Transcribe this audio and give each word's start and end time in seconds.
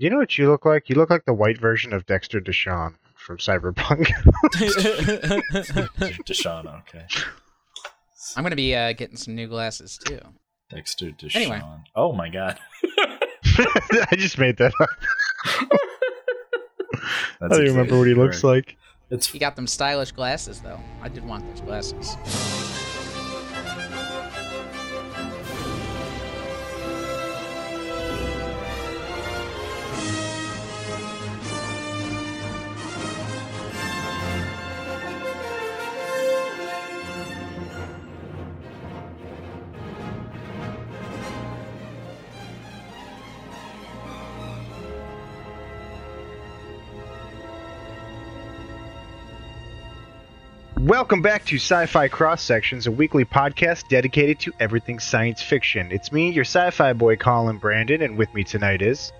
You 0.00 0.08
know 0.08 0.16
what 0.16 0.38
you 0.38 0.48
look 0.48 0.64
like? 0.64 0.88
You 0.88 0.96
look 0.96 1.10
like 1.10 1.26
the 1.26 1.34
white 1.34 1.60
version 1.60 1.92
of 1.92 2.06
Dexter 2.06 2.40
Deshawn 2.40 2.94
from 3.14 3.36
Cyberpunk. 3.36 4.06
Deshawn, 6.24 6.78
okay. 6.78 7.04
I'm 8.34 8.42
gonna 8.42 8.56
be 8.56 8.74
uh, 8.74 8.94
getting 8.94 9.18
some 9.18 9.34
new 9.34 9.46
glasses 9.46 9.98
too. 10.02 10.18
Dexter 10.70 11.10
Deshawn. 11.10 11.36
Anyway. 11.36 11.60
Oh 11.94 12.14
my 12.14 12.30
god. 12.30 12.58
I 13.44 14.16
just 14.16 14.38
made 14.38 14.56
that 14.56 14.72
up. 14.80 14.88
I 17.42 17.48
don't 17.48 17.60
even 17.60 17.76
remember 17.76 17.98
what 17.98 18.08
he 18.08 18.14
looks 18.14 18.42
like. 18.42 18.78
It's 19.10 19.26
He 19.26 19.38
got 19.38 19.54
them 19.54 19.66
stylish 19.66 20.12
glasses 20.12 20.60
though. 20.60 20.80
I 21.02 21.10
did 21.10 21.26
want 21.26 21.46
those 21.50 21.60
glasses. 21.60 22.16
Welcome 51.00 51.22
back 51.22 51.46
to 51.46 51.56
Sci 51.56 51.86
Fi 51.86 52.08
Cross 52.08 52.42
Sections, 52.42 52.86
a 52.86 52.90
weekly 52.90 53.24
podcast 53.24 53.88
dedicated 53.88 54.38
to 54.40 54.52
everything 54.60 55.00
science 55.00 55.40
fiction. 55.40 55.90
It's 55.90 56.12
me, 56.12 56.30
your 56.30 56.44
sci 56.44 56.70
fi 56.72 56.92
boy, 56.92 57.16
Colin 57.16 57.56
Brandon, 57.56 58.02
and 58.02 58.18
with 58.18 58.32
me 58.34 58.44
tonight 58.44 58.82
is. 58.82 59.10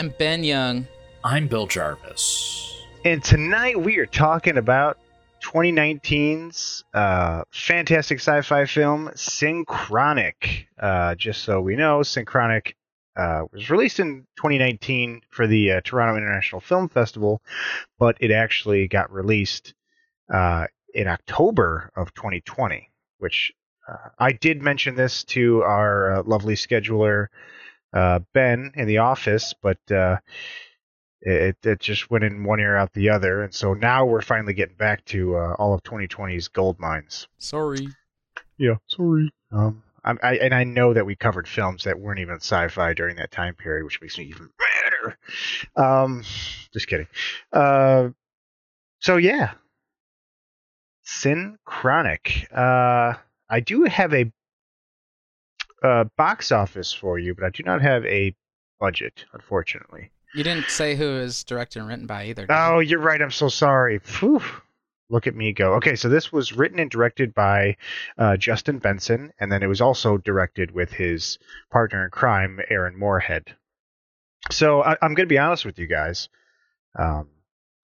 I'm 0.00 0.12
Ben 0.18 0.42
Young. 0.42 0.88
I'm 1.22 1.46
Bill 1.46 1.68
Jarvis. 1.68 2.76
And 3.04 3.22
tonight 3.22 3.80
we 3.80 3.98
are 3.98 4.06
talking 4.06 4.56
about 4.56 4.98
2019's 5.44 6.82
uh, 6.92 7.44
fantastic 7.52 8.18
sci 8.18 8.42
fi 8.42 8.64
film, 8.64 9.08
Synchronic. 9.14 10.66
Uh, 10.76 11.14
just 11.14 11.44
so 11.44 11.60
we 11.60 11.76
know, 11.76 12.00
Synchronic 12.00 12.74
uh, 13.16 13.44
was 13.52 13.70
released 13.70 14.00
in 14.00 14.26
2019 14.38 15.20
for 15.30 15.46
the 15.46 15.70
uh, 15.70 15.80
Toronto 15.84 16.16
International 16.16 16.60
Film 16.60 16.88
Festival, 16.88 17.40
but 18.00 18.16
it 18.18 18.32
actually 18.32 18.88
got 18.88 19.12
released 19.12 19.74
uh, 20.28 20.66
in 20.94 21.08
October 21.08 21.90
of 21.96 22.14
2020, 22.14 22.90
which 23.18 23.52
uh, 23.88 24.08
I 24.18 24.32
did 24.32 24.62
mention 24.62 24.94
this 24.94 25.24
to 25.24 25.62
our 25.62 26.12
uh, 26.12 26.22
lovely 26.24 26.54
scheduler, 26.54 27.26
uh, 27.92 28.20
Ben, 28.32 28.72
in 28.74 28.86
the 28.86 28.98
office, 28.98 29.54
but 29.60 29.78
uh, 29.90 30.18
it, 31.20 31.56
it 31.64 31.80
just 31.80 32.10
went 32.10 32.24
in 32.24 32.44
one 32.44 32.60
ear 32.60 32.76
out 32.76 32.92
the 32.92 33.10
other. 33.10 33.42
And 33.42 33.54
so 33.54 33.74
now 33.74 34.04
we're 34.04 34.22
finally 34.22 34.54
getting 34.54 34.76
back 34.76 35.04
to 35.06 35.36
uh, 35.36 35.54
all 35.58 35.74
of 35.74 35.82
2020's 35.82 36.48
gold 36.48 36.78
mines. 36.78 37.28
Sorry. 37.38 37.88
Yeah, 38.56 38.76
sorry. 38.86 39.32
Um, 39.50 39.82
I, 40.04 40.14
I, 40.22 40.34
and 40.36 40.54
I 40.54 40.64
know 40.64 40.94
that 40.94 41.06
we 41.06 41.14
covered 41.16 41.48
films 41.48 41.84
that 41.84 41.98
weren't 41.98 42.20
even 42.20 42.36
sci-fi 42.36 42.94
during 42.94 43.16
that 43.16 43.30
time 43.30 43.54
period, 43.54 43.84
which 43.84 44.00
makes 44.00 44.18
me 44.18 44.24
even 44.24 44.50
madder. 44.58 45.18
Um, 45.76 46.22
just 46.72 46.88
kidding. 46.88 47.08
Uh, 47.52 48.10
so 49.00 49.16
yeah, 49.16 49.52
Synchronic. 51.04 52.46
Uh, 52.52 53.14
I 53.48 53.60
do 53.60 53.84
have 53.84 54.14
a, 54.14 54.32
uh 55.82 56.04
box 56.16 56.52
office 56.52 56.92
for 56.92 57.18
you, 57.18 57.34
but 57.34 57.44
I 57.44 57.50
do 57.50 57.62
not 57.64 57.82
have 57.82 58.04
a 58.06 58.34
budget, 58.78 59.24
unfortunately. 59.32 60.10
You 60.34 60.44
didn't 60.44 60.70
say 60.70 60.94
who 60.96 61.14
was 61.14 61.44
directed 61.44 61.80
and 61.80 61.88
written 61.88 62.06
by 62.06 62.26
either. 62.26 62.46
did 62.46 62.52
you? 62.52 62.58
Oh, 62.58 62.78
you're 62.78 63.00
right. 63.00 63.20
I'm 63.20 63.30
so 63.30 63.48
sorry. 63.48 63.98
Phew. 63.98 64.40
Look 65.10 65.26
at 65.26 65.34
me 65.34 65.52
go. 65.52 65.74
Okay, 65.74 65.94
so 65.94 66.08
this 66.08 66.32
was 66.32 66.54
written 66.54 66.78
and 66.78 66.90
directed 66.90 67.34
by 67.34 67.76
uh, 68.16 68.38
Justin 68.38 68.78
Benson, 68.78 69.30
and 69.38 69.52
then 69.52 69.62
it 69.62 69.66
was 69.66 69.82
also 69.82 70.16
directed 70.16 70.70
with 70.70 70.90
his 70.90 71.38
partner 71.70 72.04
in 72.04 72.10
crime, 72.10 72.60
Aaron 72.70 72.96
Moorhead. 72.98 73.54
So 74.50 74.82
I, 74.82 74.92
I'm 75.02 75.12
going 75.14 75.26
to 75.28 75.32
be 75.32 75.38
honest 75.38 75.66
with 75.66 75.78
you 75.78 75.86
guys. 75.86 76.30
Um, 76.98 77.28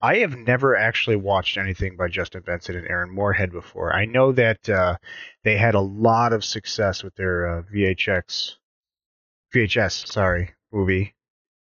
I 0.00 0.18
have 0.18 0.36
never 0.36 0.76
actually 0.76 1.16
watched 1.16 1.56
anything 1.56 1.96
by 1.96 2.06
Justin 2.08 2.42
Benson 2.42 2.76
and 2.76 2.86
Aaron 2.86 3.10
Moorhead 3.10 3.50
before. 3.50 3.92
I 3.92 4.04
know 4.04 4.30
that 4.32 4.68
uh, 4.68 4.96
they 5.42 5.56
had 5.56 5.74
a 5.74 5.80
lot 5.80 6.32
of 6.32 6.44
success 6.44 7.02
with 7.02 7.16
their 7.16 7.58
uh, 7.58 7.62
VHX, 7.62 8.54
VHS, 9.52 10.06
sorry, 10.06 10.54
movie, 10.72 11.16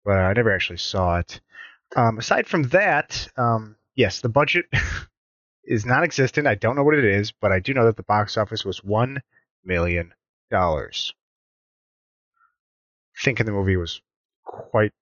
but 0.05 0.19
I 0.19 0.33
never 0.33 0.53
actually 0.53 0.79
saw 0.79 1.19
it. 1.19 1.41
Um, 1.95 2.19
aside 2.19 2.49
from 2.49 2.65
that, 2.65 3.29
um, 3.37 3.77
yes, 3.95 4.21
the 4.21 4.29
budget 4.29 4.67
is 5.65 5.87
non-existent. 5.87 6.49
I 6.49 6.57
don't 6.57 6.75
know 6.75 6.85
what 6.85 6.99
it 6.99 7.05
is, 7.05 7.31
but 7.31 7.53
I 7.53 7.61
do 7.61 7.73
know 7.73 7.85
that 7.85 7.97
the 7.97 8.03
box 8.03 8.37
office 8.37 8.65
was 8.65 8.83
one 8.83 9.23
million 9.65 10.13
dollars. 10.51 11.15
Thinking 13.23 13.47
the 13.47 13.53
movie 13.53 13.77
was 13.77 14.01
quite, 14.45 14.93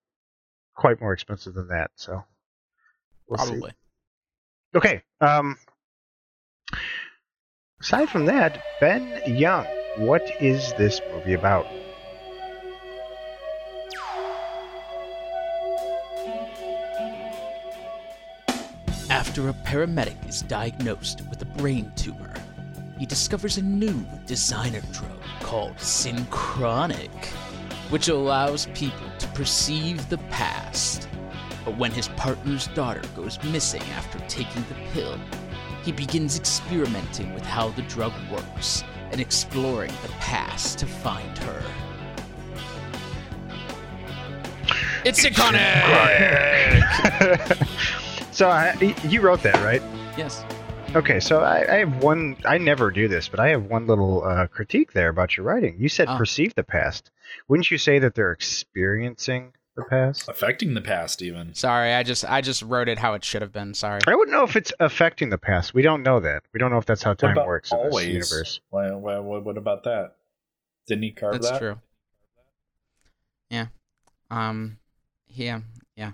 quite 0.74 1.00
more 1.00 1.14
expensive 1.14 1.54
than 1.54 1.68
that. 1.68 1.90
So, 1.94 2.24
we'll 3.28 3.38
see. 3.38 3.46
Probably. 3.46 3.72
Okay. 4.74 5.02
Um, 5.20 5.56
aside 7.80 8.08
from 8.08 8.26
that, 8.26 8.62
Ben 8.80 9.22
Young, 9.26 9.66
what 9.96 10.22
is 10.40 10.72
this 10.74 11.00
movie 11.12 11.34
about? 11.34 11.66
After 19.08 19.48
a 19.48 19.52
paramedic 19.52 20.28
is 20.28 20.42
diagnosed 20.42 21.22
with 21.28 21.40
a 21.42 21.44
brain 21.44 21.92
tumor, 21.96 22.34
he 22.98 23.06
discovers 23.06 23.58
a 23.58 23.62
new 23.62 24.04
designer 24.26 24.82
drug 24.92 25.20
called 25.40 25.78
Synchronic, 25.78 27.26
which 27.90 28.08
allows 28.08 28.66
people 28.74 29.06
to 29.18 29.28
perceive 29.28 30.08
the 30.08 30.18
past. 30.30 31.05
But 31.66 31.76
when 31.76 31.90
his 31.90 32.08
partner's 32.08 32.68
daughter 32.68 33.02
goes 33.14 33.42
missing 33.44 33.82
after 33.94 34.18
taking 34.28 34.64
the 34.68 34.76
pill, 34.92 35.18
he 35.82 35.92
begins 35.92 36.38
experimenting 36.38 37.34
with 37.34 37.44
how 37.44 37.68
the 37.70 37.82
drug 37.82 38.12
works 38.32 38.82
and 39.10 39.20
exploring 39.20 39.92
the 40.02 40.08
past 40.20 40.78
to 40.78 40.86
find 40.86 41.36
her. 41.38 41.62
It's 45.04 45.20
Synchronic! 45.22 45.60
so 48.32 48.48
I, 48.48 48.74
you 49.08 49.20
wrote 49.20 49.42
that, 49.42 49.56
right? 49.62 49.82
yes. 50.16 50.44
Okay, 50.94 51.18
so 51.20 51.40
I, 51.40 51.74
I 51.74 51.78
have 51.80 52.02
one. 52.02 52.36
I 52.44 52.58
never 52.58 52.90
do 52.92 53.08
this, 53.08 53.28
but 53.28 53.40
I 53.40 53.48
have 53.48 53.64
one 53.64 53.86
little 53.88 54.24
uh, 54.24 54.46
critique 54.46 54.92
there 54.92 55.08
about 55.08 55.36
your 55.36 55.44
writing. 55.44 55.76
You 55.78 55.88
said 55.88 56.06
Ah. 56.08 56.16
perceive 56.16 56.54
the 56.54 56.62
past. 56.62 57.10
Wouldn't 57.48 57.70
you 57.70 57.76
say 57.76 57.98
that 57.98 58.14
they're 58.14 58.30
experiencing 58.32 59.52
the 59.76 59.84
past? 59.84 60.28
affecting 60.28 60.74
the 60.74 60.80
past 60.80 61.22
even. 61.22 61.54
Sorry, 61.54 61.92
I 61.92 62.02
just 62.02 62.24
I 62.24 62.40
just 62.40 62.62
wrote 62.62 62.88
it 62.88 62.98
how 62.98 63.14
it 63.14 63.24
should 63.24 63.42
have 63.42 63.52
been. 63.52 63.74
Sorry. 63.74 64.00
I 64.06 64.14
wouldn't 64.14 64.36
know 64.36 64.42
if 64.44 64.56
it's 64.56 64.72
affecting 64.80 65.30
the 65.30 65.38
past. 65.38 65.74
We 65.74 65.82
don't 65.82 66.02
know 66.02 66.18
that. 66.20 66.42
We 66.52 66.58
don't 66.58 66.70
know 66.70 66.78
if 66.78 66.86
that's 66.86 67.02
how 67.02 67.10
What 67.12 67.18
time 67.18 67.32
about 67.32 67.46
works 67.46 67.72
in 67.72 67.78
always? 67.78 68.06
this 68.06 68.30
universe. 68.30 68.60
Why, 68.70 68.90
why, 68.92 69.18
what, 69.18 69.44
what 69.44 69.56
about 69.58 69.84
that? 69.84 70.16
Didn't 70.86 71.02
he 71.04 71.10
carve 71.12 71.34
That's 71.34 71.50
that? 71.50 71.58
true. 71.58 71.78
Yeah. 73.50 73.66
Um. 74.30 74.78
Yeah. 75.28 75.60
Yeah. 75.96 76.12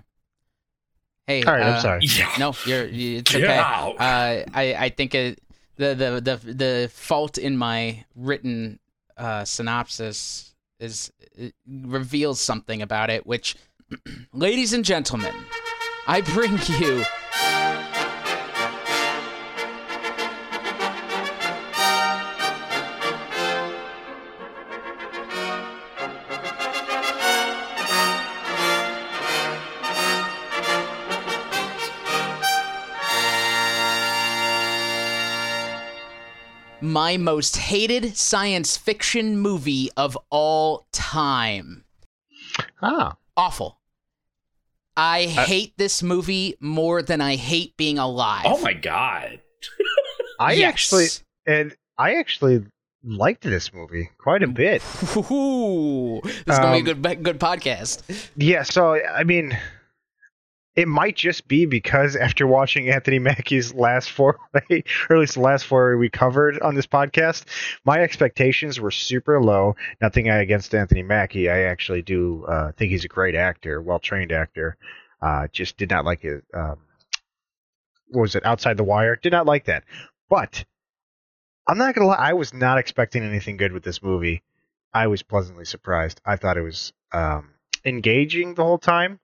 Hey. 1.27 1.43
All 1.43 1.53
right, 1.53 1.63
uh, 1.63 1.71
I'm 1.75 1.81
sorry. 1.81 1.99
Yeah. 2.03 2.31
No, 2.39 2.53
you're. 2.65 2.85
you- 2.85 3.19
It's 3.19 3.31
Get 3.31 3.43
okay. 3.43 3.57
out. 3.57 3.95
Uh, 3.99 4.43
I 4.53 4.75
I 4.77 4.89
think 4.89 5.15
it, 5.15 5.39
the 5.77 5.95
the 5.95 6.21
the 6.45 6.53
the 6.53 6.91
fault 6.93 7.37
in 7.37 7.57
my 7.57 8.03
written 8.15 8.79
uh, 9.17 9.45
synopsis 9.45 10.52
is 10.83 11.11
uh, 11.41 11.47
reveals 11.67 12.39
something 12.39 12.81
about 12.81 13.09
it, 13.09 13.25
which, 13.25 13.55
ladies 14.33 14.73
and 14.73 14.85
gentlemen, 14.85 15.33
I 16.07 16.21
bring 16.21 16.59
you. 16.79 17.03
My 36.93 37.17
most 37.17 37.57
hated 37.57 38.15
science 38.17 38.77
fiction 38.77 39.39
movie 39.39 39.89
of 39.97 40.15
all 40.29 40.85
time. 40.91 41.85
Ah, 42.83 43.15
Awful. 43.35 43.79
I 44.95 45.23
hate 45.23 45.73
this 45.75 46.03
movie 46.03 46.55
more 46.59 47.01
than 47.01 47.19
I 47.19 47.35
hate 47.35 47.75
being 47.77 47.97
alive. 47.97 48.43
Oh 48.45 48.59
my 48.61 48.73
god. 48.73 49.41
I 50.39 50.53
Yes. 50.53 50.69
actually 50.69 51.07
and 51.47 51.75
I 51.97 52.13
actually 52.19 52.63
liked 53.03 53.41
this 53.41 53.73
movie 53.73 54.11
quite 54.19 54.43
a 54.43 54.47
bit. 54.47 54.83
Ooh, 55.31 56.21
this 56.23 56.35
is 56.35 56.59
gonna 56.59 56.77
Um, 56.77 56.83
be 56.83 56.91
a 56.91 56.93
good 56.93 57.23
good 57.23 57.39
podcast. 57.39 58.03
Yeah, 58.37 58.61
so 58.61 59.03
I 59.03 59.23
mean, 59.23 59.57
it 60.75 60.87
might 60.87 61.15
just 61.15 61.47
be 61.47 61.65
because 61.65 62.15
after 62.15 62.47
watching 62.47 62.89
Anthony 62.89 63.19
Mackie's 63.19 63.73
last 63.73 64.09
four, 64.09 64.39
or 64.53 64.61
at 64.61 65.17
least 65.17 65.35
the 65.35 65.41
last 65.41 65.65
four 65.65 65.97
we 65.97 66.09
covered 66.09 66.59
on 66.61 66.75
this 66.75 66.87
podcast, 66.87 67.45
my 67.85 67.99
expectations 67.99 68.79
were 68.79 68.91
super 68.91 69.41
low. 69.41 69.75
Nothing 70.01 70.29
against 70.29 70.73
Anthony 70.73 71.03
Mackie. 71.03 71.49
I 71.49 71.63
actually 71.63 72.01
do 72.01 72.45
uh, 72.45 72.71
think 72.71 72.91
he's 72.91 73.05
a 73.05 73.09
great 73.09 73.35
actor, 73.35 73.81
well 73.81 73.99
trained 73.99 74.31
actor. 74.31 74.77
Uh, 75.21 75.47
just 75.51 75.77
did 75.77 75.89
not 75.89 76.05
like 76.05 76.23
it. 76.23 76.43
Um, 76.53 76.79
what 78.07 78.21
was 78.21 78.35
it? 78.35 78.45
Outside 78.45 78.77
the 78.77 78.83
Wire. 78.83 79.15
Did 79.15 79.31
not 79.31 79.45
like 79.45 79.65
that. 79.65 79.83
But 80.29 80.65
I'm 81.67 81.77
not 81.77 81.93
gonna 81.95 82.07
lie. 82.07 82.15
I 82.15 82.33
was 82.33 82.53
not 82.53 82.79
expecting 82.79 83.23
anything 83.23 83.57
good 83.57 83.71
with 83.71 83.83
this 83.83 84.01
movie. 84.01 84.43
I 84.93 85.07
was 85.07 85.23
pleasantly 85.23 85.65
surprised. 85.65 86.19
I 86.25 86.35
thought 86.35 86.57
it 86.57 86.61
was 86.61 86.93
um, 87.11 87.51
engaging 87.85 88.55
the 88.55 88.63
whole 88.63 88.77
time. 88.77 89.19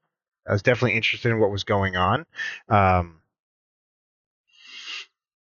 I 0.49 0.53
was 0.53 0.63
definitely 0.63 0.95
interested 0.97 1.29
in 1.31 1.39
what 1.39 1.51
was 1.51 1.63
going 1.63 1.95
on. 1.95 2.25
Um, 2.67 3.21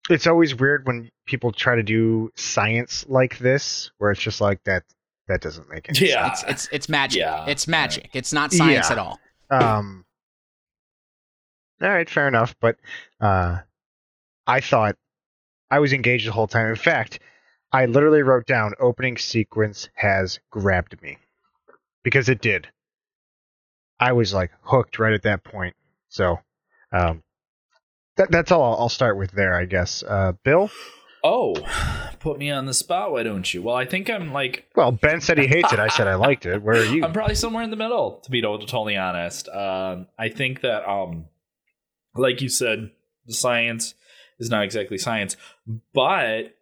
it's 0.09 0.27
always 0.27 0.53
weird 0.55 0.85
when 0.85 1.09
people 1.25 1.51
try 1.51 1.75
to 1.75 1.83
do 1.83 2.31
science 2.35 3.05
like 3.07 3.37
this, 3.39 3.91
where 3.97 4.11
it's 4.11 4.21
just 4.21 4.41
like 4.41 4.63
that. 4.65 4.83
That 5.27 5.41
doesn't 5.41 5.69
make 5.69 5.89
any 5.89 5.97
sense. 5.97 6.09
Yeah. 6.09 6.31
It's 6.31 6.43
it's 6.43 6.69
it's 6.71 6.89
magic. 6.89 7.19
Yeah. 7.19 7.45
It's 7.47 7.67
magic. 7.67 8.09
It's 8.13 8.31
not 8.31 8.53
science 8.53 8.87
Yeah. 8.87 8.91
at 8.93 8.97
all. 8.97 9.19
sense. 9.51 9.63
Um, 9.63 10.05
all 11.81 11.89
right, 11.89 12.09
fair 12.09 12.29
enough. 12.29 12.55
But 12.61 12.77
uh, 13.19 13.57
I 14.45 14.61
thought 14.61 14.95
I 15.69 15.79
was 15.79 15.91
engaged 15.91 16.27
the 16.27 16.31
whole 16.31 16.47
time. 16.47 16.67
In 16.67 16.77
fact, 16.77 17.19
I 17.73 17.87
literally 17.87 18.21
wrote 18.23 18.45
down 18.45 18.71
opening 18.79 19.17
sequence 19.17 19.89
has 19.95 20.39
grabbed 20.49 21.01
me 21.01 21.17
because 22.03 22.29
it 22.29 22.39
did. 22.41 22.69
I 23.99 24.13
was 24.13 24.33
like 24.33 24.51
hooked 24.61 24.99
right 24.99 25.13
at 25.13 25.23
that 25.23 25.43
point. 25.43 25.75
So, 26.09 26.39
um, 26.91 27.23
that, 28.17 28.31
that's 28.31 28.51
all 28.51 28.63
I'll, 28.63 28.81
I'll 28.81 28.89
start 28.89 29.17
with 29.17 29.31
there, 29.31 29.55
I 29.55 29.65
guess. 29.65 30.03
Uh, 30.03 30.33
Bill? 30.43 30.69
Oh, 31.23 31.55
put 32.19 32.37
me 32.37 32.51
on 32.51 32.65
the 32.65 32.73
spot, 32.73 33.11
why 33.11 33.23
don't 33.23 33.53
you? 33.53 33.61
Well, 33.61 33.75
I 33.75 33.85
think 33.85 34.09
I'm 34.09 34.31
like 34.31 34.69
Well, 34.75 34.91
Ben 34.91 35.19
said 35.21 35.37
he 35.37 35.47
hates 35.47 35.73
it. 35.73 35.79
I 35.79 35.87
said 35.87 36.07
I 36.07 36.15
liked 36.15 36.45
it. 36.45 36.61
Where 36.61 36.81
are 36.81 36.85
you? 36.85 37.03
I'm 37.03 37.13
probably 37.13 37.35
somewhere 37.35 37.63
in 37.63 37.69
the 37.69 37.75
middle, 37.75 38.21
to 38.23 38.31
be 38.31 38.41
totally 38.41 38.97
honest. 38.97 39.49
Um, 39.49 40.07
I 40.17 40.29
think 40.29 40.61
that, 40.61 40.87
um, 40.89 41.25
like 42.15 42.41
you 42.41 42.49
said, 42.49 42.91
the 43.25 43.33
science 43.33 43.95
is 44.39 44.49
not 44.49 44.63
exactly 44.63 44.97
science, 44.97 45.35
but 45.93 46.55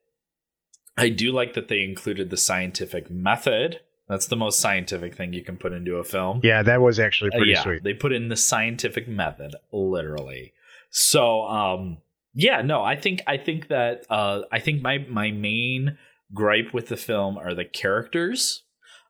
I 0.98 1.10
do 1.10 1.32
like 1.32 1.54
that 1.54 1.68
they 1.68 1.84
included 1.84 2.30
the 2.30 2.38
scientific 2.38 3.12
method. 3.12 3.82
That's 4.08 4.28
the 4.28 4.36
most 4.36 4.60
scientific 4.60 5.16
thing 5.16 5.34
you 5.34 5.44
can 5.44 5.58
put 5.58 5.74
into 5.74 5.96
a 5.96 6.04
film. 6.04 6.42
Yeah, 6.44 6.62
that 6.64 6.82
was 6.82 7.00
actually 7.00 7.32
Uh, 7.34 7.38
pretty 7.38 7.52
yeah, 7.54 7.64
sweet. 7.64 7.84
they 7.84 7.94
put 7.94 8.12
in 8.14 8.30
the 8.30 8.36
scientific 8.36 9.08
method, 9.08 9.56
literally. 9.72 10.54
So, 10.92 11.42
um, 11.44 11.98
yeah, 12.34 12.62
no, 12.62 12.84
I 12.84 12.96
think 12.96 13.22
I 13.26 13.38
think 13.38 13.70
that 13.70 14.06
uh, 14.10 14.42
I 14.52 14.60
think 14.60 14.82
my 14.82 15.00
my 15.10 15.32
main 15.32 15.98
gripe 16.34 16.74
with 16.74 16.88
the 16.90 16.98
film 16.98 17.38
are 17.38 17.54
the 17.54 17.66
characters. 17.66 18.64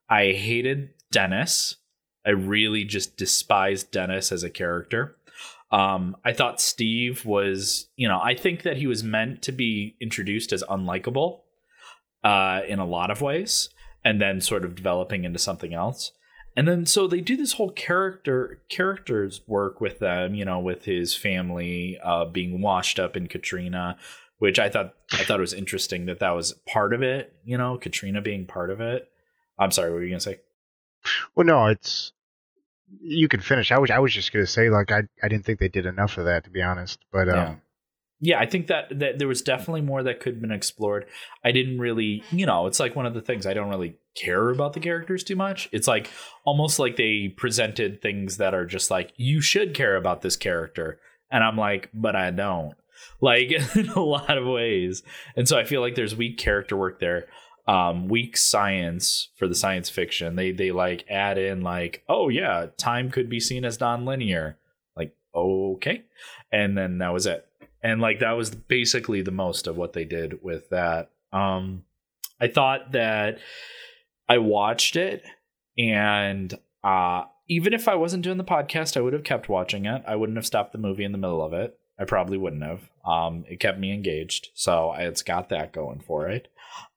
I 0.09 0.31
hated 0.33 0.89
Dennis. 1.12 1.77
I 2.25 2.31
really 2.31 2.83
just 2.86 3.18
despised 3.18 3.92
Dennis 3.92 4.31
as 4.31 4.44
a 4.44 4.50
character. 4.50 5.15
Um, 5.71 6.15
I 6.24 6.31
thought 6.33 6.62
Steve 6.62 7.25
was, 7.25 7.88
you 7.95 8.07
know, 8.07 8.19
I 8.21 8.36
think 8.36 8.63
that 8.63 8.77
he 8.77 8.88
was 8.88 9.03
meant 9.03 9.42
to 9.44 9.51
be 9.51 9.95
introduced 10.00 10.53
as 10.53 10.63
unlikable 10.63 11.42
uh, 12.24 12.62
in 12.68 12.80
a 12.80 12.86
lot 12.86 13.12
of 13.12 13.21
ways, 13.21 13.69
and 14.06 14.22
then 14.22 14.40
sort 14.40 14.63
of 14.63 14.75
developing 14.75 15.25
into 15.25 15.40
something 15.40 15.74
else. 15.74 16.12
And 16.56 16.68
then 16.68 16.86
so 16.86 17.07
they 17.07 17.19
do 17.19 17.36
this 17.36 17.54
whole 17.54 17.72
character 17.72 18.62
characters 18.69 19.42
work 19.46 19.81
with 19.81 20.00
them, 20.00 20.36
you 20.36 20.46
know, 20.46 20.60
with 20.60 20.86
his 20.86 21.13
family 21.13 21.98
uh, 22.02 22.25
being 22.25 22.62
washed 22.62 22.98
up 22.98 23.18
in 23.18 23.28
Katrina, 23.28 23.98
which 24.38 24.57
I 24.57 24.69
thought 24.69 24.94
I 25.12 25.25
thought 25.25 25.40
it 25.40 25.42
was 25.42 25.54
interesting 25.54 26.06
that 26.06 26.19
that 26.19 26.31
was 26.31 26.54
part 26.66 26.94
of 26.94 27.02
it, 27.02 27.34
you 27.44 27.57
know, 27.57 27.78
Katrina 27.78 28.22
being 28.22 28.46
part 28.46 28.69
of 28.69 28.80
it. 28.80 29.10
I'm 29.60 29.72
sorry, 29.72 29.90
what 29.90 29.96
were 29.96 30.04
you 30.04 30.12
gonna 30.12 30.22
say? 30.22 30.40
Well, 31.36 31.46
no, 31.46 31.66
it's 31.66 32.13
you 33.02 33.28
can 33.28 33.42
finish. 33.42 33.72
I 33.72 33.80
was 33.80 33.92
I 33.92 34.00
was 34.00 34.13
just 34.13 34.31
gonna 34.31 34.46
say 34.46 34.69
like 34.69 34.92
I 34.92 35.02
I 35.22 35.28
didn't 35.28 35.46
think 35.46 35.60
they 35.60 35.68
did 35.68 35.86
enough 35.86 36.18
of 36.18 36.25
that 36.25 36.46
to 36.46 36.50
be 36.52 36.62
honest. 36.62 37.00
But 37.12 37.28
um, 37.28 37.62
Yeah. 38.19 38.39
I 38.39 38.45
think 38.45 38.67
that, 38.67 38.97
that 39.00 39.19
there 39.19 39.27
was 39.27 39.41
definitely 39.41 39.81
more 39.81 40.03
that 40.03 40.19
could 40.19 40.35
have 40.35 40.41
been 40.41 40.51
explored. 40.51 41.06
I 41.44 41.51
didn't 41.51 41.79
really, 41.79 42.23
you 42.31 42.45
know, 42.45 42.65
it's 42.65 42.79
like 42.79 42.95
one 42.95 43.06
of 43.06 43.13
the 43.13 43.21
things 43.21 43.45
I 43.45 43.53
don't 43.53 43.69
really 43.69 43.97
care 44.15 44.50
about 44.50 44.73
the 44.73 44.79
characters 44.79 45.23
too 45.23 45.35
much. 45.35 45.69
It's 45.71 45.88
like 45.88 46.09
almost 46.45 46.79
like 46.79 46.95
they 46.95 47.33
presented 47.35 48.01
things 48.01 48.38
that 48.38 48.53
are 48.53 48.65
just 48.65 48.89
like, 48.89 49.13
you 49.17 49.41
should 49.41 49.73
care 49.73 49.95
about 49.95 50.21
this 50.21 50.35
character. 50.35 51.00
And 51.29 51.44
I'm 51.44 51.57
like, 51.57 51.89
but 51.94 52.15
I 52.15 52.31
don't. 52.31 52.75
Like 53.21 53.51
in 53.75 53.89
a 53.89 54.00
lot 54.00 54.38
of 54.38 54.45
ways. 54.45 55.03
And 55.35 55.47
so 55.47 55.57
I 55.57 55.65
feel 55.65 55.81
like 55.81 55.95
there's 55.95 56.15
weak 56.15 56.38
character 56.38 56.77
work 56.77 57.00
there. 57.00 57.27
Um, 57.68 58.07
weak 58.07 58.38
science 58.38 59.29
for 59.38 59.47
the 59.47 59.56
science 59.56 59.89
fiction. 59.89 60.35
They 60.35 60.51
they 60.51 60.71
like 60.71 61.03
add 61.09 61.39
in 61.39 61.61
like, 61.61 62.03
oh 62.07 62.29
yeah, 62.29 62.68
time 62.77 63.09
could 63.09 63.27
be 63.27 63.39
seen 63.39 63.65
as 63.65 63.79
non-linear. 63.79 64.59
Like, 64.95 65.15
okay. 65.33 66.03
And 66.51 66.77
then 66.77 67.00
that 67.00 67.11
was 67.11 67.25
it 67.25 67.47
and 67.85 68.01
like 68.01 68.19
that 68.19 68.31
was 68.31 68.49
basically 68.49 69.21
the 69.21 69.29
most 69.29 69.67
of 69.67 69.77
what 69.77 69.93
they 69.93 70.05
did 70.05 70.43
with 70.43 70.69
that. 70.69 71.11
Um 71.31 71.83
i 72.39 72.47
thought 72.47 72.91
that 72.91 73.37
i 74.27 74.37
watched 74.37 74.97
it 74.97 75.23
and 75.77 76.53
uh 76.83 77.23
even 77.47 77.73
if 77.73 77.87
i 77.87 77.95
wasn't 77.95 78.23
doing 78.23 78.37
the 78.37 78.43
podcast 78.43 78.97
i 78.97 79.01
would 79.01 79.13
have 79.13 79.23
kept 79.23 79.47
watching 79.47 79.85
it. 79.85 80.01
I 80.05 80.15
wouldn't 80.15 80.37
have 80.37 80.45
stopped 80.45 80.73
the 80.73 80.79
movie 80.79 81.05
in 81.05 81.11
the 81.11 81.17
middle 81.17 81.41
of 81.43 81.53
it. 81.53 81.77
I 81.97 82.03
probably 82.03 82.37
wouldn't 82.37 82.63
have. 82.63 82.89
Um 83.05 83.45
it 83.47 83.59
kept 83.59 83.79
me 83.79 83.93
engaged 83.93 84.49
so 84.55 84.93
it's 84.97 85.21
got 85.21 85.49
that 85.49 85.71
going 85.71 85.99
for 85.99 86.27
it. 86.27 86.47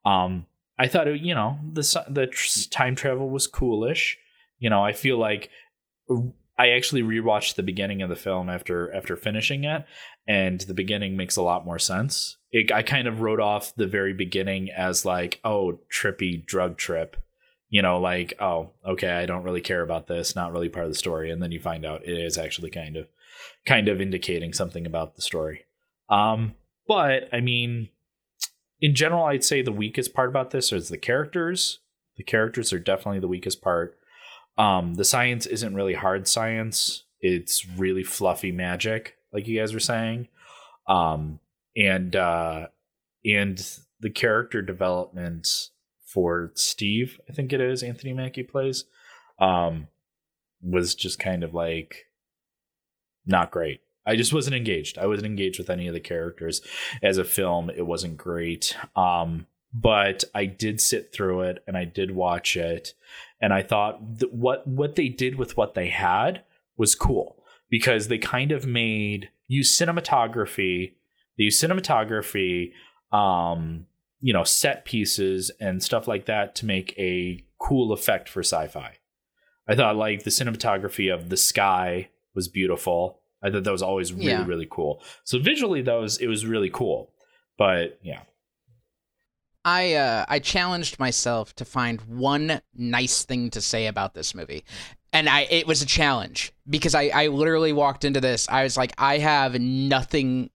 Um 0.05 0.46
i 0.79 0.88
thought 0.88 1.08
it, 1.08 1.20
you 1.20 1.35
know 1.35 1.58
the 1.73 1.82
the 2.08 2.26
time 2.70 2.94
travel 2.96 3.29
was 3.29 3.46
coolish. 3.46 4.19
You 4.58 4.70
know 4.70 4.82
i 4.82 4.93
feel 4.93 5.19
like 5.19 5.50
I 6.59 6.71
actually 6.71 7.03
rewatched 7.03 7.55
the 7.55 7.63
beginning 7.63 8.03
of 8.03 8.09
the 8.09 8.17
film 8.17 8.51
after 8.51 8.93
after 8.93 9.17
finishing 9.17 9.65
it, 9.65 9.85
and 10.27 10.61
the 10.61 10.75
beginning 10.75 11.17
makes 11.17 11.37
a 11.37 11.43
lot 11.43 11.65
more 11.65 11.79
sense. 11.79 12.37
It, 12.51 12.73
I 12.73 12.83
kind 12.83 13.07
of 13.07 13.21
wrote 13.21 13.41
off 13.41 13.75
the 13.77 13.87
very 13.87 14.13
beginning 14.13 14.71
as 14.71 15.05
like, 15.05 15.41
oh, 15.45 15.81
trippy 15.93 16.45
drug 16.45 16.77
trip, 16.77 17.17
you 17.69 17.83
know, 17.83 18.01
like, 18.01 18.35
oh, 18.41 18.71
okay, 18.87 19.11
I 19.11 19.27
don't 19.27 19.45
really 19.45 19.61
care 19.61 19.83
about 19.83 20.07
this, 20.07 20.35
not 20.35 20.53
really 20.53 20.69
part 20.69 20.87
of 20.87 20.91
the 20.91 20.99
story, 20.99 21.31
and 21.31 21.43
then 21.43 21.53
you 21.53 21.61
find 21.61 21.85
out 21.85 22.05
it 22.05 22.19
is 22.19 22.39
actually 22.39 22.71
kind 22.71 22.97
of 22.97 23.07
kind 23.67 23.89
of 23.89 24.00
indicating 24.00 24.53
something 24.53 24.87
about 24.87 25.15
the 25.15 25.23
story. 25.23 25.65
Um, 26.09 26.55
but 26.87 27.29
I 27.33 27.41
mean, 27.41 27.91
in 28.81 28.95
general, 28.95 29.25
I'd 29.25 29.45
say 29.45 29.62
the 29.62 29.73
weakest 29.73 30.15
part 30.15 30.29
about 30.29 30.50
this 30.50 30.73
is 30.73 30.88
the 30.88 30.99
characters. 30.99 31.81
The 32.17 32.25
characters 32.25 32.73
are 32.73 32.79
definitely 32.79 33.21
the 33.21 33.29
weakest 33.29 33.61
part. 33.61 33.98
Um, 34.59 34.95
the 34.95 35.05
science 35.05 35.47
isn't 35.47 35.75
really 35.75 35.95
hard 35.95 36.27
science. 36.29 37.05
It's 37.21 37.67
really 37.77 38.05
fluffy 38.05 38.53
magic, 38.53 39.15
like 39.33 39.47
you 39.47 39.59
guys 39.59 39.73
were 39.73 39.81
saying. 39.81 40.29
Um, 40.88 41.41
and 41.77 42.15
uh, 42.15 42.67
and 43.25 43.65
the 44.00 44.11
character 44.11 44.61
development 44.61 45.71
for 46.05 46.53
Steve, 46.55 47.21
I 47.29 47.33
think 47.33 47.53
it 47.53 47.61
is 47.61 47.83
Anthony 47.83 48.12
Mackie 48.12 48.43
plays, 48.43 48.85
um, 49.38 49.88
was 50.62 50.95
just 50.95 51.19
kind 51.19 51.45
of 51.45 51.55
like 51.55 52.07
not 53.27 53.50
great. 53.50 53.81
I 54.07 54.17
just 54.17 54.33
wasn't 54.33 54.57
engaged. 54.57 54.99
I 54.99 55.07
wasn't 55.07 55.27
engaged 55.27 55.59
with 55.59 55.69
any 55.71 55.87
of 55.87 55.95
the 55.95 56.00
characters 56.00 56.62
as 57.03 57.19
a 57.19 57.25
film. 57.25 57.71
It 57.71 57.87
wasn't 57.87 58.17
great. 58.17 58.75
Um, 58.97 59.47
but 59.73 60.25
I 60.35 60.47
did 60.47 60.81
sit 60.81 61.12
through 61.12 61.43
it 61.43 61.62
and 61.67 61.77
I 61.77 61.85
did 61.85 62.12
watch 62.12 62.57
it 62.57 62.95
and 63.40 63.52
I 63.52 63.62
thought 63.62 64.18
that 64.18 64.33
what 64.33 64.66
what 64.66 64.97
they 64.97 65.09
did 65.09 65.37
with 65.37 65.57
what 65.57 65.75
they 65.75 65.88
had 65.88 66.42
was 66.76 66.95
cool 66.95 67.42
because 67.71 68.09
they 68.09 68.18
kind 68.18 68.52
of 68.52 68.66
made 68.66 69.30
use 69.47 69.76
cinematography, 69.76 70.92
they 71.37 71.45
use 71.45 71.61
cinematography, 71.61 72.73
um, 73.12 73.87
you 74.21 74.33
know, 74.33 74.45
set 74.45 74.85
pieces 74.85 75.50
and 75.61 75.83
stuff 75.83 76.09
like 76.09 76.26
that 76.26 76.54
to 76.57 76.66
make 76.66 76.95
a 76.99 77.45
cool 77.59 77.92
effect 77.92 78.28
for 78.28 78.40
sci-fi. 78.40 78.97
I 79.68 79.75
thought 79.75 79.97
like 79.97 80.23
the 80.25 80.30
cinematography 80.30 81.12
of 81.12 81.28
the 81.28 81.37
sky 81.37 82.09
was 82.35 82.49
beautiful. 82.49 83.21
I 83.42 83.50
thought 83.50 83.64
that 83.64 83.71
was 83.73 83.83
always 83.83 84.12
really 84.12 84.26
Yeah. 84.26 84.47
really 84.47 84.66
cool. 84.71 85.02
So 85.25 85.38
visually, 85.38 85.83
that 85.83 85.95
was 85.95 86.18
it 86.18 86.26
was 86.26 86.47
really 86.47 86.71
cool. 86.71 87.12
But 87.57 87.99
yeah, 88.02 88.23
I 89.69 89.95
uh, 89.95 90.25
I 90.29 90.39
challenged 90.39 90.99
myself 90.99 91.55
to 91.57 91.65
find 91.67 92.01
one 92.01 92.63
nice 92.75 93.25
thing 93.25 93.51
to 93.51 93.61
say 93.61 93.87
about 93.87 94.15
this 94.15 94.35
movie, 94.35 94.65
and 95.13 95.29
I 95.29 95.43
it 95.43 95.67
was 95.67 95.83
a 95.83 95.87
challenge 95.87 96.53
because 96.69 96.95
I 96.95 97.09
I 97.09 97.27
literally 97.27 97.75
walked 97.75 98.05
into 98.05 98.21
this. 98.21 98.49
I 98.49 98.63
was 98.63 98.79
like, 98.79 98.93
I 98.97 99.19
have 99.19 99.61
nothing 99.61 100.49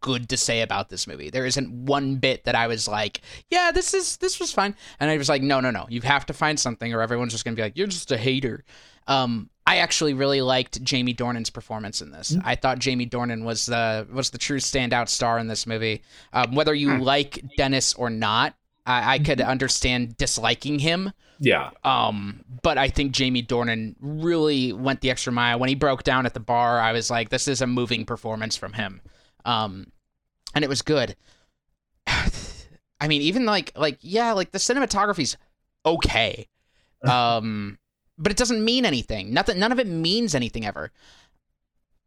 good 0.00 0.28
to 0.28 0.36
say 0.36 0.60
about 0.60 0.90
this 0.90 1.06
movie. 1.06 1.30
There 1.30 1.46
isn't 1.46 1.72
one 1.86 2.16
bit 2.16 2.44
that 2.44 2.54
I 2.54 2.66
was 2.66 2.86
like, 2.86 3.22
yeah, 3.48 3.72
this 3.72 3.94
is 3.94 4.18
this 4.18 4.38
was 4.38 4.52
fine. 4.52 4.76
And 5.00 5.10
I 5.10 5.16
was 5.16 5.30
like, 5.30 5.42
no, 5.42 5.60
no, 5.60 5.70
no. 5.70 5.86
You 5.88 6.02
have 6.02 6.26
to 6.26 6.34
find 6.34 6.60
something 6.60 6.92
or 6.92 7.00
everyone's 7.00 7.32
just 7.32 7.44
going 7.46 7.56
to 7.56 7.60
be 7.60 7.64
like, 7.64 7.78
you're 7.78 7.86
just 7.86 8.12
a 8.12 8.18
hater. 8.18 8.64
Um 9.06 9.48
I 9.72 9.78
actually 9.78 10.12
really 10.12 10.42
liked 10.42 10.84
Jamie 10.84 11.14
Dornan's 11.14 11.48
performance 11.48 12.02
in 12.02 12.10
this. 12.10 12.36
I 12.44 12.56
thought 12.56 12.78
Jamie 12.78 13.06
Dornan 13.06 13.42
was 13.42 13.64
the 13.64 14.06
was 14.12 14.28
the 14.28 14.36
true 14.36 14.58
standout 14.58 15.08
star 15.08 15.38
in 15.38 15.46
this 15.46 15.66
movie. 15.66 16.02
Um, 16.34 16.54
whether 16.54 16.74
you 16.74 16.98
like 16.98 17.42
Dennis 17.56 17.94
or 17.94 18.10
not, 18.10 18.54
I, 18.84 19.14
I 19.14 19.18
could 19.18 19.40
understand 19.40 20.18
disliking 20.18 20.78
him. 20.78 21.10
Yeah. 21.38 21.70
Um, 21.84 22.44
but 22.62 22.76
I 22.76 22.88
think 22.88 23.12
Jamie 23.12 23.42
Dornan 23.42 23.94
really 23.98 24.74
went 24.74 25.00
the 25.00 25.10
extra 25.10 25.32
mile. 25.32 25.58
When 25.58 25.70
he 25.70 25.74
broke 25.74 26.02
down 26.02 26.26
at 26.26 26.34
the 26.34 26.40
bar, 26.40 26.78
I 26.78 26.92
was 26.92 27.10
like, 27.10 27.30
this 27.30 27.48
is 27.48 27.62
a 27.62 27.66
moving 27.66 28.04
performance 28.04 28.58
from 28.58 28.74
him. 28.74 29.00
Um, 29.46 29.86
and 30.54 30.62
it 30.64 30.68
was 30.68 30.82
good. 30.82 31.16
I 32.06 33.08
mean, 33.08 33.22
even 33.22 33.46
like 33.46 33.72
like 33.74 33.96
yeah, 34.02 34.32
like 34.32 34.50
the 34.50 34.58
cinematography's 34.58 35.38
okay. 35.86 36.46
Um, 37.04 37.78
but 38.22 38.30
it 38.30 38.38
doesn't 38.38 38.64
mean 38.64 38.86
anything. 38.86 39.34
Nothing 39.34 39.58
none 39.58 39.72
of 39.72 39.80
it 39.80 39.86
means 39.86 40.34
anything 40.34 40.64
ever. 40.64 40.92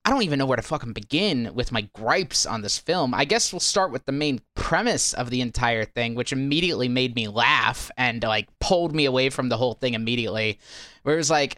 I 0.05 0.12
don't 0.12 0.22
even 0.22 0.38
know 0.38 0.45
where 0.45 0.55
to 0.55 0.62
fucking 0.62 0.93
begin 0.93 1.51
with 1.55 1.72
my 1.72 1.81
gripes 1.93 2.45
on 2.45 2.62
this 2.62 2.77
film. 2.77 3.13
I 3.13 3.25
guess 3.25 3.51
we'll 3.51 3.60
start 3.60 3.91
with 3.91 4.05
the 4.05 4.12
main 4.12 4.39
premise 4.53 5.13
of 5.13 5.31
the 5.31 5.41
entire 5.41 5.84
thing, 5.84 6.13
which 6.13 6.31
immediately 6.31 6.88
made 6.88 7.15
me 7.15 7.27
laugh 7.27 7.89
and 7.98 8.22
like 8.22 8.48
pulled 8.60 8.93
me 8.93 9.05
away 9.05 9.31
from 9.31 9.50
the 9.50 9.57
whole 9.57 9.74
thing 9.74 9.95
immediately. 9.95 10.60
Where 11.01 11.15
it 11.15 11.17
was 11.17 11.31
like, 11.31 11.57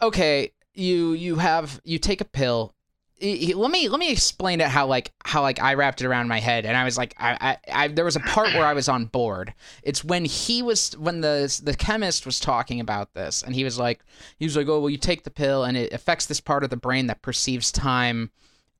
okay, 0.00 0.52
you 0.72 1.12
you 1.12 1.36
have 1.36 1.80
you 1.84 1.98
take 1.98 2.22
a 2.22 2.26
pill. 2.26 2.74
Let 3.20 3.70
me 3.70 3.88
let 3.88 3.98
me 3.98 4.12
explain 4.12 4.60
it 4.60 4.68
how 4.68 4.86
like 4.86 5.12
how 5.24 5.40
like 5.40 5.60
I 5.60 5.74
wrapped 5.74 6.02
it 6.02 6.06
around 6.06 6.28
my 6.28 6.38
head 6.38 6.66
and 6.66 6.76
I 6.76 6.84
was 6.84 6.98
like 6.98 7.14
I, 7.18 7.56
I, 7.66 7.84
I 7.84 7.88
there 7.88 8.04
was 8.04 8.16
a 8.16 8.20
part 8.20 8.52
where 8.52 8.66
I 8.66 8.74
was 8.74 8.90
on 8.90 9.06
board. 9.06 9.54
It's 9.82 10.04
when 10.04 10.26
he 10.26 10.62
was 10.62 10.96
when 10.98 11.22
the 11.22 11.60
the 11.64 11.74
chemist 11.74 12.26
was 12.26 12.38
talking 12.38 12.78
about 12.78 13.14
this 13.14 13.42
and 13.42 13.54
he 13.54 13.64
was 13.64 13.78
like 13.78 14.00
he 14.38 14.44
was 14.44 14.54
like 14.54 14.68
oh 14.68 14.80
well 14.80 14.90
you 14.90 14.98
take 14.98 15.24
the 15.24 15.30
pill 15.30 15.64
and 15.64 15.78
it 15.78 15.94
affects 15.94 16.26
this 16.26 16.40
part 16.40 16.62
of 16.62 16.68
the 16.68 16.76
brain 16.76 17.06
that 17.06 17.22
perceives 17.22 17.72
time 17.72 18.30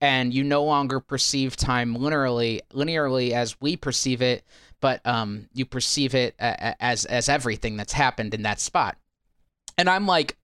and 0.01 0.35
you 0.35 0.45
no 0.45 0.63
longer 0.63 1.01
perceive 1.01 1.57
time 1.57 1.97
linearly 1.97 2.61
linearly 2.73 3.31
as 3.31 3.59
we 3.61 3.77
perceive 3.77 4.21
it 4.21 4.45
but 4.81 5.01
um 5.07 5.49
you 5.55 5.65
perceive 5.65 6.15
it 6.15 6.35
as 6.39 7.05
as 7.07 7.29
everything 7.29 7.77
that's 7.77 7.93
happened 7.93 8.35
in 8.35 8.43
that 8.43 8.61
spot 8.61 8.97
and 9.79 9.89
i'm 9.89 10.07
like 10.07 10.37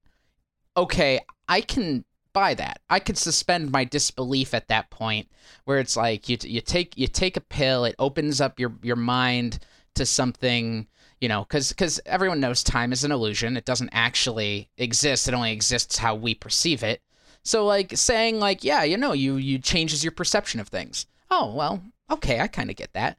okay 0.76 1.20
i 1.48 1.60
can 1.60 2.04
buy 2.32 2.54
that. 2.54 2.80
I 2.88 2.98
could 2.98 3.18
suspend 3.18 3.70
my 3.70 3.84
disbelief 3.84 4.54
at 4.54 4.68
that 4.68 4.90
point 4.90 5.28
where 5.64 5.78
it's 5.78 5.96
like 5.96 6.28
you 6.28 6.36
you 6.42 6.60
take 6.60 6.96
you 6.96 7.06
take 7.06 7.36
a 7.36 7.40
pill 7.40 7.84
it 7.84 7.94
opens 7.98 8.40
up 8.40 8.58
your 8.58 8.72
your 8.82 8.96
mind 8.96 9.58
to 9.94 10.06
something 10.06 10.86
you 11.20 11.28
know 11.28 11.44
because 11.44 11.68
because 11.70 12.00
everyone 12.06 12.40
knows 12.40 12.62
time 12.62 12.92
is 12.92 13.04
an 13.04 13.12
illusion. 13.12 13.56
It 13.56 13.64
doesn't 13.64 13.90
actually 13.92 14.68
exist. 14.78 15.28
It 15.28 15.34
only 15.34 15.52
exists 15.52 15.98
how 15.98 16.14
we 16.14 16.34
perceive 16.34 16.82
it. 16.82 17.02
So 17.42 17.64
like 17.66 17.96
saying 17.96 18.38
like 18.38 18.64
yeah 18.64 18.82
you 18.84 18.96
know 18.96 19.12
you 19.12 19.36
you 19.36 19.58
changes 19.58 20.04
your 20.04 20.12
perception 20.12 20.60
of 20.60 20.68
things. 20.68 21.06
Oh 21.30 21.52
well 21.54 21.82
okay 22.12 22.40
i 22.40 22.46
kind 22.46 22.70
of 22.70 22.76
get 22.76 22.92
that 22.92 23.18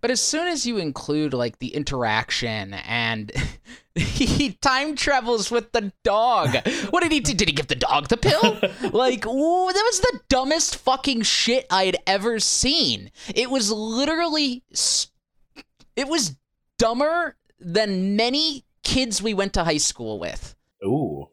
but 0.00 0.10
as 0.10 0.20
soon 0.20 0.46
as 0.48 0.66
you 0.66 0.78
include 0.78 1.34
like 1.34 1.58
the 1.58 1.74
interaction 1.74 2.74
and 2.74 3.32
he 3.94 4.52
time 4.60 4.94
travels 4.94 5.50
with 5.50 5.72
the 5.72 5.92
dog. 6.04 6.54
What 6.90 7.02
did 7.02 7.12
he 7.12 7.20
do? 7.20 7.34
Did 7.34 7.48
he 7.48 7.54
give 7.54 7.68
the 7.68 7.74
dog 7.74 8.08
the 8.08 8.16
pill? 8.16 8.58
like, 8.92 9.24
whoa, 9.24 9.72
that 9.72 9.84
was 9.90 10.00
the 10.00 10.20
dumbest 10.28 10.76
fucking 10.76 11.22
shit 11.22 11.66
I 11.70 11.84
had 11.86 11.96
ever 12.06 12.38
seen. 12.38 13.10
It 13.34 13.50
was 13.50 13.72
literally, 13.72 14.62
it 15.96 16.08
was 16.08 16.36
dumber 16.78 17.36
than 17.58 18.16
many 18.16 18.64
kids 18.84 19.22
we 19.22 19.34
went 19.34 19.54
to 19.54 19.64
high 19.64 19.78
school 19.78 20.18
with. 20.18 20.54
Ooh. 20.84 21.30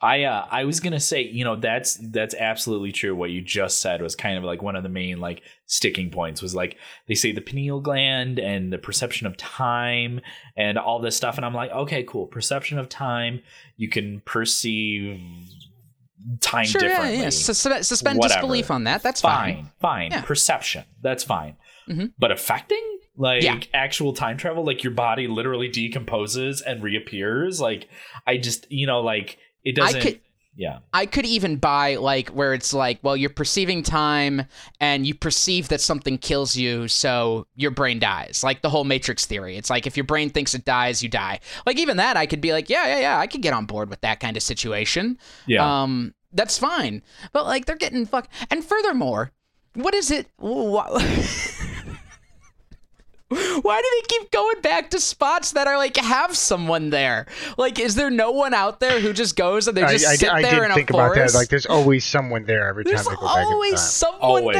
I 0.00 0.24
uh 0.24 0.46
I 0.50 0.64
was 0.64 0.80
gonna 0.80 1.00
say, 1.00 1.22
you 1.22 1.44
know, 1.44 1.56
that's 1.56 1.96
that's 2.10 2.34
absolutely 2.34 2.92
true. 2.92 3.14
What 3.14 3.30
you 3.30 3.40
just 3.42 3.80
said 3.80 4.00
was 4.02 4.16
kind 4.16 4.38
of 4.38 4.44
like 4.44 4.62
one 4.62 4.76
of 4.76 4.82
the 4.82 4.88
main 4.88 5.18
like 5.20 5.42
sticking 5.66 6.10
points 6.10 6.40
was 6.42 6.54
like 6.54 6.76
they 7.08 7.14
say 7.14 7.32
the 7.32 7.40
pineal 7.40 7.80
gland 7.80 8.38
and 8.38 8.72
the 8.72 8.78
perception 8.78 9.26
of 9.26 9.36
time 9.36 10.20
and 10.56 10.78
all 10.78 11.00
this 11.00 11.16
stuff, 11.16 11.36
and 11.36 11.44
I'm 11.46 11.54
like, 11.54 11.70
okay, 11.70 12.02
cool. 12.04 12.26
Perception 12.26 12.78
of 12.78 12.88
time, 12.88 13.40
you 13.76 13.88
can 13.88 14.20
perceive 14.24 15.20
time 16.40 16.64
Sure, 16.66 16.82
yeah, 16.82 16.88
differently. 16.88 17.18
yeah. 17.22 17.28
Sus- 17.30 17.86
suspend 17.86 18.18
Whatever. 18.18 18.40
disbelief 18.40 18.70
on 18.70 18.84
that. 18.84 19.02
That's 19.02 19.20
fine. 19.20 19.54
fine, 19.56 19.70
fine. 19.80 20.10
Yeah. 20.12 20.22
Perception, 20.22 20.84
that's 21.00 21.24
fine. 21.24 21.56
Mhm. 21.88 22.12
But 22.18 22.30
affecting, 22.30 22.82
like 23.16 23.42
Yeah. 23.42 23.58
actual 23.74 24.12
time 24.12 24.36
travel, 24.36 24.64
like 24.64 24.84
your 24.84 24.92
body 24.92 25.26
literally 25.26 25.68
decomposes 25.68 26.60
and 26.62 26.82
reappears. 26.82 27.60
Like 27.60 27.88
I 28.26 28.36
just, 28.36 28.70
you 28.70 28.86
know, 28.86 29.00
like 29.00 29.38
it 29.64 29.78
I 29.78 29.86
doesn't. 29.86 30.00
could- 30.00 30.20
yeah, 30.54 30.80
I 30.92 31.06
could 31.06 31.24
even 31.24 31.56
buy 31.56 31.96
like 31.96 32.28
where 32.28 32.52
it's 32.52 32.74
like, 32.74 32.98
well, 33.02 33.16
you're 33.16 33.30
perceiving 33.30 33.82
time 33.82 34.44
and 34.80 35.06
you 35.06 35.14
perceive 35.14 35.68
that 35.68 35.80
something 35.80 36.18
kills 36.18 36.54
you, 36.58 36.88
so 36.88 37.46
your 37.56 37.70
brain 37.70 37.98
dies. 37.98 38.42
Like 38.44 38.60
the 38.60 38.68
whole 38.68 38.84
Matrix 38.84 39.24
theory. 39.24 39.56
It's 39.56 39.70
like 39.70 39.86
if 39.86 39.96
your 39.96 40.04
brain 40.04 40.28
thinks 40.28 40.54
it 40.54 40.66
dies, 40.66 41.02
you 41.02 41.08
die. 41.08 41.40
Like 41.64 41.78
even 41.78 41.96
that, 41.96 42.18
I 42.18 42.26
could 42.26 42.42
be 42.42 42.52
like, 42.52 42.68
yeah, 42.68 42.86
yeah, 42.86 42.98
yeah, 42.98 43.18
I 43.18 43.28
could 43.28 43.40
get 43.40 43.54
on 43.54 43.64
board 43.64 43.88
with 43.88 44.02
that 44.02 44.20
kind 44.20 44.36
of 44.36 44.42
situation. 44.42 45.16
yeah. 45.46 45.82
Um, 45.82 46.12
that's 46.34 46.58
fine. 46.58 47.02
But 47.32 47.46
like 47.46 47.64
they're 47.64 47.74
getting 47.76 48.04
fuck. 48.04 48.28
And 48.50 48.62
furthermore, 48.62 49.32
what 49.72 49.94
is 49.94 50.10
it? 50.10 50.28
wh- 53.34 53.58
Why 53.64 53.80
do 53.80 53.88
they 54.00 54.06
keep 54.18 54.30
going 54.30 54.60
back 54.60 54.90
to 54.90 55.00
spots 55.00 55.52
that 55.52 55.66
are 55.66 55.76
like 55.76 55.96
have 55.96 56.36
someone 56.36 56.90
there? 56.90 57.26
Like, 57.56 57.78
is 57.78 57.94
there 57.94 58.10
no 58.10 58.30
one 58.32 58.54
out 58.54 58.80
there 58.80 59.00
who 59.00 59.12
just 59.12 59.36
goes 59.36 59.68
and 59.68 59.76
they 59.76 59.82
just 59.82 60.06
I, 60.06 60.14
sit 60.16 60.28
I 60.30 60.42
there 60.42 60.64
in 60.64 60.70
a 60.70 60.74
think 60.74 60.90
about 60.90 61.14
forest? 61.14 61.32
that. 61.34 61.38
Like, 61.38 61.48
there's 61.48 61.66
always 61.66 62.04
someone 62.04 62.44
there 62.44 62.68
every 62.68 62.84
time 62.84 62.94
There's 62.94 63.06
they 63.06 63.14
go 63.14 63.20
back 63.26 63.36
in 63.46 63.52
always 63.52 63.72
time. 63.72 63.78
someone 63.78 64.20
always, 64.22 64.56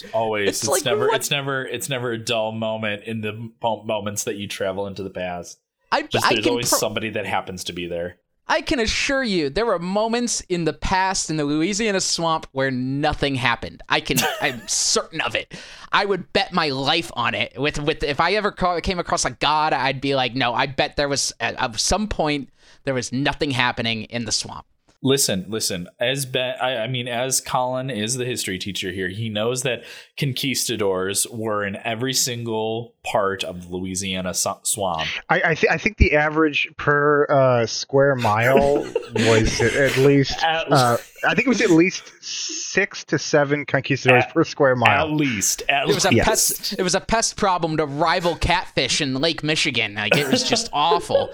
there. 0.00 0.10
always. 0.12 0.48
It's 0.48 0.62
It's, 0.62 0.68
like, 0.70 0.84
never. 0.84 1.06
what- 1.08 1.16
It's 1.16 1.30
never. 1.30 1.64
It's 1.66 1.88
never 1.88 2.12
a 2.12 2.18
dull 2.18 2.52
moment 2.52 3.04
in 3.04 3.20
the 3.20 3.50
moments 3.62 4.24
that 4.24 4.36
you 4.36 4.46
travel 4.48 4.86
into 4.86 5.02
the 5.02 5.10
past. 5.10 5.58
I, 5.92 6.02
Just 6.02 6.26
I 6.26 6.30
there's 6.34 6.44
can 6.44 6.50
always 6.50 6.68
pro- 6.68 6.78
somebody 6.78 7.10
that 7.10 7.26
happens 7.26 7.64
to 7.64 7.72
be 7.72 7.86
there. 7.86 8.16
I 8.48 8.60
can 8.60 8.78
assure 8.78 9.24
you 9.24 9.50
there 9.50 9.66
were 9.66 9.78
moments 9.78 10.40
in 10.42 10.64
the 10.64 10.72
past 10.72 11.30
in 11.30 11.36
the 11.36 11.44
Louisiana 11.44 12.00
swamp 12.00 12.46
where 12.52 12.70
nothing 12.70 13.34
happened. 13.34 13.82
I 13.88 14.00
can 14.00 14.18
I'm 14.40 14.62
certain 14.68 15.20
of 15.20 15.34
it. 15.34 15.54
I 15.90 16.04
would 16.04 16.32
bet 16.32 16.52
my 16.52 16.68
life 16.68 17.10
on 17.14 17.34
it. 17.34 17.58
With 17.58 17.80
with 17.80 18.04
if 18.04 18.20
I 18.20 18.34
ever 18.34 18.52
ca- 18.52 18.80
came 18.80 18.98
across 18.98 19.24
a 19.24 19.30
god, 19.30 19.72
I'd 19.72 20.00
be 20.00 20.14
like, 20.14 20.34
"No, 20.34 20.54
I 20.54 20.66
bet 20.66 20.96
there 20.96 21.08
was 21.08 21.32
at, 21.40 21.60
at 21.60 21.80
some 21.80 22.06
point 22.06 22.50
there 22.84 22.94
was 22.94 23.12
nothing 23.12 23.50
happening 23.50 24.04
in 24.04 24.26
the 24.26 24.32
swamp." 24.32 24.66
Listen, 25.06 25.46
listen. 25.48 25.88
As 26.00 26.26
ben, 26.26 26.56
I, 26.60 26.78
I 26.78 26.86
mean, 26.88 27.06
as 27.06 27.40
Colin 27.40 27.90
is 27.90 28.16
the 28.16 28.24
history 28.24 28.58
teacher 28.58 28.90
here, 28.90 29.08
he 29.08 29.28
knows 29.28 29.62
that 29.62 29.84
conquistadors 30.18 31.26
were 31.30 31.64
in 31.64 31.76
every 31.84 32.12
single 32.12 32.92
part 33.04 33.44
of 33.44 33.68
the 33.68 33.76
Louisiana 33.76 34.34
su- 34.34 34.50
swamp. 34.64 35.08
I 35.28 35.42
I, 35.44 35.54
th- 35.54 35.70
I 35.72 35.78
think 35.78 35.96
the 35.98 36.16
average 36.16 36.68
per 36.76 37.24
uh, 37.30 37.66
square 37.66 38.16
mile 38.16 38.84
was 39.14 39.60
at, 39.60 39.74
at 39.76 39.96
least. 39.98 40.42
At- 40.42 40.72
Uh, 40.72 40.96
I 41.24 41.34
think 41.34 41.46
it 41.46 41.50
was 41.50 41.60
at 41.60 41.70
least 41.70 42.12
six 42.20 43.04
to 43.04 43.18
seven 43.18 43.64
conquistadors 43.64 44.24
At- 44.24 44.34
per 44.34 44.44
square 44.44 44.76
mile. 44.76 45.06
At 45.06 45.12
least, 45.12 45.62
at 45.68 45.88
It 45.88 45.94
was 45.94 46.04
a 46.04 46.10
least. 46.10 46.24
pest. 46.24 46.72
It 46.78 46.82
was 46.82 46.94
a 46.94 47.00
pest 47.00 47.36
problem 47.36 47.76
to 47.78 47.86
rival 47.86 48.34
catfish 48.36 49.00
in 49.00 49.14
Lake 49.14 49.42
Michigan. 49.42 49.94
Like 49.94 50.16
it 50.16 50.28
was 50.30 50.42
just 50.42 50.68
awful. 50.72 51.30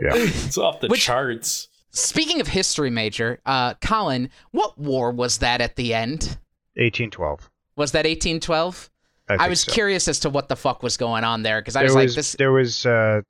Yeah. 0.00 0.12
It's 0.14 0.56
off 0.58 0.80
the 0.80 0.88
Which- 0.88 1.02
charts. 1.04 1.68
Speaking 1.96 2.42
of 2.42 2.48
history 2.48 2.90
major, 2.90 3.40
uh, 3.46 3.74
Colin, 3.74 4.28
what 4.50 4.76
war 4.78 5.10
was 5.10 5.38
that 5.38 5.62
at 5.62 5.76
the 5.76 5.94
end? 5.94 6.38
1812. 6.74 7.50
Was 7.76 7.92
that 7.92 8.04
1812? 8.04 8.90
I, 9.28 9.34
I, 9.46 9.48
was 9.48 9.62
so. 9.62 9.72
curious 9.72 10.06
as 10.06 10.20
to 10.20 10.30
what 10.30 10.48
the 10.48 10.56
fuck 10.56 10.82
was 10.82 10.98
going 10.98 11.24
on 11.24 11.42
there 11.42 11.60
because 11.60 11.74
I 11.74 11.82
was, 11.82 11.94
was, 11.94 12.04
like, 12.04 12.14
this. 12.14 12.32
there 12.32 12.52
was 12.52 12.84
uh, 12.84 13.22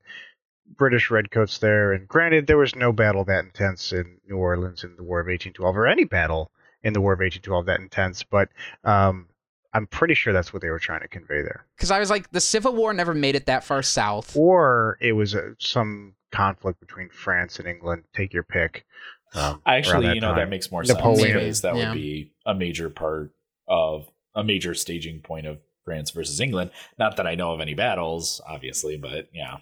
British 0.77 1.13
redcoats 1.13 1.59
there, 1.59 1.93
and 1.93 2.09
granted, 2.09 2.49
there 2.49 2.59
was 2.59 2.75
no 2.75 2.93
battle 2.93 3.25
that 3.25 3.45
intense 3.45 3.93
in 3.93 4.19
New 4.29 4.37
Orleans 4.37 4.83
in 4.83 4.97
the 4.97 5.05
War 5.05 5.21
of 5.21 5.27
1812, 5.27 5.77
or 5.77 5.87
any 5.87 6.05
battle 6.05 6.51
in 6.83 6.93
the 6.93 7.01
War 7.01 7.13
of 7.13 7.21
1812 7.21 7.67
that 7.67 7.81
intense. 7.81 8.25
But 8.25 8.49
um, 8.83 9.29
I'm 9.77 9.87
pretty 9.87 10.15
sure 10.15 10.33
that's 10.33 10.53
what 10.55 10.63
they 10.63 10.71
were 10.71 10.79
trying 10.79 11.03
to 11.03 11.09
convey 11.09 11.43
there. 11.43 11.67
Because 11.77 11.91
I 11.91 11.99
was 11.99 12.09
like, 12.09 12.31
the 12.31 12.41
Civil 12.41 12.75
War 12.75 12.95
never 12.95 13.13
made 13.15 13.35
it 13.35 13.45
that 13.47 13.63
far 13.63 13.83
south. 13.83 14.35
Or 14.35 14.97
it 15.03 15.13
was 15.13 15.35
uh, 15.35 15.51
some 15.59 16.15
conflict 16.33 16.81
between 16.81 17.11
France 17.11 17.59
and 17.59 17.69
England. 17.69 18.05
Take 18.15 18.33
your 18.33 18.43
pick. 18.43 18.87
Um, 19.35 19.61
Actually, 19.67 20.15
you 20.15 20.21
know 20.21 20.35
that 20.35 20.49
makes 20.49 20.71
more 20.73 20.83
Napoleon. 20.83 21.19
sense 21.19 21.33
because 21.35 21.61
that 21.63 21.77
Yeah. 21.77 21.91
would 21.91 21.95
be 21.95 22.33
a 22.47 22.55
major 22.55 22.89
part 22.89 23.33
of 23.69 24.09
a 24.35 24.43
major 24.43 24.73
staging 24.75 25.21
point 25.21 25.47
of 25.47 25.59
France 25.85 26.11
versus 26.11 26.41
England. 26.41 26.71
Not 26.99 27.17
that 27.19 27.27
I 27.27 27.35
know 27.35 27.53
of 27.53 27.61
any 27.61 27.75
battles, 27.75 28.41
obviously, 28.49 28.97
but 28.97 29.29
yeah, 29.35 29.59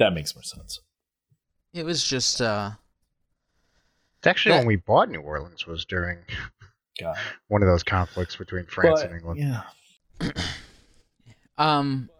that 0.00 0.14
makes 0.14 0.34
more 0.34 0.42
sense. 0.42 0.80
It 1.72 1.84
was 1.84 2.02
just, 2.04 2.40
uh, 2.40 2.72
It's 4.18 4.26
actually 4.26 4.52
that- 4.52 4.58
when 4.58 4.66
we 4.66 4.76
bought 4.76 5.10
New 5.10 5.20
Orleans 5.20 5.64
was 5.66 5.84
during 5.84 6.18
God. 7.00 7.16
one 7.48 7.62
of 7.62 7.68
those 7.68 7.82
conflicts 7.82 8.36
between 8.36 8.64
France 8.66 9.00
But, 9.02 9.10
and 9.10 9.18
England. 9.20 9.40
Yeah. 10.20 10.30
Um, 11.58 12.10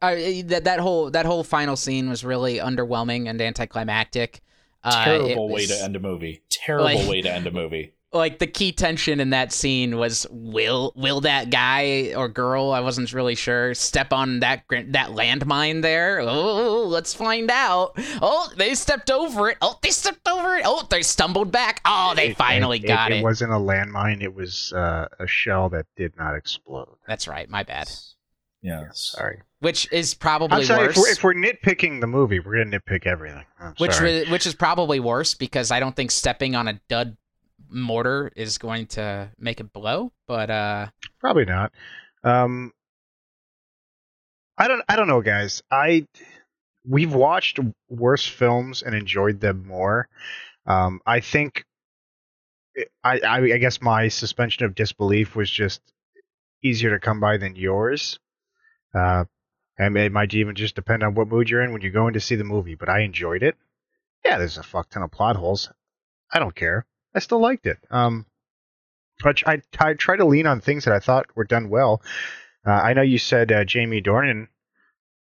I, 0.00 0.44
that 0.46 0.64
that 0.64 0.78
whole 0.80 1.10
that 1.10 1.26
whole 1.26 1.42
final 1.42 1.76
scene 1.76 2.08
was 2.08 2.24
really 2.24 2.58
underwhelming 2.58 3.28
and 3.28 3.40
anticlimactic. 3.40 4.40
Uh, 4.82 4.90
it 4.90 5.04
Terrible 5.18 5.48
way 5.48 5.62
was- 5.62 5.68
to 5.78 5.82
end 5.82 5.96
a 5.96 6.00
movie. 6.00 6.42
Terrible 6.50 6.84
like- 6.84 7.08
way 7.08 7.22
to 7.22 7.32
end 7.32 7.46
a 7.46 7.50
movie. 7.50 7.92
Like 8.14 8.38
the 8.38 8.46
key 8.46 8.70
tension 8.70 9.18
in 9.18 9.30
that 9.30 9.52
scene 9.52 9.96
was 9.98 10.24
will 10.30 10.92
will 10.94 11.20
that 11.22 11.50
guy 11.50 12.14
or 12.16 12.28
girl 12.28 12.70
I 12.70 12.78
wasn't 12.78 13.12
really 13.12 13.34
sure 13.34 13.74
step 13.74 14.12
on 14.12 14.38
that 14.40 14.62
that 14.70 15.10
landmine 15.10 15.82
there? 15.82 16.20
Oh, 16.20 16.84
let's 16.84 17.12
find 17.12 17.50
out. 17.50 17.92
Oh, 18.22 18.48
they 18.56 18.74
stepped 18.76 19.10
over 19.10 19.50
it. 19.50 19.58
Oh, 19.60 19.76
they 19.82 19.90
stepped 19.90 20.28
over 20.28 20.54
it. 20.56 20.62
Oh, 20.64 20.86
they 20.88 21.02
stumbled 21.02 21.50
back. 21.50 21.80
Oh, 21.84 22.12
they 22.14 22.28
It- 22.30 22.36
finally 22.36 22.78
it, 22.78 22.86
got 22.86 23.10
it. 23.10 23.16
it. 23.16 23.18
It 23.18 23.22
wasn't 23.24 23.50
a 23.52 23.56
landmine. 23.56 24.22
It 24.22 24.32
was 24.32 24.72
uh, 24.72 25.08
a 25.18 25.26
shell 25.26 25.68
that 25.70 25.86
did 25.96 26.16
not 26.16 26.36
explode. 26.36 26.96
That's 27.08 27.26
right. 27.26 27.50
My 27.50 27.64
bad. 27.64 27.90
Yes. 28.62 29.12
Sorry. 29.16 29.40
Which 29.60 29.88
is 29.92 30.14
I'm 30.14 30.18
probably 30.20 30.64
sorry. 30.64 30.86
worse. 30.86 30.96
If 30.96 31.02
we're, 31.02 31.10
if 31.10 31.24
we're 31.24 31.34
nitpicking 31.52 32.00
the 32.00 32.06
movie, 32.06 32.38
we're 32.38 32.62
gonna 32.64 32.78
nitpick 32.78 33.06
everything. 33.06 33.44
I'm 33.58 33.74
which 33.78 33.92
sorry. 33.92 34.24
wa- 34.24 34.30
which 34.32 34.46
is 34.46 34.54
probably 34.54 35.00
worse 35.00 35.34
because 35.34 35.70
I 35.70 35.80
don't 35.80 35.96
think 35.96 36.10
stepping 36.10 36.54
on 36.54 36.68
a 36.68 36.80
dud 36.88 37.16
mortar 37.74 38.30
is 38.36 38.58
going 38.58 38.86
to 38.88 39.30
make 39.38 39.60
it 39.60 39.72
blow. 39.72 40.12
But 40.26 40.50
uh, 40.50 40.86
Probably 41.20 41.44
not. 41.44 41.72
Um, 42.22 42.72
I 44.56 44.68
don't. 44.68 44.82
I 44.88 44.96
don't 44.96 45.08
know, 45.08 45.20
guys. 45.22 45.62
I 45.70 46.06
we've 46.86 47.14
watched 47.14 47.58
worse 47.88 48.26
films 48.26 48.82
and 48.82 48.94
enjoyed 48.94 49.40
them 49.40 49.66
more. 49.66 50.08
Um, 50.66 51.00
I 51.04 51.20
think. 51.20 51.64
I, 53.04 53.20
I 53.20 53.38
I 53.38 53.58
guess 53.58 53.80
my 53.80 54.08
suspension 54.08 54.64
of 54.64 54.74
disbelief 54.74 55.36
was 55.36 55.48
just 55.48 55.80
easier 56.62 56.90
to 56.90 56.98
come 56.98 57.20
by 57.20 57.36
than 57.36 57.54
yours. 57.54 58.18
Uh, 58.92 59.24
and 59.78 59.96
it 59.96 60.12
might 60.12 60.32
even 60.34 60.54
just 60.54 60.74
depend 60.74 61.02
on 61.02 61.14
what 61.14 61.28
mood 61.28 61.50
you're 61.50 61.62
in 61.62 61.72
when 61.72 61.82
you're 61.82 61.90
going 61.92 62.14
to 62.14 62.20
see 62.20 62.36
the 62.36 62.44
movie. 62.44 62.74
But 62.74 62.88
I 62.88 63.00
enjoyed 63.00 63.42
it. 63.42 63.56
Yeah, 64.24 64.38
there's 64.38 64.58
a 64.58 64.62
fuck 64.62 64.88
ton 64.88 65.02
of 65.02 65.10
plot 65.10 65.36
holes. 65.36 65.70
I 66.32 66.38
don't 66.38 66.54
care. 66.54 66.86
I 67.14 67.20
still 67.20 67.40
liked 67.40 67.66
it. 67.66 67.78
Um, 67.90 68.26
but 69.22 69.42
I, 69.46 69.62
I 69.78 69.94
try 69.94 70.16
to 70.16 70.24
lean 70.24 70.46
on 70.46 70.60
things 70.60 70.84
that 70.84 70.94
I 70.94 70.98
thought 70.98 71.26
were 71.34 71.44
done 71.44 71.68
well. 71.68 72.02
Uh, 72.66 72.72
I 72.72 72.94
know 72.94 73.02
you 73.02 73.18
said 73.18 73.52
uh, 73.52 73.64
Jamie 73.64 74.02
Dornan 74.02 74.48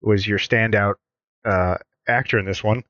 was 0.00 0.26
your 0.26 0.38
standout 0.38 0.94
uh, 1.44 1.76
actor 2.08 2.38
in 2.38 2.46
this 2.46 2.64
one. 2.64 2.84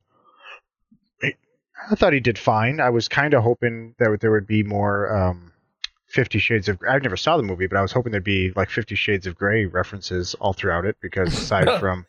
I 1.90 1.94
thought 1.94 2.14
he 2.14 2.20
did 2.20 2.38
fine. 2.38 2.80
I 2.80 2.90
was 2.90 3.06
kind 3.08 3.34
of 3.34 3.42
hoping 3.42 3.94
that 3.98 4.18
there 4.20 4.30
would 4.30 4.46
be 4.46 4.62
more 4.62 5.14
um, 5.14 5.52
Fifty 6.06 6.38
Shades 6.38 6.68
of. 6.68 6.78
I 6.88 6.98
never 6.98 7.16
saw 7.16 7.36
the 7.36 7.42
movie, 7.42 7.66
but 7.66 7.76
I 7.76 7.82
was 7.82 7.92
hoping 7.92 8.12
there'd 8.12 8.24
be 8.24 8.50
like 8.56 8.70
Fifty 8.70 8.94
Shades 8.94 9.26
of 9.26 9.36
Grey 9.36 9.66
references 9.66 10.34
all 10.34 10.54
throughout 10.54 10.86
it 10.86 10.96
because 11.00 11.36
aside 11.36 11.68
from 11.80 12.06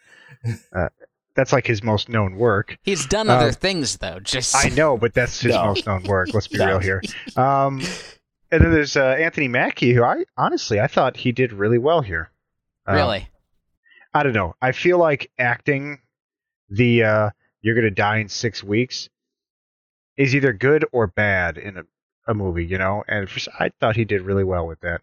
uh, 0.73 0.89
that's 1.37 1.53
like 1.53 1.65
his 1.65 1.81
most 1.81 2.09
known 2.09 2.35
work. 2.35 2.77
he's 2.81 3.05
done 3.05 3.29
other 3.29 3.47
Um, 3.47 3.53
things 3.53 3.97
though. 3.99 4.19
Just 4.19 4.53
I 4.55 4.67
know, 4.69 4.97
but 4.97 5.13
that's 5.13 5.39
his 5.39 5.53
No. 5.53 5.63
most 5.67 5.85
known 5.87 6.03
work. 6.03 6.33
Let's 6.33 6.47
be 6.49 6.57
No. 6.59 6.65
real 6.65 6.79
here. 6.79 7.01
Um, 7.37 7.79
and 8.51 8.61
then 8.63 8.71
there's 8.73 8.97
uh, 8.97 9.15
Anthony 9.19 9.47
Mackie, 9.47 9.93
who 9.93 10.03
I 10.03 10.25
honestly 10.35 10.81
I 10.81 10.87
thought 10.87 11.15
he 11.17 11.31
did 11.31 11.53
really 11.53 11.77
well 11.77 12.01
here. 12.01 12.31
Um, 12.85 12.95
really. 12.95 13.29
I 14.13 14.23
don't 14.23 14.33
know. 14.33 14.55
I 14.61 14.71
feel 14.73 14.97
like 14.97 15.29
acting 15.37 15.99
the 16.69 17.03
uh, 17.03 17.29
"you're 17.61 17.75
gonna 17.75 17.91
die 17.91 18.17
in 18.17 18.29
six 18.29 18.63
weeks" 18.63 19.09
is 20.17 20.33
either 20.35 20.51
good 20.53 20.85
or 20.91 21.05
bad 21.07 21.57
in 21.57 21.77
a, 21.77 21.83
a 22.27 22.33
movie, 22.33 22.65
you 22.65 22.77
know. 22.77 23.03
And 23.07 23.29
for, 23.29 23.39
I 23.59 23.69
thought 23.79 23.95
he 23.95 24.05
did 24.05 24.21
really 24.23 24.43
well 24.43 24.65
with 24.65 24.79
that. 24.81 25.01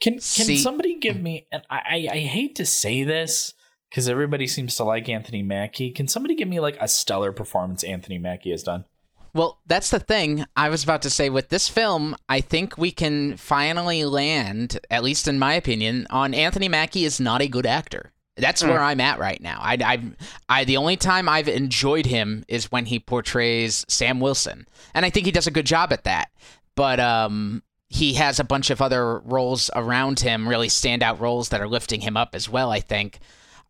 Can 0.00 0.12
can 0.14 0.20
See- 0.20 0.58
somebody 0.58 0.98
give 0.98 1.20
me? 1.20 1.46
And 1.50 1.62
I 1.70 1.76
I, 1.76 2.08
I 2.12 2.18
hate 2.20 2.54
to 2.56 2.66
say 2.66 3.02
this 3.02 3.54
because 3.92 4.08
everybody 4.08 4.46
seems 4.46 4.74
to 4.76 4.84
like 4.84 5.06
Anthony 5.10 5.42
Mackie. 5.42 5.90
Can 5.90 6.08
somebody 6.08 6.34
give 6.34 6.48
me 6.48 6.60
like 6.60 6.78
a 6.80 6.88
stellar 6.88 7.30
performance 7.30 7.84
Anthony 7.84 8.16
Mackie 8.16 8.50
has 8.50 8.62
done? 8.62 8.86
Well, 9.34 9.58
that's 9.66 9.90
the 9.90 10.00
thing. 10.00 10.46
I 10.56 10.70
was 10.70 10.82
about 10.82 11.02
to 11.02 11.10
say 11.10 11.28
with 11.28 11.50
this 11.50 11.68
film, 11.68 12.16
I 12.26 12.40
think 12.40 12.78
we 12.78 12.90
can 12.90 13.36
finally 13.36 14.06
land, 14.06 14.80
at 14.90 15.02
least 15.02 15.28
in 15.28 15.38
my 15.38 15.52
opinion, 15.54 16.06
on 16.08 16.32
Anthony 16.32 16.68
Mackie 16.68 17.04
is 17.04 17.20
not 17.20 17.42
a 17.42 17.48
good 17.48 17.66
actor. 17.66 18.12
That's 18.36 18.64
where 18.64 18.80
I'm 18.80 19.00
at 19.00 19.18
right 19.18 19.40
now. 19.42 19.58
I, 19.60 19.76
I, 19.84 20.02
I, 20.48 20.64
the 20.64 20.78
only 20.78 20.96
time 20.96 21.28
I've 21.28 21.48
enjoyed 21.48 22.06
him 22.06 22.44
is 22.48 22.72
when 22.72 22.86
he 22.86 22.98
portrays 22.98 23.84
Sam 23.88 24.20
Wilson, 24.20 24.66
and 24.94 25.04
I 25.04 25.10
think 25.10 25.26
he 25.26 25.32
does 25.32 25.46
a 25.46 25.50
good 25.50 25.66
job 25.66 25.92
at 25.92 26.04
that. 26.04 26.30
But 26.74 26.98
um, 26.98 27.62
he 27.90 28.14
has 28.14 28.40
a 28.40 28.44
bunch 28.44 28.70
of 28.70 28.80
other 28.80 29.18
roles 29.18 29.70
around 29.76 30.20
him, 30.20 30.48
really 30.48 30.68
standout 30.68 31.20
roles 31.20 31.50
that 31.50 31.60
are 31.60 31.68
lifting 31.68 32.00
him 32.00 32.16
up 32.16 32.34
as 32.34 32.48
well. 32.48 32.70
I 32.70 32.80
think. 32.80 33.20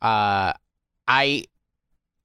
Uh, 0.02 0.52
I 1.08 1.44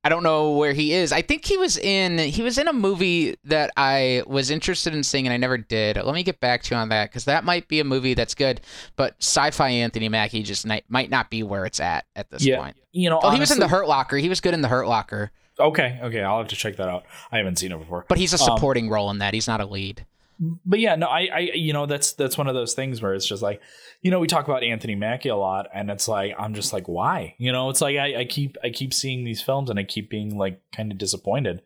I 0.04 0.10
don't 0.10 0.24
know 0.24 0.52
where 0.52 0.72
he 0.74 0.94
is. 0.94 1.12
I 1.12 1.22
think 1.22 1.44
he 1.46 1.58
was 1.58 1.78
in 1.78 2.18
he 2.18 2.42
was 2.42 2.58
in 2.58 2.68
a 2.68 2.74
movie 2.74 3.36
that 3.44 3.72
I 3.76 4.24
was 4.26 4.50
interested 4.52 4.94
in 4.94 5.04
seeing 5.04 5.28
and 5.28 5.34
I 5.34 5.38
never 5.38 5.58
did. 5.58 5.98
Let 5.98 6.16
me 6.16 6.24
get 6.24 6.40
back 6.40 6.64
to 6.64 6.76
you 6.76 6.80
on 6.80 6.90
that 6.90 7.10
because 7.10 7.26
that 7.26 7.44
might 7.44 7.68
be 7.68 7.80
a 7.80 7.84
movie 7.84 8.14
that's 8.14 8.34
good. 8.36 8.62
But 8.96 9.16
sci-fi 9.20 9.70
Anthony 9.70 10.08
Mackie 10.10 10.44
just 10.44 10.66
ni- 10.66 10.84
might 10.88 11.10
not 11.10 11.30
be 11.30 11.44
where 11.44 11.66
it's 11.66 11.80
at 11.80 12.06
at 12.16 12.30
this 12.30 12.46
Yeah, 12.46 12.58
point. 12.60 12.78
You 12.94 13.10
know, 13.10 13.20
Oh, 13.22 13.32
he 13.32 13.40
was 13.40 13.52
in 13.52 13.60
the 13.60 13.68
Hurt 13.68 13.88
Locker. 13.88 14.18
He 14.18 14.30
was 14.30 14.40
good 14.40 14.54
in 14.54 14.62
the 14.62 14.70
Hurt 14.70 14.88
Locker, 14.88 15.32
Okay, 15.60 16.00
okay, 16.04 16.22
I'll 16.22 16.38
have 16.38 16.48
to 16.50 16.56
check 16.56 16.78
that 16.78 16.88
out. 16.88 17.04
I 17.32 17.38
haven't 17.38 17.58
seen 17.58 17.72
it 17.72 17.80
before. 17.80 18.06
but 18.08 18.18
he's 18.20 18.32
a 18.32 18.42
Um, 18.42 18.46
supporting 18.58 18.90
role 18.90 19.10
in 19.10 19.18
that. 19.18 19.34
He's 19.34 19.48
not 19.48 19.60
a 19.60 19.66
lead. 19.66 20.06
But 20.40 20.80
yeah, 20.80 20.96
no, 20.96 21.08
I, 21.08 21.30
I, 21.34 21.40
you 21.54 21.74
know, 21.74 21.86
that's 21.86 22.14
that's 22.14 22.38
one 22.38 22.48
of 22.48 22.54
those 22.56 22.74
things 22.74 23.02
where 23.02 23.14
it's 23.14 23.26
just 23.28 23.42
like, 23.42 23.62
you 24.02 24.12
know, 24.12 24.20
we 24.20 24.28
talk 24.28 24.48
about 24.48 24.64
Anthony 24.64 24.96
Mackie 24.96 25.30
a 25.30 25.36
lot, 25.36 25.68
and 25.74 25.90
it's 25.90 26.08
like 26.08 26.34
I'm 26.38 26.54
just 26.54 26.74
like, 26.74 26.88
why? 26.88 27.36
You 27.38 27.52
know, 27.52 27.70
it's 27.70 27.82
like 27.82 27.98
I, 27.98 28.22
I 28.22 28.26
keep 28.26 28.58
I 28.64 28.70
keep 28.70 28.94
seeing 28.94 29.24
these 29.24 29.42
films, 29.42 29.70
and 29.70 29.80
I 29.80 29.84
keep 29.84 30.10
being 30.10 30.38
like 30.38 30.62
kind 30.76 30.92
of 30.92 30.98
disappointed 30.98 31.62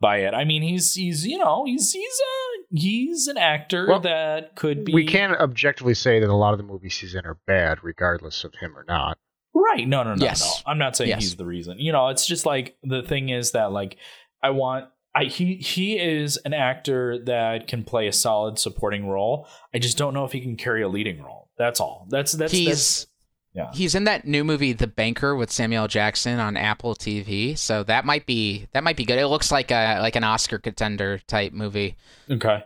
by 0.00 0.18
it. 0.18 0.34
I 0.34 0.44
mean, 0.44 0.62
he's 0.62 0.94
he's 0.94 1.26
you 1.26 1.38
know 1.38 1.64
he's 1.66 1.92
he's 1.92 2.20
a 2.20 2.76
he's 2.76 3.26
an 3.28 3.38
actor 3.38 3.86
Well, 3.88 4.00
that 4.00 4.54
could 4.56 4.84
be 4.84 4.92
We 4.92 5.06
can't 5.06 5.38
objectively 5.40 5.94
say 5.94 6.20
that 6.20 6.28
a 6.28 6.34
lot 6.36 6.52
of 6.52 6.58
the 6.58 6.64
movies 6.64 6.96
he's 6.98 7.14
in 7.14 7.24
are 7.24 7.38
bad, 7.46 7.78
regardless 7.82 8.44
of 8.44 8.54
him 8.56 8.76
or 8.76 8.84
not. 8.86 9.18
Right. 9.54 9.88
No, 9.88 10.02
no, 10.02 10.14
no, 10.14 10.24
Yes. 10.24 10.42
no. 10.66 10.70
I'm 10.70 10.78
not 10.78 10.96
saying 10.96 11.10
Yes. 11.10 11.22
he's 11.22 11.36
the 11.36 11.46
reason. 11.46 11.78
You 11.78 11.92
know, 11.92 12.08
it's 12.08 12.26
just 12.26 12.46
like 12.46 12.76
the 12.82 13.02
thing 13.02 13.30
is 13.30 13.52
that 13.52 13.72
like 13.72 13.96
I 14.42 14.50
want 14.50 14.86
I 15.14 15.24
he 15.24 15.56
he 15.56 15.98
is 15.98 16.36
an 16.38 16.54
actor 16.54 17.18
that 17.24 17.66
can 17.66 17.84
play 17.84 18.06
a 18.06 18.12
solid 18.12 18.58
supporting 18.58 19.08
role. 19.08 19.48
I 19.74 19.78
just 19.78 19.98
don't 19.98 20.14
know 20.14 20.24
if 20.24 20.32
he 20.32 20.40
can 20.40 20.56
carry 20.56 20.82
a 20.82 20.88
leading 20.88 21.22
role. 21.22 21.48
That's 21.58 21.80
all. 21.80 22.06
That's 22.10 22.32
that's 22.32 22.52
He's 22.52 22.66
that's 22.66 23.06
yeah. 23.54 23.70
he's 23.72 23.94
in 23.94 24.04
that 24.04 24.26
new 24.26 24.44
movie 24.44 24.72
The 24.72 24.86
Banker 24.86 25.34
with 25.34 25.50
Samuel 25.50 25.88
Jackson 25.88 26.38
on 26.38 26.56
Apple 26.56 26.94
TV. 26.94 27.56
So 27.56 27.82
that 27.84 28.04
might 28.04 28.26
be 28.26 28.68
that 28.72 28.84
might 28.84 28.96
be 28.96 29.04
good. 29.04 29.18
It 29.18 29.26
looks 29.26 29.50
like 29.50 29.70
a 29.70 29.98
like 30.00 30.14
an 30.16 30.24
Oscar 30.24 30.58
contender 30.58 31.18
type 31.26 31.52
movie. 31.52 31.96
Okay. 32.30 32.64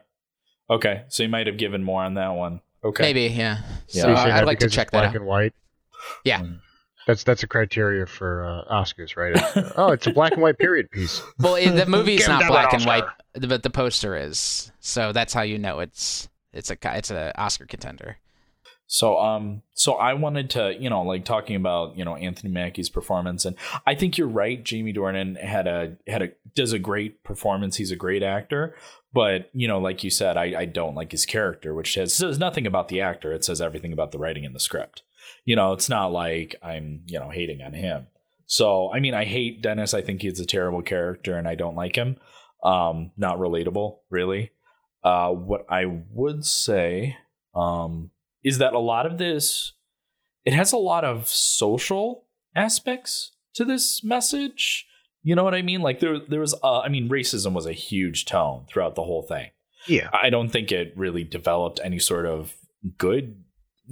Okay. 0.69 1.05
So 1.09 1.23
you 1.23 1.29
might 1.29 1.47
have 1.47 1.57
given 1.59 1.83
more 1.83 2.03
on 2.03 2.15
that 2.15 2.31
one. 2.31 2.61
Okay. 2.85 3.03
Maybe, 3.05 3.23
yeah. 3.35 3.59
Yeah. 3.89 4.03
So 4.03 4.09
You're 4.09 4.17
I'd 4.17 4.45
like 4.45 4.59
to 4.61 4.69
check 4.69 4.89
it's 4.89 4.93
that 4.93 4.99
black 4.99 5.09
out. 5.11 5.17
and 5.17 5.27
white. 5.27 5.55
Yeah. 6.25 6.41
Mm. 6.41 6.61
That's 7.07 7.25
that's 7.25 7.43
a 7.43 7.47
criteria 7.47 8.07
for 8.07 8.45
uh, 8.45 8.73
Oscars, 8.73 9.17
right? 9.17 9.33
It's- 9.37 9.73
oh, 9.77 9.93
it's 9.93 10.07
a 10.07 10.13
black 10.13 10.33
and 10.33 10.43
white 10.43 10.59
period 10.59 10.91
piece. 10.91 11.21
Well, 11.39 11.55
the 11.55 11.87
movie's 11.87 12.21
Give 12.21 12.29
him 12.29 12.41
not 12.41 12.49
black 12.49 12.73
and 12.73 12.85
white, 12.85 13.05
but 13.41 13.63
the 13.63 13.71
poster 13.71 14.17
is. 14.17 14.71
So 14.81 15.13
that's 15.13 15.33
how 15.35 15.43
you 15.43 15.59
know 15.59 15.81
it's 15.81 16.29
it's 16.53 16.71
a 16.71 16.77
it's 16.97 17.11
a 17.11 17.33
Oscar 17.41 17.67
contender. 17.67 18.19
So 18.87 19.19
um 19.19 19.63
so 19.75 19.95
I 19.95 20.13
wanted 20.15 20.51
to, 20.51 20.75
you 20.79 20.91
know, 20.91 21.03
like 21.03 21.25
talking 21.25 21.57
about, 21.57 21.97
you 21.97 22.05
know, 22.05 22.15
Anthony 22.15 22.53
Mackie's 22.53 22.91
performance 22.91 23.45
and 23.45 23.57
I 23.87 23.95
think 23.95 24.19
you're 24.19 24.29
right, 24.29 24.63
Jamie 24.63 24.93
Dornan 24.93 25.43
had 25.43 25.67
a 25.67 25.97
had 26.07 26.23
a 26.23 26.29
does 26.55 26.73
a 26.73 26.79
great 26.79 27.25
performance. 27.25 27.77
He's 27.77 27.91
a 27.91 27.97
great 27.97 28.23
actor, 28.23 28.77
but 29.13 29.49
you 29.55 29.67
know, 29.67 29.79
like 29.81 30.05
you 30.05 30.11
said, 30.11 30.37
I 30.37 30.55
I 30.61 30.65
don't 30.67 30.95
like 30.95 31.11
his 31.13 31.25
character, 31.25 31.75
which 31.75 31.95
says 31.95 32.15
says 32.15 32.39
nothing 32.39 32.67
about 32.67 32.89
the 32.89 33.01
actor. 33.01 33.33
It 33.33 33.45
says 33.45 33.61
everything 33.63 33.93
about 33.95 34.13
the 34.13 34.19
writing 34.19 34.45
and 34.45 34.55
the 34.55 34.61
script. 34.61 35.03
You 35.45 35.57
know, 35.57 35.73
it's 35.73 35.89
not 35.89 36.13
like 36.13 36.55
I'm, 36.63 37.03
you 37.07 37.19
know, 37.19 37.31
hating 37.31 37.63
on 37.63 37.73
him. 37.75 38.07
So, 38.47 38.93
I 38.93 39.01
mean, 39.01 39.15
I 39.15 39.25
hate 39.25 39.63
Dennis. 39.63 39.95
I 39.95 40.03
think 40.03 40.23
he's 40.23 40.41
a 40.41 40.47
terrible 40.47 40.83
character 40.83 41.37
and 41.37 41.49
I 41.49 41.55
don't 41.55 41.77
like 41.77 41.97
him. 41.97 42.17
Um 42.65 43.11
not 43.17 43.39
relatable, 43.39 43.99
really. 44.11 44.51
Uh 45.03 45.31
what 45.31 45.65
I 45.69 45.85
would 46.11 46.45
say 46.45 47.17
um 47.55 48.11
is 48.45 48.59
that 48.59 48.73
a 48.75 48.79
lot 48.79 49.07
of 49.07 49.19
this 49.19 49.73
it 50.45 50.53
has 50.55 50.73
a 50.73 50.77
lot 50.79 51.05
of 51.05 51.29
social 51.29 52.25
aspects 52.57 53.33
to 53.55 53.65
this 53.65 54.03
message 54.05 54.87
you 55.23 55.35
know 55.35 55.45
what 55.45 55.55
i 55.55 55.63
mean 55.63 55.81
like 55.83 56.01
there 56.01 56.19
there 56.19 56.41
was 56.41 56.55
uh, 56.63 56.81
i 56.81 56.89
mean 56.89 57.09
racism 57.09 57.53
was 57.53 57.67
a 57.67 57.73
huge 57.73 58.25
tone 58.25 58.65
throughout 58.69 58.95
the 58.95 59.03
whole 59.03 59.23
thing 59.23 59.51
Yeah. 59.87 60.09
i 60.13 60.31
don't 60.31 60.49
think 60.51 60.73
it 60.73 60.93
really 60.97 61.25
developed 61.25 61.79
any 61.85 61.99
sort 61.99 62.27
of 62.27 62.55
good 62.99 63.43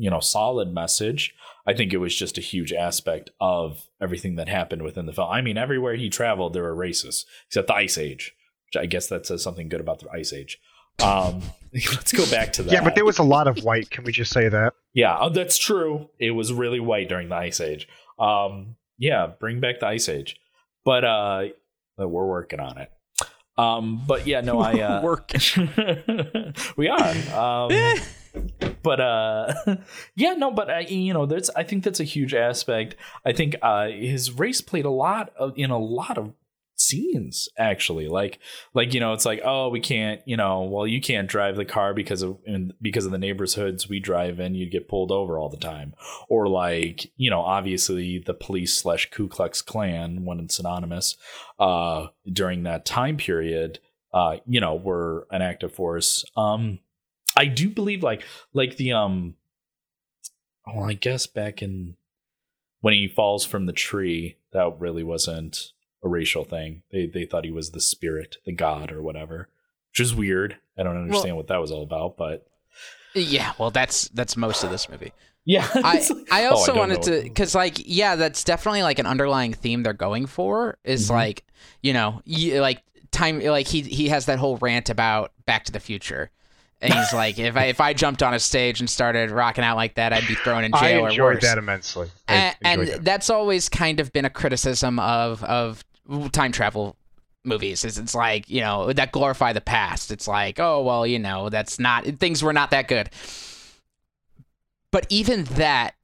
you 0.01 0.11
know 0.11 0.21
solid 0.21 0.73
message 0.73 1.35
i 1.67 1.75
think 1.75 1.93
it 1.93 1.99
was 1.99 2.17
just 2.17 2.39
a 2.39 2.41
huge 2.41 2.73
aspect 2.73 3.31
of 3.41 3.87
everything 4.01 4.37
that 4.37 4.49
happened 4.49 4.83
within 4.83 5.07
the 5.07 5.13
film 5.13 5.29
i 5.31 5.41
mean 5.41 5.59
everywhere 5.59 5.95
he 5.95 6.09
traveled 6.09 6.53
there 6.53 6.63
were 6.63 6.75
racists 6.75 7.25
except 7.47 7.67
the 7.67 7.75
ice 7.75 7.99
age 7.99 8.33
which 8.67 8.83
i 8.83 8.87
guess 8.87 9.09
that 9.09 9.27
says 9.27 9.43
something 9.43 9.69
good 9.69 9.81
about 9.81 9.99
the 10.01 10.11
ice 10.11 10.33
age 10.33 10.59
Um, 11.03 11.43
let's 11.73 12.13
go 12.13 12.29
back 12.31 12.53
to 12.55 12.63
that. 12.65 12.73
Yeah, 12.73 12.85
but 12.85 12.95
there 12.95 13.07
was 13.07 13.19
a 13.19 13.23
lot 13.23 13.47
of 13.49 13.65
white. 13.65 13.91
Can 13.91 14.05
we 14.05 14.13
just 14.13 14.33
say 14.33 14.49
that? 14.51 14.75
Yeah, 14.93 15.17
oh, 15.19 15.31
that's 15.31 15.57
true. 15.57 16.11
It 16.19 16.33
was 16.33 16.53
really 16.53 16.81
white 16.81 17.09
during 17.09 17.29
the 17.31 17.37
Ice 17.37 17.61
Age. 17.61 17.89
Um, 18.19 18.77
yeah, 18.99 19.29
bring 19.41 19.61
back 19.61 19.81
the 19.81 19.87
Ice 19.87 20.09
Age. 20.11 20.37
But 20.85 21.05
uh, 21.05 21.45
we're 21.97 22.27
working 22.27 22.61
on 22.61 22.77
it. 22.79 22.91
Um, 23.57 24.03
but 24.07 24.27
yeah, 24.27 24.41
no, 24.43 24.61
I 24.61 24.73
uh, 24.81 25.03
Working. 25.11 25.71
we 26.77 26.89
are. 26.89 27.15
Um, 27.39 27.71
but 28.83 29.01
uh, 29.01 29.53
yeah, 30.15 30.33
no, 30.35 30.51
but 30.51 30.71
uh, 30.71 30.79
you 30.89 31.13
know, 31.13 31.27
there's. 31.27 31.51
I 31.51 31.63
think 31.63 31.85
that's 31.85 32.01
a 32.01 32.05
huge 32.05 32.35
aspect. 32.35 32.97
I 33.25 33.33
think 33.33 33.57
uh, 33.63 33.89
his 33.89 34.33
race 34.33 34.61
played 34.61 34.85
a 34.85 34.91
lot 34.91 35.33
of, 35.37 35.53
in 35.57 35.71
a 35.71 35.79
lot 35.79 36.19
of 36.19 36.33
scenes 36.81 37.47
actually 37.59 38.09
like 38.09 38.39
like 38.73 38.95
you 38.95 39.01
know 39.01 39.13
it's 39.13 39.27
like 39.27 39.43
oh 39.45 39.69
we 39.69 39.81
can't 39.81 40.23
you 40.25 40.35
know 40.35 40.63
well 40.63 40.87
you 40.87 40.99
can't 40.99 41.29
drive 41.29 41.55
the 41.57 41.65
car 41.65 41.93
because 41.93 42.23
of 42.23 42.39
in, 42.47 42.73
because 42.81 43.05
of 43.05 43.13
the 43.13 43.19
neighborhoods 43.19 43.87
we 43.87 44.01
drive 44.01 44.41
in 44.41 44.55
you'd 44.55 44.73
get 44.73 44.89
pulled 44.89 45.13
over 45.13 45.39
all 45.39 45.51
the 45.51 45.59
time 45.59 45.93
or 46.31 46.49
like 46.49 47.13
you 47.17 47.29
know 47.29 47.43
obviously 47.43 48.19
the 48.19 48.33
police 48.33 48.75
slash 48.75 49.11
ku 49.11 49.29
klux 49.29 49.61
klan 49.61 50.25
when 50.25 50.41
it's 50.41 50.57
synonymous 50.57 51.19
uh 51.59 52.07
during 52.33 52.63
that 52.63 52.87
time 52.87 53.19
period 53.19 53.79
uh 54.15 54.37
you 54.47 54.61
know 54.61 54.75
were 54.75 55.27
an 55.31 55.43
active 55.43 55.75
force 55.75 56.25
um 56.35 56.79
i 57.41 57.47
do 57.47 57.69
believe 57.71 58.03
like 58.03 58.23
like 58.53 58.77
the 58.77 58.93
um 58.93 59.35
well 60.67 60.85
i 60.85 60.93
guess 60.93 61.27
back 61.27 61.63
in 61.63 61.97
when 62.81 62.95
he 62.95 63.07
falls 63.09 63.45
from 63.45 63.67
the 63.67 63.73
tree 63.73 64.37
that 64.53 64.75
really 64.79 65.03
wasn't 65.03 65.73
a 66.03 66.09
racial 66.09 66.45
thing. 66.45 66.83
They 66.91 67.05
they 67.07 67.27
thought 67.27 67.45
he 67.45 67.51
was 67.51 67.73
the 67.73 67.81
spirit, 67.81 68.39
the 68.47 68.53
god, 68.53 68.91
or 68.91 69.03
whatever, 69.03 69.51
which 69.91 70.01
is 70.01 70.15
weird. 70.15 70.57
I 70.79 70.83
don't 70.83 70.97
understand 70.97 71.37
what 71.37 71.49
that 71.49 71.61
was 71.61 71.71
all 71.71 71.83
about, 71.83 72.17
but 72.17 72.47
Yeah, 73.15 73.53
well, 73.59 73.71
that's 73.71 74.09
that's 74.09 74.35
most 74.35 74.65
of 74.65 74.71
this 74.71 74.89
movie. 74.89 75.13
yeah. 75.45 75.69
I 75.75 76.03
I 76.33 76.47
oh, 76.47 76.53
also 76.53 76.73
don't 76.73 76.79
wanted 76.89 77.03
to 77.03 77.23
because 77.23 77.55
like 77.55 77.75
yeah, 77.85 78.17
that's 78.17 78.43
definitely 78.45 78.83
like 78.83 78.99
an 78.99 79.05
underlying 79.07 79.53
theme 79.53 79.83
they're 79.83 79.93
going 79.93 80.25
for 80.25 80.79
is 80.85 81.09
Mhm. 81.11 81.15
like 81.15 81.45
you 81.83 81.93
know 81.93 82.23
y- 82.27 82.59
like 82.61 82.83
time 83.11 83.41
like 83.45 83.67
he 83.67 83.83
he 83.83 84.09
has 84.09 84.25
that 84.25 84.39
whole 84.39 84.57
rant 84.57 84.89
about 84.89 85.33
Back 85.45 85.65
to 85.67 85.73
the 85.73 85.81
Future. 85.81 86.31
And 86.83 86.95
he's 86.95 87.13
like, 87.13 87.39
if 87.39 87.57
I 87.57 87.65
if 87.67 87.81
I 87.81 87.93
jumped 87.93 88.23
on 88.23 88.33
a 88.33 88.39
stage 88.39 88.81
and 88.81 88.89
started 88.89 89.31
rocking 89.31 89.65
out 89.65 89.77
like 89.77 89.95
that, 89.95 90.13
I'd 90.13 90.27
be 90.27 90.35
thrown 90.35 90.65
in 90.65 90.73
I 90.73 90.81
jail 90.81 91.05
or 91.05 91.11
enjoyed 91.11 91.35
worse. 91.35 91.43
that 91.43 91.59
immensely. 91.59 92.09
I 92.27 92.35
and, 92.35 92.57
and 92.63 92.89
that. 92.89 93.05
that's 93.05 93.29
always 93.29 93.69
kind 93.69 94.01
of 94.01 94.13
been 94.13 94.25
a 94.25 94.31
criticism 94.31 94.99
of 94.99 95.45
of 95.45 95.85
time 96.33 96.53
travel 96.53 96.97
movies 97.45 97.85
is 97.85 97.97
it's 97.97 98.15
like 98.15 98.49
you 98.51 98.61
know 98.61 98.93
that 98.93 99.13
glorify 99.13 99.53
the 99.53 99.63
past 99.63 100.11
it's 100.11 100.29
like 100.29 100.61
oh 100.61 100.83
well 100.83 101.07
you 101.07 101.19
know 101.19 101.49
that's 101.49 101.79
not 101.79 102.05
things 102.05 102.43
were 102.43 102.53
not 102.53 102.71
that 102.71 102.87
good 102.87 103.09
but 104.91 105.07
even 105.09 105.45
that 105.45 105.95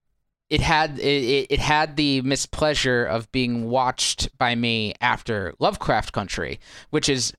it 0.48 0.62
had 0.62 0.98
it, 0.98 1.46
it 1.50 1.60
had 1.60 1.96
the 1.96 2.22
mispleasure 2.22 3.06
of 3.06 3.30
being 3.32 3.68
watched 3.68 4.30
by 4.38 4.54
me 4.54 4.94
after 5.02 5.52
lovecraft 5.58 6.12
country 6.12 6.58
which 6.88 7.08
is 7.08 7.34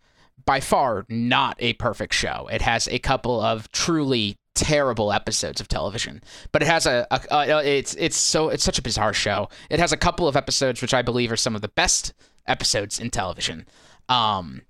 by 0.47 0.59
far 0.61 1.05
not 1.09 1.57
a 1.59 1.73
perfect 1.73 2.15
show. 2.15 2.49
It 2.51 2.63
has 2.63 2.87
a 2.87 2.97
couple 2.97 3.39
of 3.39 3.71
truly 3.71 4.37
terrible 4.55 5.13
episodes 5.13 5.61
of 5.61 5.67
television 5.67 6.19
but 6.51 6.63
it 6.63 6.67
has 6.67 6.87
a, 6.87 7.05
a, 7.11 7.21
a 7.29 7.77
it's 7.77 7.93
it's 7.93 8.17
so 8.17 8.49
it's 8.49 8.63
such 8.63 8.79
a 8.79 8.81
bizarre 8.81 9.13
show. 9.13 9.49
It 9.69 9.79
has 9.79 9.91
a 9.91 9.97
couple 9.97 10.27
of 10.27 10.35
episodes 10.35 10.81
which 10.81 10.95
i 10.95 11.03
believe 11.03 11.31
are 11.31 11.37
some 11.37 11.55
of 11.55 11.61
the 11.61 11.67
best 11.67 12.11
episodes 12.47 12.99
in 12.99 13.11
television. 13.11 13.67
Um 14.09 14.63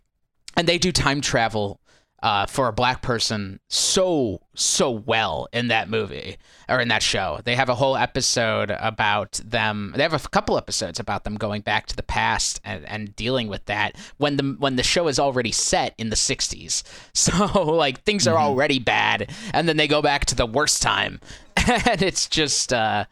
and 0.58 0.68
they 0.68 0.78
do 0.78 0.92
time 0.92 1.22
travel 1.22 1.80
uh, 2.24 2.46
for 2.48 2.68
a 2.68 2.74
black 2.74 3.02
person 3.02 3.60
so 3.68 4.42
so 4.56 4.90
well 4.90 5.48
in 5.54 5.68
that 5.68 5.88
movie 5.88 6.38
or 6.68 6.82
in 6.82 6.88
that 6.88 7.04
show. 7.04 7.40
They 7.44 7.56
have 7.56 7.70
a 7.70 7.76
whole 7.76 7.96
episode 7.96 8.72
about 8.72 9.40
them. 9.46 9.94
They 9.96 10.02
have 10.02 10.14
a 10.14 10.30
couple 10.30 10.58
episodes 10.58 11.00
about 11.00 11.24
them 11.24 11.36
going 11.36 11.62
back 11.62 11.86
to 11.88 11.96
the 11.96 12.04
past 12.04 12.60
and, 12.64 12.86
and 12.86 13.16
dealing 13.16 13.48
with 13.48 13.66
that 13.66 13.96
when 14.18 14.38
the 14.38 14.56
when 14.58 14.78
the 14.78 14.84
show 14.84 15.08
is 15.08 15.20
already 15.20 15.52
set 15.52 15.94
in 15.98 16.10
the 16.10 16.16
'60s. 16.16 16.84
So 17.14 17.64
like 17.64 18.04
things 18.04 18.28
are 18.28 18.38
already 18.38 18.80
bad, 18.80 19.32
and 19.54 19.68
then 19.68 19.78
they 19.78 19.88
go 19.88 20.02
back 20.02 20.26
to 20.26 20.36
the 20.36 20.46
worst 20.46 20.82
time, 20.82 21.20
and 21.68 22.02
it's 22.02 22.28
just. 22.28 22.72
Uh, 22.72 23.06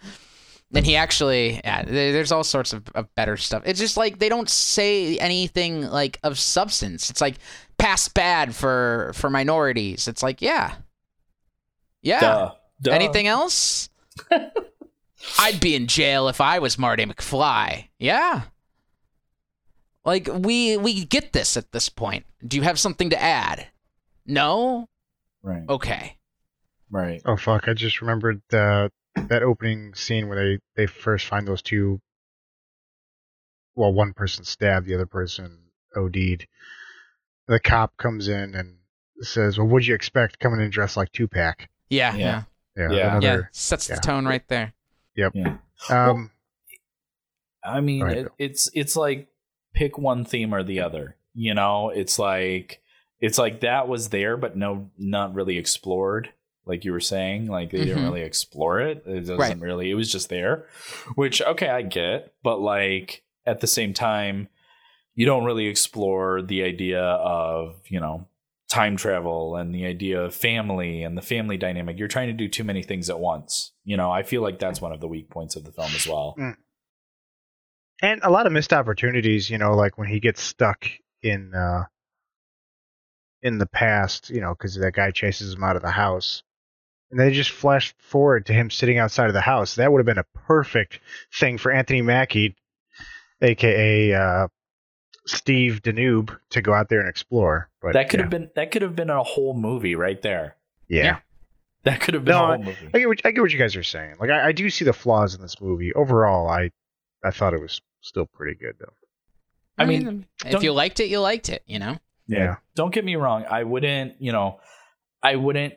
and 0.74 0.86
he 0.86 0.96
actually, 0.96 1.62
yeah, 1.64 1.84
there's 1.84 2.32
all 2.32 2.44
sorts 2.44 2.74
of, 2.74 2.84
of 2.96 3.14
better 3.16 3.38
stuff. 3.38 3.64
It's 3.66 3.80
just 3.80 3.98
like 3.98 4.20
they 4.20 4.30
don't 4.30 4.50
say 4.50 5.18
anything 5.20 5.90
like 5.90 6.20
of 6.24 6.38
substance. 6.38 7.10
It's 7.10 7.22
like 7.22 7.36
past 7.78 8.14
bad 8.14 8.56
for 8.56 9.12
for 9.16 9.30
minorities. 9.30 10.08
It's 10.08 10.24
like, 10.24 10.42
yeah, 10.42 10.76
yeah. 12.02 12.20
Duh. 12.20 12.52
Duh. 12.82 12.92
Anything 12.92 13.28
else? 13.28 13.90
I'd 15.40 15.60
be 15.60 15.76
in 15.76 15.88
jail 15.88 16.28
if 16.28 16.40
I 16.42 16.60
was 16.60 16.78
Marty 16.78 17.06
McFly. 17.06 17.88
Yeah. 18.00 18.44
Like 20.04 20.30
we 20.32 20.78
we 20.78 21.06
get 21.06 21.34
this 21.34 21.58
at 21.58 21.72
this 21.72 21.90
point. 21.90 22.26
Do 22.46 22.58
you 22.58 22.64
have 22.64 22.80
something 22.80 23.10
to 23.10 23.22
add? 23.22 23.68
No? 24.26 24.88
Right. 25.42 25.64
Okay. 25.68 26.18
Right. 26.92 27.22
Oh 27.26 27.38
fuck! 27.38 27.68
I 27.68 27.74
just 27.74 28.02
remembered 28.02 28.42
the 28.50 28.92
that 29.16 29.44
opening 29.44 29.96
scene 29.96 30.28
where 30.28 30.38
they 30.38 30.60
they 30.76 30.86
first 30.86 31.26
find 31.26 31.48
those 31.48 31.62
two. 31.62 32.00
Well, 33.74 33.92
one 33.92 34.14
person 34.14 34.46
stabbed, 34.46 34.86
the 34.86 34.94
other 34.94 35.08
person 35.08 35.60
OD'd. 35.96 36.48
The 37.48 37.60
cop 37.60 37.96
comes 37.98 38.28
in 38.28 38.56
and 38.56 38.78
says, 39.22 39.58
"Well, 39.58 39.68
what'd 39.68 39.88
you 39.88 39.96
expect 39.96 40.40
coming 40.40 40.62
in 40.62 40.70
dressed 40.70 40.98
like 40.98 41.12
Tupac?" 41.12 41.68
Yeah. 41.90 42.16
Yeah. 42.16 42.18
Yeah. 42.18 42.44
Yeah, 42.76 42.90
Yeah. 42.92 42.98
Yeah. 42.98 43.18
another. 43.18 43.50
Sets 43.54 43.90
yeah. 43.90 43.96
the 43.96 44.02
tone 44.02 44.26
right 44.26 44.48
there. 44.48 44.74
Yeah. 45.16 45.30
Um, 45.90 46.32
I 47.64 47.82
mean, 47.82 48.02
Go 48.02 48.06
ahead, 48.08 48.18
it, 48.26 48.32
it's 48.38 48.70
it's 48.74 48.96
like 48.96 49.28
pick 49.74 49.98
one 49.98 50.26
theme 50.26 50.54
or 50.54 50.64
the 50.64 50.82
other. 50.82 51.16
You 51.34 51.54
know, 51.54 51.90
it's 51.90 52.20
like 52.20 52.82
it's 53.20 53.38
like 53.38 53.62
that 53.62 53.88
was 53.88 54.10
there, 54.10 54.38
but 54.38 54.56
no, 54.58 54.90
not 54.98 55.34
really 55.34 55.58
explored. 55.58 56.30
Like 56.66 56.84
you 56.84 56.92
were 56.92 57.00
saying, 57.00 57.48
like 57.48 57.72
they 57.72 57.80
didn't 57.86 58.00
Mhm. 58.00 58.08
really 58.08 58.22
explore 58.22 58.82
it. 58.82 59.04
It 59.06 59.22
doesn't 59.22 59.38
Right. 59.38 59.60
really. 59.60 59.90
It 59.92 59.96
was 59.96 60.12
just 60.12 60.30
there, 60.30 60.66
which 61.16 61.42
okay, 61.42 61.70
I 61.70 61.82
get, 61.84 62.34
but 62.44 62.60
like 62.60 63.24
at 63.46 63.62
the 63.62 63.68
same 63.68 63.94
time, 63.94 64.48
you 65.16 65.26
don't 65.26 65.46
really 65.46 65.68
explore 65.68 66.42
the 66.42 66.64
idea 66.64 67.02
of 67.02 67.76
you 67.88 68.00
know 68.00 68.28
time 68.68 68.98
travel 68.98 69.56
and 69.56 69.74
the 69.74 69.86
idea 69.86 70.22
of 70.22 70.34
family 70.36 71.04
and 71.04 71.18
the 71.18 71.22
family 71.22 71.58
dynamic. 71.58 71.98
You're 71.98 72.08
trying 72.08 72.28
to 72.28 72.34
do 72.34 72.48
too 72.50 72.64
many 72.64 72.84
things 72.84 73.10
at 73.10 73.20
once. 73.20 73.72
You 73.84 73.96
know, 73.98 74.12
I 74.12 74.24
feel 74.24 74.42
like 74.42 74.60
that's 74.60 74.82
one 74.82 74.92
of 74.92 75.00
the 75.00 75.08
weak 75.08 75.30
points 75.30 75.56
of 75.56 75.64
the 75.64 75.72
film 75.72 75.92
as 75.96 76.08
well. 76.08 76.36
and 78.02 78.20
a 78.24 78.30
lot 78.30 78.46
of 78.46 78.52
missed 78.54 78.74
opportunities. 78.74 79.50
You 79.50 79.58
know, 79.58 79.74
like 79.74 79.98
when 79.98 80.08
he 80.08 80.20
gets 80.20 80.42
stuck 80.42 80.86
in 81.22 81.54
uh, 81.54 81.86
in 83.42 83.58
the 83.58 83.68
past. 83.68 84.30
You 84.30 84.42
know, 84.42 84.54
because 84.54 84.76
that 84.76 84.94
guy 84.94 85.12
chases 85.12 85.54
him 85.54 85.64
out 85.64 85.76
of 85.76 85.82
the 85.82 85.92
house, 85.92 86.44
and 87.12 87.20
they 87.20 87.32
just 87.32 87.52
flash 87.52 87.94
forward 87.98 88.48
to 88.48 88.54
him 88.54 88.70
sitting 88.70 88.98
outside 88.98 89.28
of 89.28 89.34
the 89.34 89.42
house. 89.42 89.76
That 89.76 89.92
would 89.92 90.00
have 90.00 90.06
been 90.06 90.18
a 90.18 90.40
perfect 90.48 91.00
thing 91.34 91.58
for 91.58 91.72
Anthony 91.72 92.02
Mackie, 92.02 92.56
aka 93.42 94.14
uh, 94.14 94.48
Steve 95.28 95.82
Denube, 95.82 96.38
to 96.52 96.62
go 96.62 96.74
out 96.74 96.90
there 96.90 97.00
and 97.00 97.10
explore. 97.10 97.70
But 97.82 97.94
that 97.94 98.10
could 98.10 98.20
yeah. 98.20 98.24
have 98.26 98.32
been 98.32 98.50
that 98.56 98.72
could 98.72 98.82
have 98.82 98.96
been 98.96 99.10
a 99.10 99.24
whole 99.24 99.54
movie 99.54 99.96
right 99.96 100.22
there. 100.22 100.56
yeah. 100.88 101.04
Yeah. 101.04 101.18
That 101.84 102.02
could 102.02 102.16
have 102.16 102.26
been 102.26 102.34
No, 102.34 102.44
a 102.44 102.48
whole 102.48 102.64
movie. 102.64 102.90
I 102.96 102.98
get 103.00 103.08
what 103.08 103.22
I 103.26 103.32
get 103.32 103.42
what 103.42 103.52
you 103.52 103.60
guys 103.60 103.76
are 103.76 103.84
saying. 103.84 104.16
Like 104.20 104.32
I, 104.32 104.48
I 104.48 104.52
do 104.54 104.70
see 104.72 104.86
the 104.86 104.94
flaws 104.94 105.36
in 105.36 105.42
this 105.42 105.62
movie. 105.62 105.94
Overall, 105.94 106.50
I 106.50 106.72
I 107.24 107.30
thought 107.30 107.54
it 107.54 107.62
was 107.62 107.80
still 108.02 108.26
pretty 108.26 108.58
good 108.58 108.76
though. 108.80 108.94
I 109.78 109.86
mean, 109.86 110.26
mm. 110.44 110.54
if 110.54 110.64
you 110.64 110.72
liked 110.72 111.00
it, 111.00 111.10
you 111.10 111.20
liked 111.20 111.50
it, 111.50 111.62
you 111.66 111.80
know? 111.80 111.98
Yeah. 112.28 112.56
Don't 112.76 112.94
get 112.94 113.04
me 113.06 113.18
wrong. 113.18 113.46
I 113.50 113.64
wouldn't, 113.64 114.22
you 114.22 114.32
know, 114.32 114.60
I 115.22 115.36
wouldn't. 115.36 115.74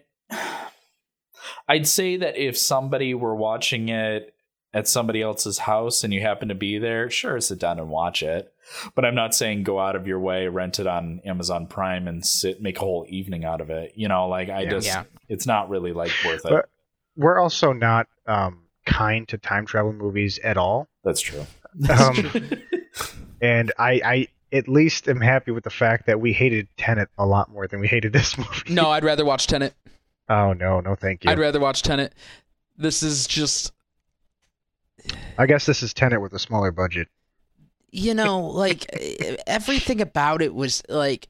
I'd 1.68 1.86
say 1.86 2.18
that 2.18 2.36
if 2.36 2.56
somebody 2.56 3.14
were 3.14 3.34
watching 3.34 3.88
it 3.88 4.34
at 4.74 4.86
somebody 4.86 5.22
else's 5.22 5.58
house 5.58 6.04
and 6.04 6.12
you 6.12 6.20
happen 6.20 6.48
to 6.48 6.54
be 6.54 6.78
there, 6.78 7.08
sure, 7.10 7.40
sit 7.40 7.58
down 7.58 7.78
and 7.78 7.88
watch 7.88 8.22
it. 8.22 8.52
But 8.94 9.04
I'm 9.06 9.14
not 9.14 9.34
saying 9.34 9.62
go 9.62 9.80
out 9.80 9.96
of 9.96 10.06
your 10.06 10.20
way, 10.20 10.46
rent 10.48 10.78
it 10.78 10.86
on 10.86 11.20
Amazon 11.24 11.66
Prime, 11.66 12.06
and 12.06 12.24
sit 12.24 12.60
make 12.60 12.76
a 12.76 12.80
whole 12.80 13.06
evening 13.08 13.44
out 13.44 13.60
of 13.62 13.70
it. 13.70 13.92
You 13.96 14.08
know, 14.08 14.28
like 14.28 14.50
I 14.50 14.62
Yeah. 14.62 14.70
just, 14.70 14.86
Yeah. 14.86 15.04
it's 15.28 15.46
not 15.46 15.70
really 15.70 15.92
like 15.92 16.12
worth 16.26 16.44
it. 16.44 16.50
But- 16.50 16.68
We're 17.16 17.38
also 17.40 17.72
not 17.72 18.08
um, 18.26 18.64
kind 18.84 19.26
to 19.28 19.38
time 19.38 19.64
travel 19.66 19.92
movies 19.92 20.38
at 20.44 20.56
all. 20.58 20.86
That's 21.02 21.20
true. 21.20 21.46
Um, 21.90 22.50
And 23.40 23.70
I, 23.78 24.00
I 24.04 24.26
at 24.52 24.66
least 24.68 25.08
am 25.08 25.20
happy 25.20 25.52
with 25.52 25.62
the 25.64 25.70
fact 25.70 26.06
that 26.06 26.20
we 26.20 26.32
hated 26.32 26.66
Tenet 26.76 27.08
a 27.16 27.24
lot 27.24 27.50
more 27.52 27.68
than 27.68 27.78
we 27.80 27.86
hated 27.86 28.12
this 28.12 28.36
movie. 28.38 28.74
No, 28.74 28.90
I'd 28.90 29.04
rather 29.04 29.24
watch 29.24 29.46
Tenet. 29.46 29.74
Oh 30.28 30.52
no, 30.54 30.80
no 30.80 30.94
thank 30.96 31.24
you. 31.24 31.30
I'd 31.30 31.38
rather 31.38 31.60
watch 31.60 31.82
Tenet. 31.82 32.12
This 32.76 33.02
is 33.04 33.26
just 33.28 33.72
I 35.38 35.46
guess 35.46 35.66
this 35.66 35.82
is 35.82 35.94
Tenet 35.94 36.20
with 36.20 36.32
a 36.32 36.38
smaller 36.38 36.72
budget. 36.72 37.08
you 37.90 38.14
know, 38.14 38.40
like 38.40 38.86
everything 39.46 40.00
about 40.00 40.42
it 40.42 40.54
was 40.54 40.82
like 40.88 41.28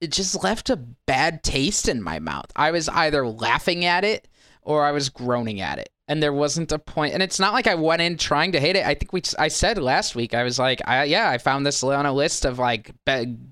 it 0.00 0.10
just 0.10 0.42
left 0.42 0.70
a 0.70 0.76
bad 0.76 1.42
taste 1.44 1.88
in 1.88 2.02
my 2.02 2.18
mouth. 2.18 2.50
I 2.56 2.72
was 2.72 2.88
either 2.88 3.26
laughing 3.26 3.84
at 3.84 4.02
it 4.04 4.26
or 4.62 4.84
I 4.84 4.90
was 4.90 5.08
groaning 5.08 5.60
at 5.60 5.78
it. 5.78 5.90
And 6.08 6.20
there 6.22 6.32
wasn't 6.32 6.72
a 6.72 6.78
point 6.78 7.14
and 7.14 7.22
it's 7.22 7.38
not 7.38 7.52
like 7.52 7.66
I 7.66 7.76
went 7.76 8.02
in 8.02 8.18
trying 8.18 8.52
to 8.52 8.60
hate 8.60 8.76
it. 8.76 8.84
I 8.84 8.94
think 8.94 9.12
we 9.12 9.22
I 9.38 9.48
said 9.48 9.78
last 9.78 10.16
week 10.16 10.34
I 10.34 10.42
was 10.42 10.58
like, 10.58 10.82
I, 10.86 11.04
yeah, 11.04 11.30
I 11.30 11.38
found 11.38 11.64
this 11.64 11.82
on 11.84 12.06
a 12.06 12.12
list 12.12 12.44
of 12.44 12.58
like 12.58 12.92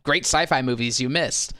great 0.03 0.27
sci-fi 0.27 0.61
movies 0.63 1.01
you 1.01 1.09
missed. 1.09 1.55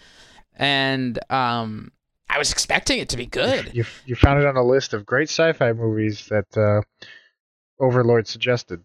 And 0.57 1.19
um 1.31 1.93
I 2.29 2.39
was 2.39 2.53
expecting 2.53 2.99
it 2.99 3.09
to 3.11 3.17
be 3.17 3.27
good. 3.27 3.71
You 3.73 3.85
you 4.07 4.15
found 4.17 4.41
it 4.41 4.47
on 4.47 4.57
a 4.57 4.65
list 4.65 4.93
of 4.93 5.07
great 5.07 5.29
sci-fi 5.29 5.73
movies 5.73 6.27
that 6.27 6.57
uh, 6.57 6.83
Overlord 7.81 8.29
suggested. 8.29 8.85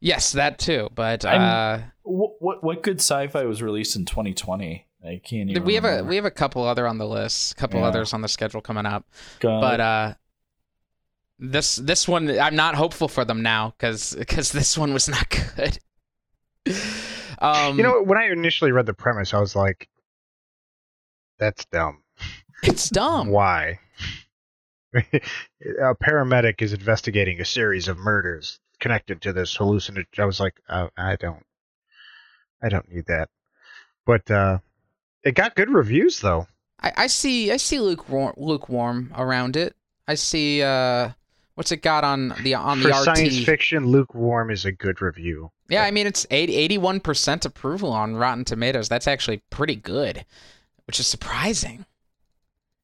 Yes, 0.00 0.32
that 0.32 0.58
too. 0.58 0.88
But 0.94 1.24
uh, 1.24 1.78
What, 2.02 2.32
what 2.40 2.64
what 2.64 2.82
good 2.82 2.96
sci-fi 3.00 3.44
was 3.44 3.62
released 3.62 3.96
in 3.96 4.04
2020? 4.06 4.86
I 5.02 5.20
can't 5.24 5.48
even. 5.50 5.64
we 5.64 5.74
have 5.74 5.84
a 5.84 6.02
we 6.04 6.16
have 6.16 6.24
a 6.26 6.30
couple 6.30 6.62
other 6.64 6.86
on 6.86 6.98
the 6.98 7.06
list, 7.06 7.52
a 7.52 7.54
couple 7.54 7.80
Yeah. 7.80 7.86
others 7.86 8.12
on 8.12 8.20
the 8.22 8.28
schedule 8.28 8.60
coming 8.60 8.84
up. 8.86 9.06
God. 9.38 9.60
But 9.60 9.80
uh, 9.80 10.14
this 11.38 11.76
this 11.76 12.06
one 12.08 12.28
I'm 12.38 12.56
not 12.56 12.74
hopeful 12.74 13.08
for 13.08 13.24
them 13.24 13.42
now 13.42 13.74
because 13.78 14.14
because 14.14 14.52
this 14.52 14.76
one 14.76 14.92
was 14.92 15.08
not 15.08 15.26
good. 15.56 15.78
um, 17.38 17.76
you 17.78 17.82
know, 17.82 18.02
when 18.02 18.18
I 18.18 18.26
initially 18.30 18.72
read 18.72 18.86
the 18.86 18.92
premise, 18.94 19.32
I 19.32 19.40
was 19.40 19.56
like, 19.56 19.88
"That's 21.38 21.64
dumb. 21.66 22.02
it's 22.62 22.90
dumb. 22.90 23.28
Why?" 23.28 23.78
a 24.94 25.94
paramedic 25.94 26.62
is 26.62 26.72
investigating 26.72 27.40
a 27.40 27.44
series 27.44 27.88
of 27.88 27.98
murders 27.98 28.58
connected 28.80 29.22
to 29.22 29.32
this 29.32 29.54
hallucinatory. 29.54 30.06
I 30.18 30.24
was 30.24 30.40
like, 30.40 30.60
oh, 30.68 30.90
I 30.96 31.16
don't, 31.16 31.44
I 32.62 32.68
don't 32.68 32.90
need 32.90 33.06
that. 33.06 33.28
But 34.06 34.30
uh, 34.30 34.58
it 35.22 35.34
got 35.34 35.54
good 35.54 35.70
reviews 35.70 36.20
though. 36.20 36.46
I, 36.80 36.92
I 36.96 37.06
see 37.06 37.52
I 37.52 37.56
see 37.58 37.78
lukewarm, 37.78 38.34
lukewarm 38.36 39.12
around 39.16 39.56
it. 39.56 39.76
I 40.08 40.14
see 40.14 40.62
uh, 40.62 41.10
what's 41.54 41.70
it 41.72 41.82
got 41.82 42.04
on 42.04 42.34
the 42.42 42.54
on 42.54 42.80
For 42.80 42.88
the 42.88 42.94
RT? 42.94 43.04
science 43.04 43.44
fiction, 43.44 43.86
lukewarm 43.86 44.50
is 44.50 44.64
a 44.64 44.72
good 44.72 45.00
review. 45.00 45.50
Yeah, 45.68 45.84
I 45.84 45.90
mean 45.90 46.06
it's 46.06 46.26
81 46.30 47.00
percent 47.00 47.44
approval 47.44 47.92
on 47.92 48.16
Rotten 48.16 48.44
Tomatoes. 48.44 48.88
That's 48.88 49.06
actually 49.06 49.42
pretty 49.50 49.76
good, 49.76 50.24
which 50.86 50.98
is 50.98 51.06
surprising. 51.06 51.84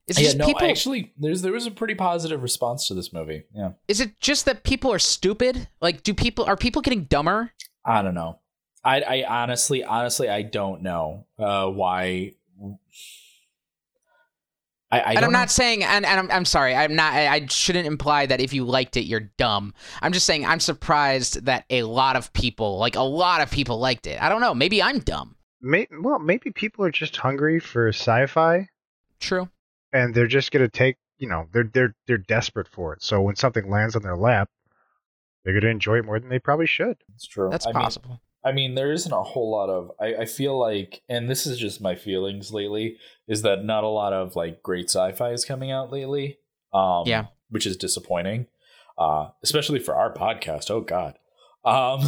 Is 0.07 0.19
it 0.19 0.21
yeah, 0.21 0.27
just 0.27 0.37
no, 0.39 0.47
people? 0.47 0.69
actually, 0.69 1.13
there's 1.19 1.43
there 1.43 1.53
was 1.53 1.67
a 1.67 1.71
pretty 1.71 1.97
positive 1.97 2.43
response 2.43 2.87
to 2.89 2.95
this 2.95 3.13
movie. 3.13 3.43
Yeah, 3.53 3.73
Is 3.89 4.01
it 4.01 4.21
just 4.21 4.45
that 4.45 4.63
people 4.63 4.93
are 4.93 5.01
stupid? 5.01 5.69
Like, 5.81 6.05
do 6.05 6.15
people 6.15 6.45
are 6.45 6.57
people 6.57 6.81
getting 6.81 7.05
dumber? 7.05 7.53
I 7.85 8.03
don't 8.03 8.15
know. 8.15 8.39
I 8.85 9.01
I 9.01 9.43
honestly, 9.43 9.83
honestly, 9.83 10.29
I 10.29 10.43
don't 10.43 10.83
know 10.83 11.27
uh, 11.39 11.69
why. 11.69 12.35
I, 14.93 15.01
I 15.01 15.11
and 15.15 15.25
I'm 15.25 15.33
know. 15.33 15.39
not 15.39 15.51
saying, 15.51 15.83
and, 15.83 16.07
and 16.07 16.21
I'm, 16.21 16.31
I'm 16.31 16.45
sorry, 16.45 16.73
I'm 16.73 16.95
not. 16.95 17.13
I, 17.13 17.27
I 17.27 17.47
shouldn't 17.47 17.89
imply 17.89 18.27
that 18.27 18.41
if 18.41 18.53
you 18.53 18.65
liked 18.65 18.97
it, 18.97 19.07
you're 19.07 19.33
dumb. 19.37 19.75
I'm 20.01 20.13
just 20.13 20.27
saying 20.27 20.47
I'm 20.47 20.61
surprised 20.61 21.47
that 21.47 21.65
a 21.71 21.83
lot 21.83 22.15
of 22.15 22.33
people, 22.33 22.79
like 22.79 22.95
a 22.95 23.03
lot 23.03 23.41
of 23.41 23.51
people, 23.51 23.81
liked 23.81 24.07
it. 24.07 24.23
I 24.23 24.29
don't 24.29 24.41
know. 24.41 24.55
Maybe 24.55 24.81
I'm 24.81 25.01
dumb. 25.01 25.35
May, 25.61 25.89
well, 26.01 26.21
maybe 26.21 26.53
people 26.53 26.85
are 26.85 26.93
just 26.93 27.17
hungry 27.17 27.59
for 27.59 27.89
sci-fi, 27.89 28.69
True. 29.19 29.49
And 29.97 30.15
they're 30.15 30.27
just 30.27 30.51
gonna 30.53 30.69
take. 30.69 30.97
You 31.19 31.29
know, 31.29 31.47
they're 31.53 31.71
they're 31.73 31.95
they're 32.07 32.19
desperate 32.19 32.69
for 32.69 32.93
it. 32.95 33.03
So 33.03 33.23
when 33.23 33.37
something 33.37 33.71
lands 33.71 33.97
on 33.97 34.03
their 34.03 34.17
lap, 34.17 34.51
they're 35.45 35.59
gonna 35.59 35.71
enjoy 35.73 35.99
it 35.99 36.05
more 36.05 36.21
than 36.21 36.29
they 36.29 36.39
probably 36.39 36.67
should. 36.67 36.99
It's 37.15 37.27
true. 37.27 37.49
That's 37.51 37.67
I 37.67 37.71
mean, 37.73 37.83
possible. 37.83 38.21
I 38.45 38.53
mean, 38.53 38.75
there 38.75 38.93
isn't 38.93 39.13
a 39.13 39.23
whole 39.23 39.51
lot 39.51 39.71
of. 39.71 39.91
I, 40.01 40.23
I 40.23 40.25
feel 40.27 40.59
like, 40.59 41.03
and 41.09 41.29
this 41.29 41.47
is 41.47 41.59
just 41.59 41.81
my 41.81 41.95
feelings 41.95 42.53
lately, 42.53 42.99
is 43.27 43.43
that 43.43 43.65
not 43.65 43.83
a 43.85 43.89
lot 43.89 44.13
of 44.13 44.37
like 44.37 44.63
great 44.63 44.91
sci-fi 44.91 45.31
is 45.33 45.45
coming 45.45 45.71
out 45.71 45.91
lately. 45.91 46.39
Um, 46.75 47.05
Yeah. 47.07 47.27
which 47.49 47.65
is 47.65 47.77
disappointing, 47.77 48.49
uh, 48.99 49.29
especially 49.43 49.79
for 49.79 49.95
our 49.95 50.13
podcast. 50.13 50.71
Oh 50.71 50.81
God. 50.83 51.15
Um, 51.65 52.01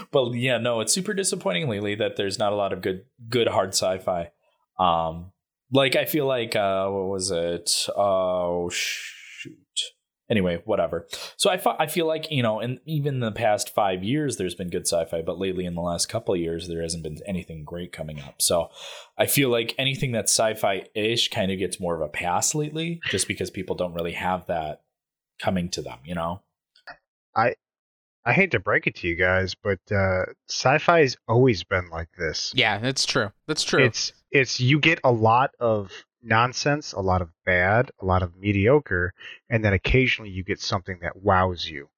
but 0.10 0.32
yeah, 0.32 0.56
no, 0.58 0.80
it's 0.80 0.92
super 0.92 1.12
disappointing 1.12 1.68
lately 1.68 1.94
that 1.96 2.16
there's 2.16 2.38
not 2.38 2.52
a 2.52 2.56
lot 2.56 2.72
of 2.72 2.80
good, 2.80 3.04
good 3.28 3.48
hard 3.48 3.70
sci-fi. 3.74 4.30
Um, 4.78 5.31
like 5.72 5.96
I 5.96 6.04
feel 6.04 6.26
like, 6.26 6.54
uh, 6.54 6.88
what 6.88 7.08
was 7.08 7.30
it? 7.30 7.70
Oh 7.96 8.68
shoot. 8.70 9.58
Anyway, 10.30 10.62
whatever. 10.64 11.06
So 11.36 11.50
I, 11.50 11.58
fe- 11.58 11.76
I 11.78 11.86
feel 11.86 12.06
like 12.06 12.30
you 12.30 12.42
know, 12.42 12.60
and 12.60 12.80
even 12.86 13.14
in 13.14 13.20
the 13.20 13.32
past 13.32 13.74
five 13.74 14.02
years, 14.02 14.36
there's 14.36 14.54
been 14.54 14.70
good 14.70 14.86
sci-fi, 14.86 15.20
but 15.20 15.38
lately 15.38 15.66
in 15.66 15.74
the 15.74 15.82
last 15.82 16.08
couple 16.08 16.32
of 16.32 16.40
years, 16.40 16.68
there 16.68 16.80
hasn't 16.80 17.02
been 17.02 17.18
anything 17.26 17.64
great 17.64 17.92
coming 17.92 18.20
up. 18.20 18.40
So 18.40 18.70
I 19.18 19.26
feel 19.26 19.50
like 19.50 19.74
anything 19.76 20.12
that's 20.12 20.32
sci-fi-ish 20.32 21.28
kind 21.28 21.52
of 21.52 21.58
gets 21.58 21.80
more 21.80 21.94
of 21.94 22.00
a 22.00 22.08
pass 22.08 22.54
lately, 22.54 23.00
just 23.10 23.28
because 23.28 23.50
people 23.50 23.76
don't 23.76 23.94
really 23.94 24.12
have 24.12 24.46
that 24.46 24.82
coming 25.40 25.68
to 25.70 25.82
them. 25.82 25.98
You 26.04 26.14
know? 26.14 26.40
I 28.24 28.32
hate 28.32 28.52
to 28.52 28.60
break 28.60 28.86
it 28.86 28.94
to 28.96 29.08
you 29.08 29.16
guys, 29.16 29.54
but 29.54 29.80
uh, 29.90 30.26
sci-fi 30.48 31.00
has 31.00 31.16
always 31.26 31.64
been 31.64 31.90
like 31.90 32.08
this. 32.16 32.52
Yeah, 32.54 32.78
that's 32.78 33.04
true. 33.04 33.32
That's 33.48 33.64
true. 33.64 33.84
It's 33.84 34.12
it's 34.32 34.60
you 34.60 34.80
get 34.80 35.00
a 35.04 35.12
lot 35.12 35.50
of 35.60 35.92
nonsense, 36.22 36.92
a 36.92 37.00
lot 37.00 37.22
of 37.22 37.30
bad, 37.44 37.90
a 38.00 38.04
lot 38.04 38.22
of 38.22 38.36
mediocre, 38.36 39.12
and 39.50 39.64
then 39.64 39.72
occasionally 39.72 40.30
you 40.30 40.42
get 40.42 40.60
something 40.60 40.98
that 41.02 41.16
wows 41.22 41.68
you. 41.68 41.88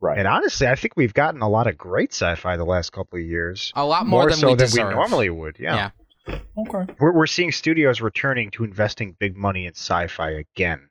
Right. 0.00 0.18
And 0.18 0.28
honestly, 0.28 0.66
I 0.66 0.74
think 0.74 0.94
we've 0.96 1.14
gotten 1.14 1.40
a 1.40 1.48
lot 1.48 1.66
of 1.66 1.78
great 1.78 2.12
sci-fi 2.12 2.56
the 2.56 2.64
last 2.64 2.92
couple 2.92 3.18
of 3.18 3.24
years. 3.24 3.72
a 3.74 3.84
lot 3.86 4.06
more, 4.06 4.28
than 4.28 4.38
so 4.38 4.48
we 4.48 4.54
than 4.54 4.68
we 4.72 4.82
normally 4.82 5.30
would. 5.30 5.56
Yeah. 5.58 5.90
Yeah. 6.28 6.38
okay. 6.58 6.92
We're 6.98 7.12
we're 7.12 7.26
seeing 7.26 7.52
studios 7.52 8.00
returning 8.00 8.50
to 8.52 8.64
investing 8.64 9.16
big 9.18 9.36
money 9.36 9.66
in 9.66 9.72
sci-fi 9.72 10.30
again. 10.30 10.88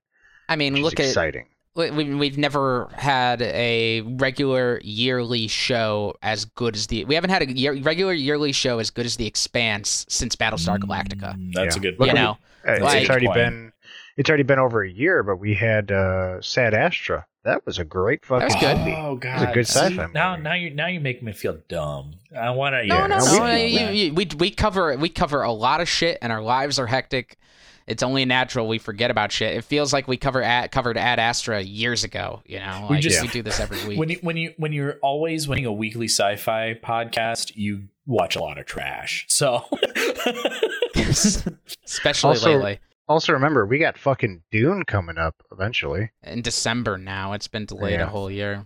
I 0.49 0.55
mean, 0.55 0.73
Which 0.73 0.83
look 0.83 0.93
is 0.99 0.99
at 0.99 1.09
exciting. 1.09 1.47
We, 1.75 1.89
we- 1.91 2.13
we've 2.15 2.37
never 2.37 2.87
had 2.93 3.41
a 3.41 4.01
regular 4.01 4.79
yearly 4.83 5.47
show 5.47 6.15
as 6.21 6.45
good 6.45 6.75
as 6.75 6.87
the 6.87 7.05
we 7.05 7.15
haven't 7.15 7.31
had 7.31 7.41
a 7.41 7.51
year, 7.51 7.73
regular 7.81 8.13
yearly 8.13 8.51
show 8.51 8.77
as 8.79 8.89
good 8.91 9.05
as 9.07 9.15
the 9.17 9.25
Expanse 9.25 10.05
since 10.07 10.35
Battlestar 10.35 10.77
Galactica. 10.77 11.35
Mm, 11.35 11.51
that's 11.53 11.75
Yeah. 11.75 11.79
a 11.79 11.81
good. 11.81 11.99
Look 11.99 12.07
you 12.09 12.13
know, 12.13 12.37
Uh, 12.67 12.77
Like- 12.79 13.01
it's 13.01 13.09
already 13.09 13.27
been 13.27 13.71
it's 14.15 14.29
already 14.29 14.43
been 14.43 14.59
over 14.59 14.83
a 14.83 14.89
year, 14.89 15.23
but 15.23 15.37
we 15.37 15.55
had 15.55 15.91
uh, 15.91 16.39
Ad 16.57 16.73
Astra. 16.75 17.25
That 17.43 17.65
was 17.65 17.77
a 17.79 17.83
great 17.83 18.23
fucking 18.25 18.47
that 18.47 18.53
was 18.53 18.61
good. 18.63 18.77
movie. 18.77 18.95
Oh 18.95 19.13
was 19.15 19.19
god, 19.19 19.49
a 19.49 19.53
good 19.53 19.67
See, 19.67 19.79
sci-fi 19.79 20.07
Now, 20.13 20.31
movie. 20.31 20.43
now 20.43 20.53
you 20.53 20.69
now 20.69 20.87
you 20.87 20.99
make 21.01 21.21
me 21.23 21.33
feel 21.33 21.57
dumb. 21.67 22.13
I 22.37 22.51
want 22.51 22.73
to. 22.75 22.85
no, 22.85 22.95
Yeah, 22.95 23.07
no, 23.07 23.17
no, 23.17 23.37
no. 23.37 23.43
we- 23.55 23.65
you- 23.65 23.87
you- 23.89 24.13
we 24.13 24.27
we 24.37 24.49
cover 24.51 24.95
we 24.95 25.09
cover 25.09 25.41
a 25.41 25.51
lot 25.51 25.81
of 25.81 25.89
shit, 25.89 26.19
and 26.21 26.31
our 26.31 26.41
lives 26.41 26.77
are 26.77 26.87
hectic. 26.87 27.37
It's 27.87 28.01
only 28.03 28.23
natural 28.25 28.67
we 28.67 28.77
forget 28.79 29.11
about 29.11 29.31
shit. 29.31 29.55
It 29.57 29.63
feels 29.63 29.91
like 29.93 30.07
we 30.07 30.15
cover 30.17 30.41
at, 30.41 30.71
covered 30.71 30.97
Ad 30.97 31.19
Astra 31.19 31.61
years 31.61 32.03
ago. 32.03 32.41
You 32.45 32.59
know, 32.59 32.87
We 32.89 32.95
like 32.95 33.03
just- 33.03 33.21
we 33.21 33.27
do 33.27 33.41
this 33.41 33.59
every 33.59 33.85
week. 33.87 33.97
when 33.99 34.09
you 34.09 34.19
when 34.21 34.37
you 34.37 34.53
when 34.57 34.71
you're 34.73 34.97
always 35.01 35.47
winning 35.47 35.65
a 35.65 35.73
weekly 35.73 36.07
sci-fi 36.07 36.75
podcast, 36.83 37.53
you 37.55 37.83
watch 38.05 38.35
a 38.35 38.39
lot 38.41 38.57
of 38.57 38.65
trash. 38.65 39.25
So 39.29 39.65
Especially 40.95 42.27
Also- 42.29 42.53
lately 42.55 42.79
Also, 43.07 43.33
remember 43.33 43.65
we 43.65 43.79
got 43.79 43.97
fucking 43.97 44.43
Dune 44.51 44.83
coming 44.85 45.17
up 45.17 45.35
eventually. 45.51 46.11
in 46.23 46.41
December. 46.41 46.97
Now 46.97 47.33
it's 47.33 47.47
been 47.47 47.65
delayed 47.65 47.93
Yeah. 47.99 48.03
a 48.03 48.07
whole 48.07 48.31
year. 48.31 48.65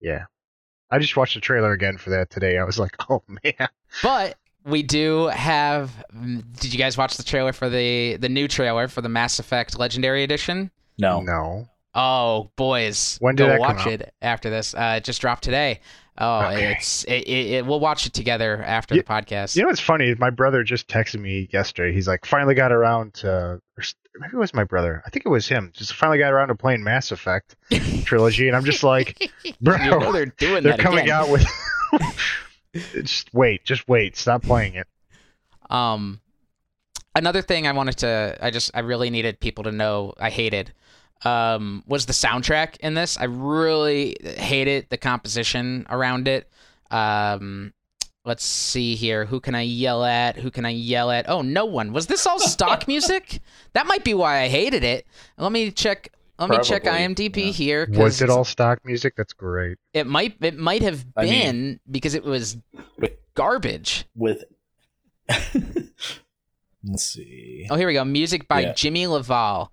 Yeah, 0.00 0.24
I 0.90 0.98
just 0.98 1.16
watched 1.16 1.34
the 1.34 1.40
trailer 1.40 1.72
again 1.72 1.96
for 1.98 2.10
that 2.10 2.30
today. 2.30 2.58
I 2.58 2.64
was 2.64 2.78
like, 2.78 2.94
oh 3.10 3.22
man. 3.28 3.68
But 4.02 4.36
we 4.64 4.82
do 4.82 5.26
have. 5.28 5.90
mm, 6.14 6.42
Did 6.60 6.72
you 6.72 6.78
guys 6.78 6.96
watch 6.96 7.16
the 7.16 7.22
trailer 7.22 7.52
for 7.52 7.68
the 7.68 8.16
the 8.16 8.28
new 8.28 8.48
trailer 8.48 8.88
for 8.88 9.00
the 9.00 9.08
Mass 9.08 9.38
Effect 9.38 9.78
Legendary 9.78 10.22
Edition? 10.22 10.70
no, 10.98 11.20
No. 11.20 11.68
Oh, 11.92 12.52
boys, 12.54 13.16
When 13.20 13.34
did 13.34 13.42
go 13.44 13.48
that 13.48 13.58
come 13.66 13.76
watch 13.76 13.86
out? 13.88 13.92
it 13.94 14.14
after 14.22 14.48
this. 14.48 14.74
Uh, 14.74 14.94
it 14.98 15.04
just 15.04 15.20
dropped 15.20 15.42
today. 15.42 15.80
Oh, 16.16 16.42
Okay. 16.46 16.72
it's 16.74 17.02
it, 17.04 17.24
it, 17.26 17.46
it. 17.54 17.66
We'll 17.66 17.80
watch 17.80 18.06
it 18.06 18.12
together 18.12 18.62
after 18.64 18.94
You- 18.94 19.00
the 19.02 19.08
podcast. 19.08 19.56
You 19.56 19.62
know 19.62 19.68
what's 19.68 19.80
funny? 19.80 20.14
My 20.14 20.30
brother 20.30 20.62
just 20.62 20.86
texted 20.86 21.18
me 21.20 21.48
yesterday. 21.52 21.92
He's 21.92 22.06
like, 22.06 22.24
finally 22.26 22.54
got 22.54 22.70
around 22.70 23.14
to. 23.14 23.28
or 23.28 23.62
Maybe 24.20 24.34
it 24.34 24.38
was 24.38 24.54
my 24.54 24.62
brother. 24.64 25.02
I 25.04 25.10
think 25.10 25.26
it 25.26 25.30
was 25.30 25.48
him. 25.48 25.72
Just 25.74 25.94
finally 25.94 26.18
got 26.18 26.32
around 26.32 26.48
to 26.48 26.54
playing 26.54 26.84
Mass 26.84 27.10
Effect 27.10 27.56
trilogy, 28.04 28.46
and 28.46 28.56
I'm 28.56 28.64
just 28.64 28.84
like, 28.84 29.18
bro, 29.60 29.76
you 29.76 29.90
know 29.90 30.12
they're 30.12 30.26
doing 30.26 30.62
they're 30.62 30.76
that 30.76 30.80
coming 30.80 31.04
again. 31.04 31.14
out 31.16 31.28
with. 31.30 31.44
just 32.74 33.32
wait, 33.32 33.64
just 33.64 33.88
wait. 33.88 34.16
Stop 34.16 34.42
playing 34.42 34.74
it. 34.74 34.86
Um, 35.68 36.20
another 37.14 37.42
thing 37.42 37.66
I 37.66 37.72
wanted 37.72 37.98
to, 37.98 38.38
I 38.40 38.50
just, 38.50 38.70
I 38.74 38.80
really 38.80 39.10
needed 39.10 39.40
people 39.40 39.64
to 39.64 39.72
know 39.72 40.14
I 40.18 40.30
hated, 40.30 40.72
um, 41.24 41.82
was 41.86 42.06
the 42.06 42.12
soundtrack 42.12 42.76
in 42.78 42.94
this. 42.94 43.18
I 43.18 43.24
really 43.24 44.16
hated 44.22 44.86
the 44.90 44.96
composition 44.96 45.86
around 45.90 46.28
it. 46.28 46.50
Um, 46.90 47.72
let's 48.24 48.44
see 48.44 48.94
here. 48.94 49.24
Who 49.26 49.40
can 49.40 49.54
I 49.54 49.62
yell 49.62 50.04
at? 50.04 50.36
Who 50.36 50.50
can 50.50 50.64
I 50.64 50.70
yell 50.70 51.10
at? 51.10 51.28
Oh, 51.28 51.42
no 51.42 51.64
one. 51.64 51.92
Was 51.92 52.06
this 52.06 52.26
all 52.26 52.38
stock 52.38 52.88
music? 52.88 53.40
That 53.72 53.86
might 53.86 54.04
be 54.04 54.14
why 54.14 54.40
I 54.40 54.48
hated 54.48 54.84
it. 54.84 55.06
Let 55.38 55.52
me 55.52 55.70
check. 55.70 56.12
Let 56.40 56.50
me 56.50 56.58
check 56.62 56.84
Probably, 56.84 57.00
IMDb 57.00 57.36
yeah. 57.46 57.52
here. 57.52 57.86
'cause 57.86 57.96
Was 57.96 58.22
it 58.22 58.30
all 58.30 58.44
stock 58.44 58.84
music? 58.84 59.14
That's 59.16 59.32
great. 59.34 59.78
It 59.92 60.06
might. 60.06 60.36
It 60.40 60.56
might 60.58 60.82
have 60.82 61.04
I 61.16 61.24
been 61.26 61.56
mean- 61.66 61.80
because 61.90 62.14
it 62.14 62.24
was 62.24 62.56
Wait. 62.98 63.18
garbage. 63.34 64.06
with 64.16 64.44
Let's 66.82 67.02
see. 67.02 67.66
Oh, 67.70 67.76
here 67.76 67.86
we 67.86 67.92
go. 67.92 68.04
Music 68.04 68.48
by 68.48 68.60
Yeah. 68.60 68.72
Jimmy 68.72 69.06
LaValle. 69.06 69.68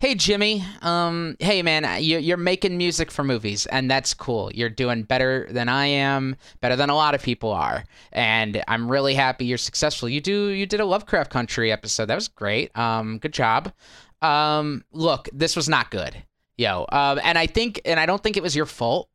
Hey 0.00 0.14
Jimmy, 0.14 0.62
um, 0.82 1.34
hey 1.38 1.62
man, 1.62 2.02
you, 2.02 2.18
you're 2.18 2.36
making 2.36 2.76
music 2.76 3.10
for 3.10 3.24
movies, 3.24 3.64
and 3.66 3.90
that's 3.90 4.12
cool. 4.12 4.50
You're 4.52 4.68
doing 4.68 5.04
better 5.04 5.46
than 5.50 5.70
I 5.70 5.86
am, 5.86 6.36
better 6.60 6.76
than 6.76 6.90
a 6.90 6.94
lot 6.94 7.14
of 7.14 7.22
people 7.22 7.50
are, 7.52 7.84
and 8.12 8.62
I'm 8.68 8.90
really 8.90 9.14
happy 9.14 9.46
you're 9.46 9.56
successful. 9.56 10.06
You 10.08 10.20
do, 10.20 10.48
you 10.48 10.66
did 10.66 10.80
a 10.80 10.84
Lovecraft 10.84 11.30
Country 11.30 11.72
episode, 11.72 12.06
that 12.06 12.16
was 12.16 12.28
great. 12.28 12.76
Um, 12.76 13.16
good 13.16 13.32
job. 13.32 13.72
Um, 14.22 14.84
look, 14.92 15.28
this 15.32 15.56
was 15.56 15.68
not 15.68 15.90
good, 15.90 16.22
yo. 16.56 16.86
Um, 16.90 17.20
and 17.22 17.36
I 17.38 17.46
think, 17.46 17.80
and 17.84 18.00
I 18.00 18.06
don't 18.06 18.22
think 18.22 18.36
it 18.36 18.42
was 18.42 18.56
your 18.56 18.66
fault. 18.66 19.08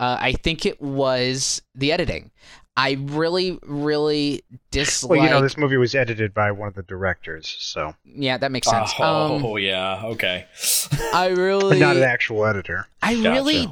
Uh, 0.00 0.16
I 0.20 0.32
think 0.32 0.66
it 0.66 0.80
was 0.82 1.62
the 1.74 1.92
editing. 1.92 2.30
I 2.76 2.98
really, 3.00 3.58
really 3.62 4.42
dislike. 4.72 5.18
Well, 5.18 5.24
you 5.24 5.30
know, 5.30 5.40
this 5.40 5.56
movie 5.56 5.76
was 5.76 5.94
edited 5.94 6.34
by 6.34 6.50
one 6.50 6.66
of 6.66 6.74
the 6.74 6.82
directors, 6.82 7.54
so 7.60 7.94
yeah, 8.04 8.36
that 8.36 8.50
makes 8.50 8.68
sense. 8.68 8.92
Oh, 8.98 9.36
um, 9.36 9.58
yeah. 9.58 10.02
Okay. 10.04 10.46
I 11.14 11.28
really, 11.28 11.78
not 11.78 11.96
an 11.96 12.02
actual 12.02 12.44
editor. 12.44 12.88
I 13.00 13.14
Gotcha. 13.14 13.30
really 13.30 13.68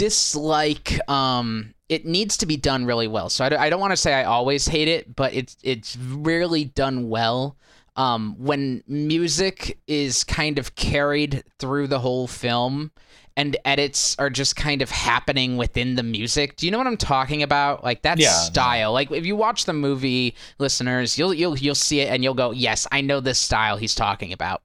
dislike 0.00 0.98
um 1.10 1.74
it 1.90 2.06
needs 2.06 2.38
to 2.38 2.46
be 2.46 2.56
done 2.56 2.86
really 2.86 3.06
well 3.06 3.28
so 3.28 3.44
i, 3.44 3.66
I 3.66 3.68
don't 3.68 3.80
want 3.80 3.90
to 3.90 3.98
say 3.98 4.14
i 4.14 4.24
always 4.24 4.66
hate 4.66 4.88
it 4.88 5.14
but 5.14 5.34
it's 5.34 5.58
it's 5.62 5.94
rarely 5.98 6.64
done 6.64 7.10
well 7.10 7.58
um 8.00 8.34
when 8.38 8.82
music 8.86 9.78
is 9.86 10.24
kind 10.24 10.58
of 10.58 10.74
carried 10.74 11.42
through 11.58 11.86
the 11.86 11.98
whole 11.98 12.26
film 12.26 12.90
and 13.36 13.56
edits 13.64 14.16
are 14.18 14.30
just 14.30 14.56
kind 14.56 14.82
of 14.82 14.90
happening 14.90 15.56
within 15.56 15.94
the 15.96 16.02
music 16.02 16.56
do 16.56 16.66
you 16.66 16.72
know 16.72 16.78
what 16.78 16.86
i'm 16.86 16.96
talking 16.96 17.42
about 17.42 17.84
like 17.84 18.02
that 18.02 18.18
Yeah, 18.18 18.28
no. 18.30 18.32
style 18.50 18.92
like 18.92 19.10
if 19.10 19.24
you 19.26 19.36
watch 19.36 19.64
the 19.66 19.72
movie 19.72 20.34
listeners 20.58 21.18
you'll 21.18 21.34
you'll 21.34 21.58
you'll 21.58 21.74
see 21.88 22.00
it 22.00 22.08
and 22.12 22.22
you'll 22.24 22.34
go 22.44 22.50
yes 22.52 22.86
i 22.90 23.00
know 23.00 23.20
this 23.20 23.38
style 23.38 23.76
he's 23.76 23.94
talking 23.94 24.32
about 24.32 24.62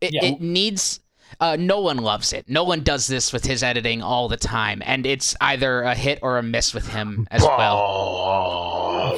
it, 0.00 0.12
Yeah. 0.14 0.24
it 0.26 0.40
needs 0.40 1.00
uh, 1.38 1.56
one 1.56 1.98
loves 1.98 2.32
it. 2.32 2.48
No 2.48 2.64
one 2.64 2.82
does 2.82 3.06
this 3.06 3.32
with 3.32 3.44
his 3.46 3.62
editing 3.62 4.02
all 4.02 4.26
the 4.28 4.36
time, 4.36 4.82
and 4.84 5.06
it's 5.06 5.36
either 5.40 5.82
a 5.82 5.94
hit 5.94 6.18
or 6.22 6.38
a 6.38 6.42
miss 6.42 6.74
with 6.74 6.88
him 6.88 7.28
as 7.30 7.42
well. 7.42 7.76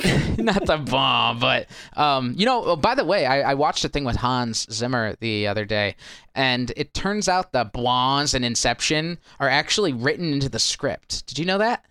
Not 0.38 0.67
the 0.67 0.79
bomb, 0.79 1.38
but 1.38 1.69
um, 1.97 2.35
you 2.37 2.45
know. 2.47 2.65
oh, 2.65 2.77
By 2.77 2.95
the 2.95 3.05
way, 3.05 3.27
I, 3.27 3.53
I 3.53 3.55
watched 3.55 3.85
a 3.85 3.88
thing 3.88 4.05
with 4.05 4.17
Hans 4.17 4.67
Zimmer 4.73 5.17
the 5.21 5.47
other 5.47 5.65
day, 5.65 5.95
and 6.35 6.73
it 6.77 6.95
turns 6.95 7.29
out 7.29 7.53
the 7.53 7.65
blondes 7.65 8.35
and 8.35 8.45
Inception 8.45 9.19
are 9.41 9.49
actually 9.49 9.93
written 9.93 10.33
into 10.33 10.49
the 10.49 10.59
script. 10.59 11.27
Did 11.27 11.38
you 11.38 11.45
know 11.45 11.59
that? 11.59 11.85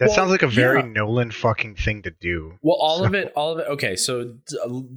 That 0.00 0.06
Well, 0.08 0.14
sounds 0.16 0.30
like 0.30 0.42
a 0.42 0.48
very 0.48 0.80
yeah. 0.80 0.86
Nolan 0.88 1.30
fucking 1.30 1.76
thing 1.76 2.02
to 2.02 2.10
do. 2.10 2.58
Well, 2.62 2.76
all 2.80 2.98
So- 2.98 3.04
of 3.04 3.14
it, 3.14 3.32
all 3.36 3.52
of 3.52 3.58
it. 3.60 3.68
Okay, 3.68 3.94
so 3.96 4.24
d- 4.24 4.58
a 4.64 4.68
l- 4.68 4.88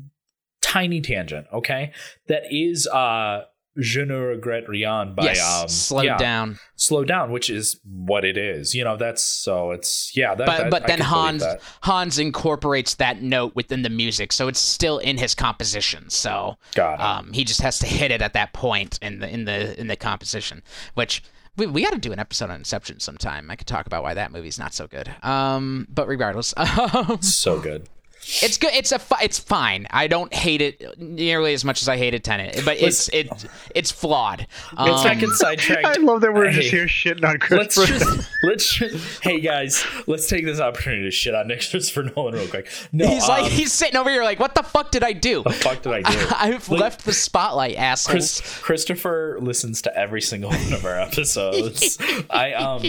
tiny 0.62 1.02
tangent. 1.02 1.48
Okay, 1.54 1.92
that 2.28 2.44
is 2.50 2.88
uh, 2.88 3.44
"Je 3.78 4.04
ne 4.06 4.14
regrette 4.14 4.68
rien" 4.68 5.14
by 5.16 5.26
yes. 5.26 5.62
um, 5.64 5.68
slow 5.68 6.02
yeah, 6.02 6.18
down. 6.18 6.60
slow 6.76 7.04
down, 7.04 7.32
which 7.32 7.50
is 7.50 7.80
what 7.86 8.26
it 8.26 8.38
is. 8.38 8.74
You 8.76 8.84
know, 8.84 8.98
that's 8.98 9.22
so 9.22 9.72
it's 9.72 10.16
yeah. 10.16 10.36
That, 10.36 10.46
but 10.46 10.58
that- 10.58 10.72
but 10.72 10.84
I 10.84 10.88
then 10.88 11.00
Hans. 11.00 11.44
Hans 11.82 12.20
incorporates 12.20 12.96
that 12.96 13.22
note 13.22 13.56
within 13.56 13.82
the 13.82 13.90
music, 13.90 14.32
so 14.34 14.48
it's 14.48 14.60
still 14.60 14.98
in 14.98 15.18
his 15.18 15.36
composition. 15.36 16.10
So 16.10 16.58
um, 16.78 17.32
he 17.34 17.44
just 17.44 17.62
has 17.62 17.80
to 17.80 17.88
hit 17.88 18.12
it 18.12 18.22
at 18.22 18.34
that 18.34 18.54
point 18.54 19.00
in 19.02 19.20
the 19.20 19.30
in 19.30 19.46
the 19.46 19.80
in 19.80 19.88
the 19.88 19.96
composition, 19.96 20.64
which. 20.94 21.24
We, 21.58 21.68
we 21.68 21.84
got 21.84 21.92
to 21.92 21.98
do 21.98 22.14
an 22.14 22.18
episode 22.20 22.50
on 22.50 22.56
Inception 22.56 23.02
sometime. 23.02 23.52
I 23.52 23.58
could 23.58 23.68
talk 23.68 23.86
about 23.86 24.04
why 24.04 24.14
that 24.14 24.32
movie's 24.32 24.58
not 24.58 24.74
so 24.74 24.88
good. 24.88 25.14
Um, 25.22 25.86
but 25.90 26.08
regardless, 26.08 26.54
um, 26.58 27.22
so 27.22 27.60
good. 27.60 27.90
It's 28.24 28.58
good. 28.58 28.72
It's 28.74 28.92
a 28.92 29.00
fi- 29.00 29.22
it's 29.24 29.40
fine. 29.40 29.88
I 29.92 30.08
don't 30.08 30.34
hate 30.34 30.62
it 30.62 31.00
nearly 31.00 31.54
as 31.54 31.66
much 31.66 31.82
as 31.82 31.90
I 31.90 31.98
hated 31.98 32.24
Tenet, 32.24 32.62
but 32.64 32.80
it's 32.82 33.10
it 33.10 33.30
it's 33.76 33.92
flawed. 33.92 34.48
Let's 34.78 35.02
Um, 35.02 35.08
not 35.08 35.20
get 35.20 35.30
sidetracked. 35.32 35.86
I 35.86 35.94
love 36.02 36.22
that 36.22 36.34
we're 36.34 36.52
just 36.52 36.70
Hey, 36.70 36.78
here 36.78 36.86
shitting 36.88 37.24
on 37.26 37.38
Let's 37.58 37.76
Christopher. 37.76 37.88
just 38.16 38.30
let's 38.44 38.74
just 38.76 39.24
hey 39.24 39.40
guys, 39.40 39.84
let's 40.08 40.28
take 40.28 40.46
this 40.46 40.60
opportunity 40.60 41.04
to 41.04 41.12
shit 41.12 41.34
on 41.36 41.48
Nick 41.48 41.62
Christopher 41.70 42.04
Nolan 42.04 42.36
real 42.36 42.48
quick. 42.48 42.70
No, 42.92 43.08
he's 43.08 43.28
like 43.28 43.44
um, 43.46 43.50
he's 43.52 43.74
sitting 43.74 43.96
over 43.98 44.10
here 44.10 44.24
like, 44.24 44.40
what 44.40 44.56
the 44.56 44.64
fuck 44.64 44.92
did 44.92 45.04
I 45.04 45.14
do? 45.14 45.44
the 45.44 45.50
fuck 45.52 45.82
did 45.82 45.94
I 45.94 46.02
do? 46.02 46.28
I've 46.36 46.70
Like- 46.70 46.80
left 46.82 47.06
the 47.06 47.14
spotlight, 47.14 47.76
assholes. 47.78 48.12
Chris, 48.42 48.60
Christopher 48.62 49.38
listens 49.42 49.82
to 49.84 49.98
every 49.98 50.22
single 50.22 50.52
one 50.52 50.74
of 50.74 50.86
our 50.86 51.00
episodes. 51.00 51.98
I 52.30 52.54
um. 52.54 52.84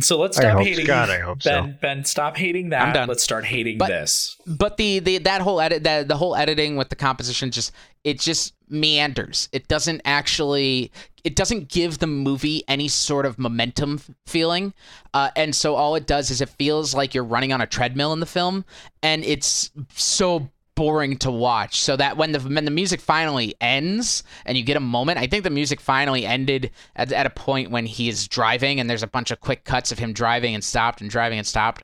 So 0.00 0.18
let's 0.18 0.38
I 0.38 0.42
stop 0.42 0.58
hope- 0.58 0.66
hating. 0.66 0.86
God, 0.86 1.10
I 1.10 1.18
hope 1.20 1.42
so. 1.42 1.50
Ben, 1.62 1.78
Ben, 1.80 2.04
stop 2.04 2.36
hating 2.36 2.70
that. 2.70 2.82
I'm 2.88 2.92
done. 2.94 3.08
Let's 3.08 3.22
start 3.22 3.44
hating 3.44 3.78
But- 3.78 3.88
this. 3.88 4.36
But 4.46 4.76
the, 4.76 5.00
the 5.00 5.18
that 5.18 5.40
whole 5.40 5.60
edit 5.60 5.82
that 5.82 6.06
the 6.08 6.16
whole 6.16 6.36
editing 6.36 6.76
with 6.76 6.88
the 6.88 6.96
composition 6.96 7.50
just 7.50 7.72
it 8.04 8.20
just 8.20 8.54
meanders. 8.68 9.48
It 9.52 9.66
doesn't 9.68 10.02
actually 10.04 10.92
it 11.24 11.34
doesn't 11.34 11.68
give 11.68 11.98
the 11.98 12.06
movie 12.06 12.62
any 12.68 12.86
sort 12.86 13.26
of 13.26 13.38
momentum 13.38 14.00
feeling. 14.26 14.72
Uh, 15.12 15.30
and 15.34 15.54
so 15.54 15.74
all 15.74 15.96
it 15.96 16.06
does 16.06 16.30
is 16.30 16.40
it 16.40 16.48
feels 16.48 16.94
like 16.94 17.14
you're 17.14 17.24
running 17.24 17.52
on 17.52 17.60
a 17.60 17.66
treadmill 17.66 18.12
in 18.12 18.20
the 18.20 18.26
film 18.26 18.64
and 19.02 19.24
it's 19.24 19.72
so 19.94 20.48
boring 20.76 21.16
to 21.16 21.30
watch. 21.30 21.80
So 21.80 21.96
that 21.96 22.16
when 22.16 22.30
the 22.30 22.38
when 22.38 22.64
the 22.64 22.70
music 22.70 23.00
finally 23.00 23.56
ends 23.60 24.22
and 24.44 24.56
you 24.56 24.62
get 24.62 24.76
a 24.76 24.80
moment 24.80 25.18
i 25.18 25.26
think 25.26 25.42
the 25.42 25.50
music 25.50 25.80
finally 25.80 26.24
ended 26.26 26.70
at, 26.94 27.10
at 27.12 27.26
a 27.26 27.30
point 27.30 27.70
when 27.70 27.86
he 27.86 28.08
is 28.08 28.28
driving 28.28 28.78
and 28.78 28.88
there's 28.88 29.02
a 29.02 29.08
bunch 29.08 29.30
of 29.30 29.40
quick 29.40 29.64
cuts 29.64 29.90
of 29.90 29.98
him 29.98 30.12
driving 30.12 30.54
and 30.54 30.62
stopped 30.62 31.00
and 31.00 31.10
driving 31.10 31.38
and 31.38 31.46
stopped 31.46 31.82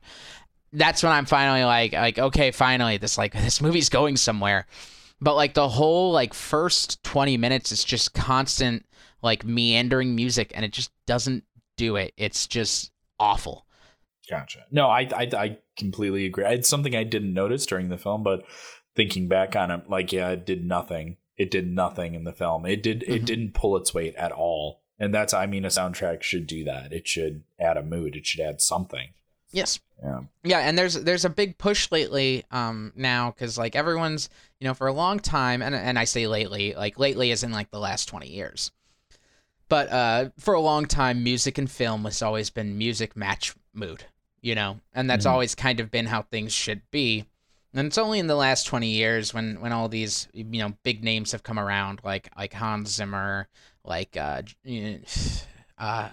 that's 0.73 1.03
when 1.03 1.11
I'm 1.11 1.25
finally 1.25 1.63
like 1.63 1.93
like 1.93 2.19
okay, 2.19 2.51
finally 2.51 2.97
this 2.97 3.17
like 3.17 3.33
this 3.45 3.61
movie's 3.61 3.89
going 3.89 4.17
somewhere. 4.17 4.65
But 5.21 5.35
like 5.35 5.53
the 5.53 5.69
whole 5.69 6.11
like 6.11 6.33
first 6.33 7.01
20 7.03 7.37
minutes 7.37 7.71
is 7.71 7.83
just 7.83 8.13
constant 8.13 8.85
like 9.21 9.45
meandering 9.45 10.15
music 10.15 10.51
and 10.53 10.65
it 10.65 10.73
just 10.73 10.91
doesn't 11.07 11.45
do 11.77 11.95
it. 11.95 12.13
It's 12.17 12.45
just 12.47 12.91
awful. 13.19 13.65
Gotcha. 14.29 14.65
No, 14.71 14.87
I, 14.87 15.07
I 15.15 15.29
I 15.37 15.57
completely 15.77 16.25
agree. 16.25 16.45
It's 16.45 16.67
something 16.69 16.95
I 16.95 17.03
didn't 17.03 17.33
notice 17.33 17.65
during 17.65 17.89
the 17.89 17.97
film, 17.97 18.23
but 18.23 18.43
thinking 18.95 19.27
back 19.27 19.55
on 19.55 19.71
it, 19.71 19.89
like 19.89 20.11
yeah, 20.11 20.29
it 20.29 20.45
did 20.45 20.65
nothing. 20.65 21.17
It 21.37 21.49
did 21.51 21.67
nothing 21.71 22.13
in 22.15 22.25
the 22.25 22.33
film. 22.33 22.65
It 22.65 22.83
did 22.83 23.03
it 23.03 23.21
Mhm. 23.23 23.25
didn't 23.25 23.53
pull 23.53 23.77
its 23.77 23.93
weight 23.93 24.15
at 24.15 24.31
all. 24.31 24.81
And 24.99 25.13
that's 25.13 25.33
I 25.33 25.45
mean 25.45 25.65
a 25.65 25.69
soundtrack 25.69 26.21
should 26.21 26.47
do 26.47 26.63
that. 26.65 26.91
It 26.93 27.07
should 27.07 27.43
add 27.59 27.77
a 27.77 27.83
mood. 27.83 28.15
It 28.15 28.25
should 28.25 28.41
add 28.41 28.61
something. 28.61 29.09
Yes. 29.53 29.79
Yeah. 30.03 30.19
Yeah, 30.43 30.59
and 30.59 30.77
there's 30.77 30.95
there's 30.95 31.23
a 31.23 31.29
big 31.29 31.57
push 31.57 31.89
lately 31.91 32.43
um 32.51 32.91
now 32.97 33.31
cuz 33.31 33.57
like 33.57 33.75
everyone's, 33.77 34.27
you 34.59 34.67
know, 34.67 34.73
for 34.73 34.87
a 34.87 34.93
long 34.93 35.19
time 35.19 35.61
and 35.61 35.73
and 35.73 35.97
I 35.97 36.03
say 36.03 36.27
lately, 36.27 36.73
like 36.73 36.99
lately 36.99 37.31
is 37.31 37.43
in 37.43 37.51
like 37.53 37.71
the 37.71 37.79
last 37.79 38.07
20 38.09 38.27
years. 38.29 38.71
But 39.69 39.89
uh 39.89 40.29
for 40.37 40.53
a 40.55 40.59
long 40.59 40.85
time 40.87 41.23
music 41.23 41.57
and 41.57 41.71
film 41.71 42.03
has 42.03 42.21
always 42.21 42.49
been 42.49 42.77
music 42.77 43.15
match 43.15 43.55
mood, 43.73 44.03
you 44.41 44.55
know. 44.55 44.81
And 44.93 45.09
that's 45.09 45.25
Mhm. 45.25 45.29
always 45.31 45.55
kind 45.55 45.79
of 45.79 45.89
been 45.89 46.07
how 46.07 46.23
things 46.23 46.51
should 46.51 46.81
be. 46.91 47.25
And 47.73 47.87
it's 47.87 47.97
only 47.97 48.19
in 48.19 48.27
the 48.27 48.35
last 48.35 48.65
20 48.65 48.89
years 48.89 49.33
when 49.33 49.61
when 49.61 49.71
all 49.71 49.87
these, 49.87 50.27
you 50.33 50.43
know, 50.43 50.73
big 50.83 51.03
names 51.03 51.31
have 51.31 51.43
come 51.43 51.59
around 51.59 52.01
like 52.03 52.29
like 52.37 52.53
Hans 52.53 52.89
Zimmer, 52.89 53.47
like 53.85 54.17
uh 54.17 54.41
uh 55.77 56.09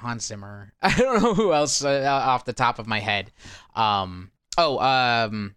Hans 0.00 0.26
Zimmer. 0.26 0.72
I 0.82 0.94
don't 0.96 1.22
know 1.22 1.34
who 1.34 1.52
else 1.52 1.84
uh, 1.84 2.04
off 2.10 2.44
the 2.44 2.52
top 2.52 2.78
of 2.78 2.86
my 2.86 3.00
head. 3.00 3.30
Um. 3.74 4.30
Oh. 4.58 4.78
Um. 4.78 5.54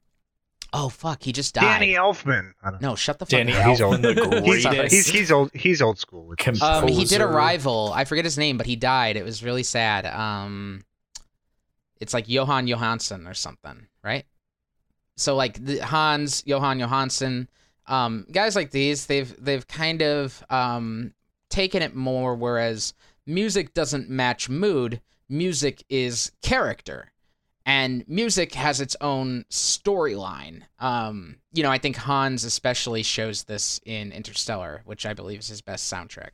Oh 0.75 0.89
fuck! 0.89 1.21
He 1.21 1.31
just 1.31 1.53
died. 1.53 1.61
Danny 1.79 1.93
Elfman. 1.93 2.53
I 2.63 2.71
don't 2.71 2.81
know. 2.81 2.89
No, 2.89 2.95
shut 2.95 3.19
the 3.19 3.25
fuck 3.25 3.29
Danny 3.29 3.53
up. 3.53 3.67
He's 3.67 3.79
Elfman, 3.79 4.05
old. 4.17 4.33
the 4.33 4.41
He's, 4.45 4.65
greatest. 4.65 4.95
he's 4.95 5.07
he's 5.07 5.31
old. 5.31 5.51
He's 5.53 5.81
old 5.83 5.99
school. 5.99 6.25
With 6.25 6.63
Um, 6.63 6.87
he 6.87 7.05
did 7.05 7.21
Arrival. 7.21 7.91
I 7.93 8.05
forget 8.05 8.25
his 8.25 8.39
name, 8.39 8.57
but 8.57 8.65
he 8.65 8.75
died. 8.75 9.15
It 9.15 9.23
was 9.23 9.43
really 9.43 9.61
sad. 9.61 10.07
Um, 10.07 10.83
it's 11.99 12.13
like 12.13 12.25
Jóhann 12.25 12.67
Jóhannsson 12.67 13.29
or 13.29 13.35
something, 13.35 13.85
right? 14.03 14.25
So 15.15 15.35
like 15.35 15.63
the 15.63 15.77
Hans 15.77 16.41
Jóhann 16.41 16.83
Jóhannsson, 16.83 17.47
um, 17.85 18.25
guys 18.31 18.55
like 18.55 18.71
these, 18.71 19.05
they've 19.05 19.31
they've 19.43 19.67
kind 19.67 20.01
of 20.01 20.43
um 20.49 21.13
taken 21.49 21.83
it 21.83 21.93
more. 21.93 22.33
Whereas 22.33 22.95
music 23.25 23.73
doesn't 23.73 24.09
match 24.09 24.49
mood. 24.49 25.01
Music 25.29 25.83
is 25.89 26.31
character. 26.41 27.11
And 27.65 28.03
music 28.09 28.53
has 28.55 28.81
its 28.81 28.95
own 28.99 29.45
storyline. 29.49 30.63
Um, 30.79 31.37
you 31.53 31.63
know, 31.63 31.71
I 31.71 31.77
think 31.77 31.95
Hans 31.95 32.43
especially 32.43 33.03
shows 33.03 33.43
this 33.43 33.79
in 33.85 34.11
Interstellar, 34.11 34.81
which 34.85 35.05
I 35.05 35.13
believe 35.13 35.39
is 35.39 35.47
his 35.47 35.61
best 35.61 35.91
soundtrack. 35.91 36.31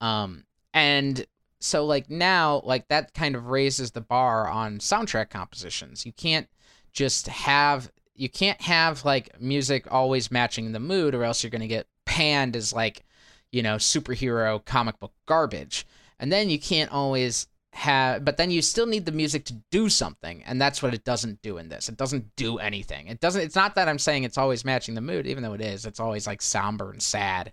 Um, 0.00 0.44
and 0.72 1.26
so 1.60 1.84
like 1.84 2.10
now, 2.10 2.62
like 2.64 2.88
that 2.88 3.12
kind 3.12 3.36
of 3.36 3.46
raises 3.46 3.90
the 3.90 4.00
bar 4.00 4.48
on 4.48 4.78
soundtrack 4.78 5.30
compositions. 5.30 6.06
You 6.06 6.12
can't 6.12 6.48
just 6.92 7.28
have 7.28 7.90
you 8.14 8.28
can't 8.28 8.60
have 8.60 9.04
like 9.04 9.40
music 9.40 9.86
always 9.90 10.30
matching 10.30 10.72
the 10.72 10.80
mood, 10.80 11.14
or 11.14 11.24
else 11.24 11.42
you're 11.42 11.50
gonna 11.50 11.66
get 11.66 11.86
panned 12.04 12.56
as 12.56 12.72
like, 12.72 13.04
you 13.50 13.62
know, 13.62 13.76
superhero 13.76 14.64
comic 14.64 14.98
book 15.00 15.12
garbage. 15.26 15.86
And 16.22 16.32
then 16.32 16.48
you 16.48 16.58
can't 16.58 16.90
always 16.90 17.48
have 17.74 18.22
but 18.22 18.36
then 18.36 18.50
you 18.50 18.60
still 18.60 18.86
need 18.86 19.06
the 19.06 19.12
music 19.12 19.46
to 19.46 19.54
do 19.70 19.88
something 19.88 20.42
and 20.44 20.60
that's 20.60 20.82
what 20.82 20.92
it 20.92 21.04
doesn't 21.04 21.40
do 21.40 21.56
in 21.56 21.70
this 21.70 21.88
it 21.88 21.96
doesn't 21.96 22.36
do 22.36 22.58
anything 22.58 23.06
it 23.06 23.18
doesn't 23.18 23.40
it's 23.40 23.56
not 23.56 23.74
that 23.76 23.88
i'm 23.88 23.98
saying 23.98 24.24
it's 24.24 24.36
always 24.36 24.62
matching 24.62 24.94
the 24.94 25.00
mood 25.00 25.26
even 25.26 25.42
though 25.42 25.54
it 25.54 25.60
is 25.62 25.86
it's 25.86 25.98
always 25.98 26.26
like 26.26 26.42
somber 26.42 26.90
and 26.90 27.00
sad 27.02 27.50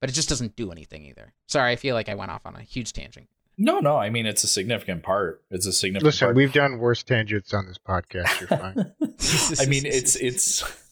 but 0.00 0.10
it 0.10 0.12
just 0.12 0.28
doesn't 0.28 0.56
do 0.56 0.72
anything 0.72 1.04
either 1.04 1.32
sorry 1.46 1.70
i 1.70 1.76
feel 1.76 1.94
like 1.94 2.08
i 2.08 2.16
went 2.16 2.32
off 2.32 2.44
on 2.44 2.56
a 2.56 2.62
huge 2.62 2.92
tangent 2.92 3.28
No, 3.56 3.78
no. 3.78 3.96
I 3.96 4.10
mean, 4.10 4.26
it's 4.26 4.42
a 4.42 4.48
significant 4.48 5.04
part. 5.04 5.44
It's 5.48 5.66
a 5.66 5.72
significant. 5.72 6.06
Listen, 6.06 6.26
part. 6.26 6.36
we've 6.36 6.52
done 6.52 6.78
worse 6.78 7.04
tangents 7.04 7.54
on 7.54 7.66
this 7.66 7.78
podcast. 7.78 8.40
You're 8.40 8.48
fine. 8.48 8.92
I 9.60 9.66
mean, 9.70 9.86
it's 9.86 10.16
it's. 10.16 10.64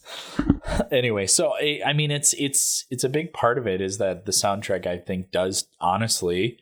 Anyway, 0.91 1.27
so 1.27 1.53
I, 1.59 1.81
I 1.85 1.93
mean, 1.93 2.11
it's 2.11 2.33
it's 2.33 2.85
it's 2.89 3.03
a 3.03 3.09
big 3.09 3.33
part 3.33 3.57
of 3.57 3.67
it 3.67 3.81
is 3.81 3.97
that 3.97 4.25
the 4.25 4.31
soundtrack 4.31 4.85
I 4.85 4.97
think 4.97 5.31
does 5.31 5.67
honestly 5.79 6.59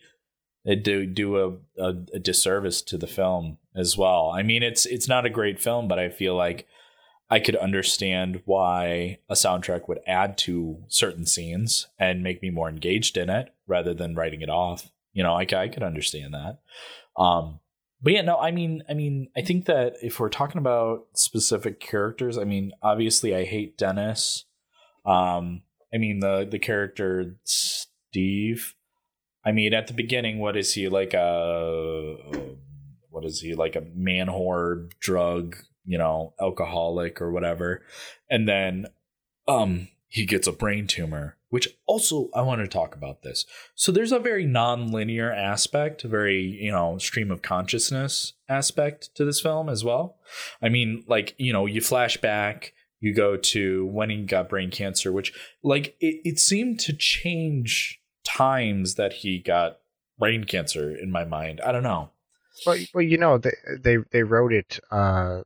it 0.63 0.83
do 0.83 1.05
do 1.05 1.37
a, 1.37 1.81
a, 1.81 1.89
a 2.13 2.19
disservice 2.19 2.81
to 2.83 2.97
the 2.97 3.07
film 3.07 3.57
as 3.75 3.97
well. 3.97 4.31
I 4.33 4.43
mean, 4.43 4.63
it's 4.63 4.85
it's 4.85 5.07
not 5.07 5.25
a 5.25 5.29
great 5.29 5.59
film, 5.59 5.87
but 5.87 5.99
I 5.99 6.09
feel 6.09 6.35
like 6.35 6.67
I 7.29 7.39
could 7.39 7.55
understand 7.55 8.41
why 8.45 9.19
a 9.29 9.33
soundtrack 9.33 9.87
would 9.87 9.99
add 10.05 10.37
to 10.39 10.83
certain 10.87 11.25
scenes 11.25 11.87
and 11.97 12.23
make 12.23 12.41
me 12.41 12.49
more 12.49 12.69
engaged 12.69 13.17
in 13.17 13.29
it 13.29 13.53
rather 13.67 13.93
than 13.93 14.15
writing 14.15 14.41
it 14.41 14.49
off. 14.49 14.91
You 15.13 15.23
know, 15.23 15.33
I, 15.33 15.47
I 15.55 15.67
could 15.67 15.83
understand 15.83 16.33
that. 16.33 16.59
Um, 17.17 17.59
but 18.01 18.13
yeah, 18.13 18.21
no, 18.21 18.37
I 18.37 18.51
mean, 18.51 18.83
I 18.89 18.93
mean, 18.93 19.29
I 19.35 19.41
think 19.41 19.65
that 19.65 19.95
if 20.01 20.19
we're 20.19 20.29
talking 20.29 20.57
about 20.59 21.07
specific 21.13 21.79
characters, 21.79 22.37
I 22.37 22.43
mean, 22.43 22.71
obviously, 22.81 23.35
I 23.35 23.45
hate 23.45 23.77
Dennis. 23.77 24.45
Um, 25.05 25.61
I 25.93 25.97
mean 25.97 26.19
the 26.19 26.47
the 26.49 26.59
character 26.59 27.37
Steve. 27.43 28.75
I 29.43 29.51
mean, 29.51 29.73
at 29.73 29.87
the 29.87 29.93
beginning, 29.93 30.39
what 30.39 30.55
is 30.55 30.73
he 30.73 30.89
like 30.89 31.13
a 31.13 32.17
what 33.09 33.25
is 33.25 33.41
he 33.41 33.55
like 33.55 33.75
a 33.75 33.85
man 33.95 34.27
whore, 34.27 34.89
drug, 34.99 35.55
you 35.85 35.97
know, 35.97 36.33
alcoholic 36.39 37.21
or 37.21 37.31
whatever, 37.31 37.83
and 38.29 38.47
then 38.47 38.87
um 39.47 39.87
he 40.07 40.25
gets 40.25 40.47
a 40.47 40.51
brain 40.51 40.87
tumor 40.87 41.37
which 41.51 41.67
also 41.85 42.29
I 42.33 42.41
want 42.41 42.61
to 42.61 42.67
talk 42.67 42.95
about 42.95 43.21
this. 43.21 43.45
So 43.75 43.91
there's 43.91 44.13
a 44.13 44.19
very 44.19 44.45
non-linear 44.45 45.31
aspect, 45.31 46.03
a 46.05 46.07
very, 46.07 46.41
you 46.41 46.71
know, 46.71 46.97
stream 46.97 47.29
of 47.29 47.41
consciousness 47.41 48.33
aspect 48.49 49.13
to 49.15 49.25
this 49.25 49.41
film 49.41 49.69
as 49.69 49.83
well. 49.83 50.17
I 50.61 50.69
mean, 50.69 51.03
like, 51.07 51.35
you 51.37 51.51
know, 51.51 51.65
you 51.65 51.81
flash 51.81 52.15
back, 52.15 52.73
you 53.01 53.13
go 53.13 53.35
to 53.35 53.85
when 53.85 54.09
he 54.09 54.23
got 54.23 54.47
brain 54.47 54.71
cancer, 54.71 55.11
which 55.11 55.33
like 55.61 55.97
it, 55.99 56.21
it 56.23 56.39
seemed 56.39 56.79
to 56.81 56.93
change 56.93 58.00
times 58.23 58.95
that 58.95 59.13
he 59.13 59.39
got 59.39 59.79
brain 60.17 60.43
cancer 60.43 60.95
in 60.95 61.11
my 61.11 61.25
mind. 61.25 61.61
I 61.61 61.71
don't 61.71 61.83
know. 61.83 62.11
Well, 62.65 62.77
well, 62.93 63.03
you 63.03 63.17
know, 63.17 63.37
they 63.37 63.53
they 63.79 63.97
they 64.11 64.23
wrote 64.23 64.53
it 64.53 64.79
uh, 64.91 65.41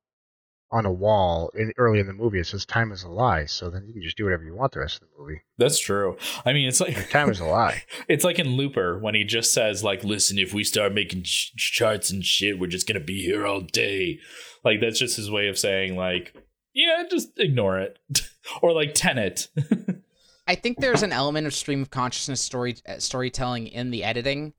on 0.71 0.85
a 0.85 0.91
wall 0.91 1.51
in, 1.55 1.71
early 1.77 1.99
in 1.99 2.07
the 2.07 2.13
movie. 2.13 2.39
It 2.39 2.47
says 2.47 2.65
"time 2.65 2.91
is 2.91 3.03
a 3.03 3.09
lie," 3.09 3.45
so 3.45 3.69
then 3.69 3.85
you 3.87 3.93
can 3.93 4.01
just 4.01 4.17
do 4.17 4.25
whatever 4.25 4.43
you 4.43 4.55
want 4.55 4.73
the 4.73 4.79
rest 4.79 5.01
of 5.01 5.01
the 5.01 5.21
movie. 5.21 5.41
That's 5.57 5.79
true. 5.79 6.17
I 6.45 6.53
mean, 6.53 6.67
it's 6.67 6.81
like 6.81 7.09
Time 7.09 7.29
is 7.29 7.39
a 7.39 7.45
lie. 7.45 7.83
it's 8.07 8.25
like 8.25 8.39
in 8.39 8.57
Looper 8.57 8.99
when 8.99 9.15
he 9.15 9.23
just 9.23 9.53
says 9.53 9.83
like, 9.83 10.03
"Listen, 10.03 10.37
if 10.37 10.53
we 10.53 10.63
start 10.63 10.93
making 10.93 11.23
ch- 11.23 11.55
charts 11.55 12.09
and 12.09 12.25
shit, 12.25 12.59
we're 12.59 12.67
just 12.67 12.87
gonna 12.87 12.99
be 12.99 13.21
here 13.21 13.45
all 13.45 13.61
day." 13.61 14.19
Like 14.63 14.81
that's 14.81 14.99
just 14.99 15.17
his 15.17 15.31
way 15.31 15.47
of 15.47 15.57
saying 15.57 15.95
like, 15.95 16.33
"Yeah, 16.73 17.03
just 17.09 17.29
ignore 17.37 17.79
it," 17.79 17.99
or 18.61 18.73
like 18.73 18.93
Tenet. 18.93 19.47
I 20.47 20.55
think 20.55 20.79
there's 20.79 21.03
an 21.03 21.11
element 21.11 21.47
of 21.47 21.53
stream 21.53 21.81
of 21.81 21.89
consciousness 21.89 22.41
story 22.41 22.75
uh, 22.87 22.99
storytelling 22.99 23.67
in 23.67 23.91
the 23.91 24.03
editing, 24.03 24.53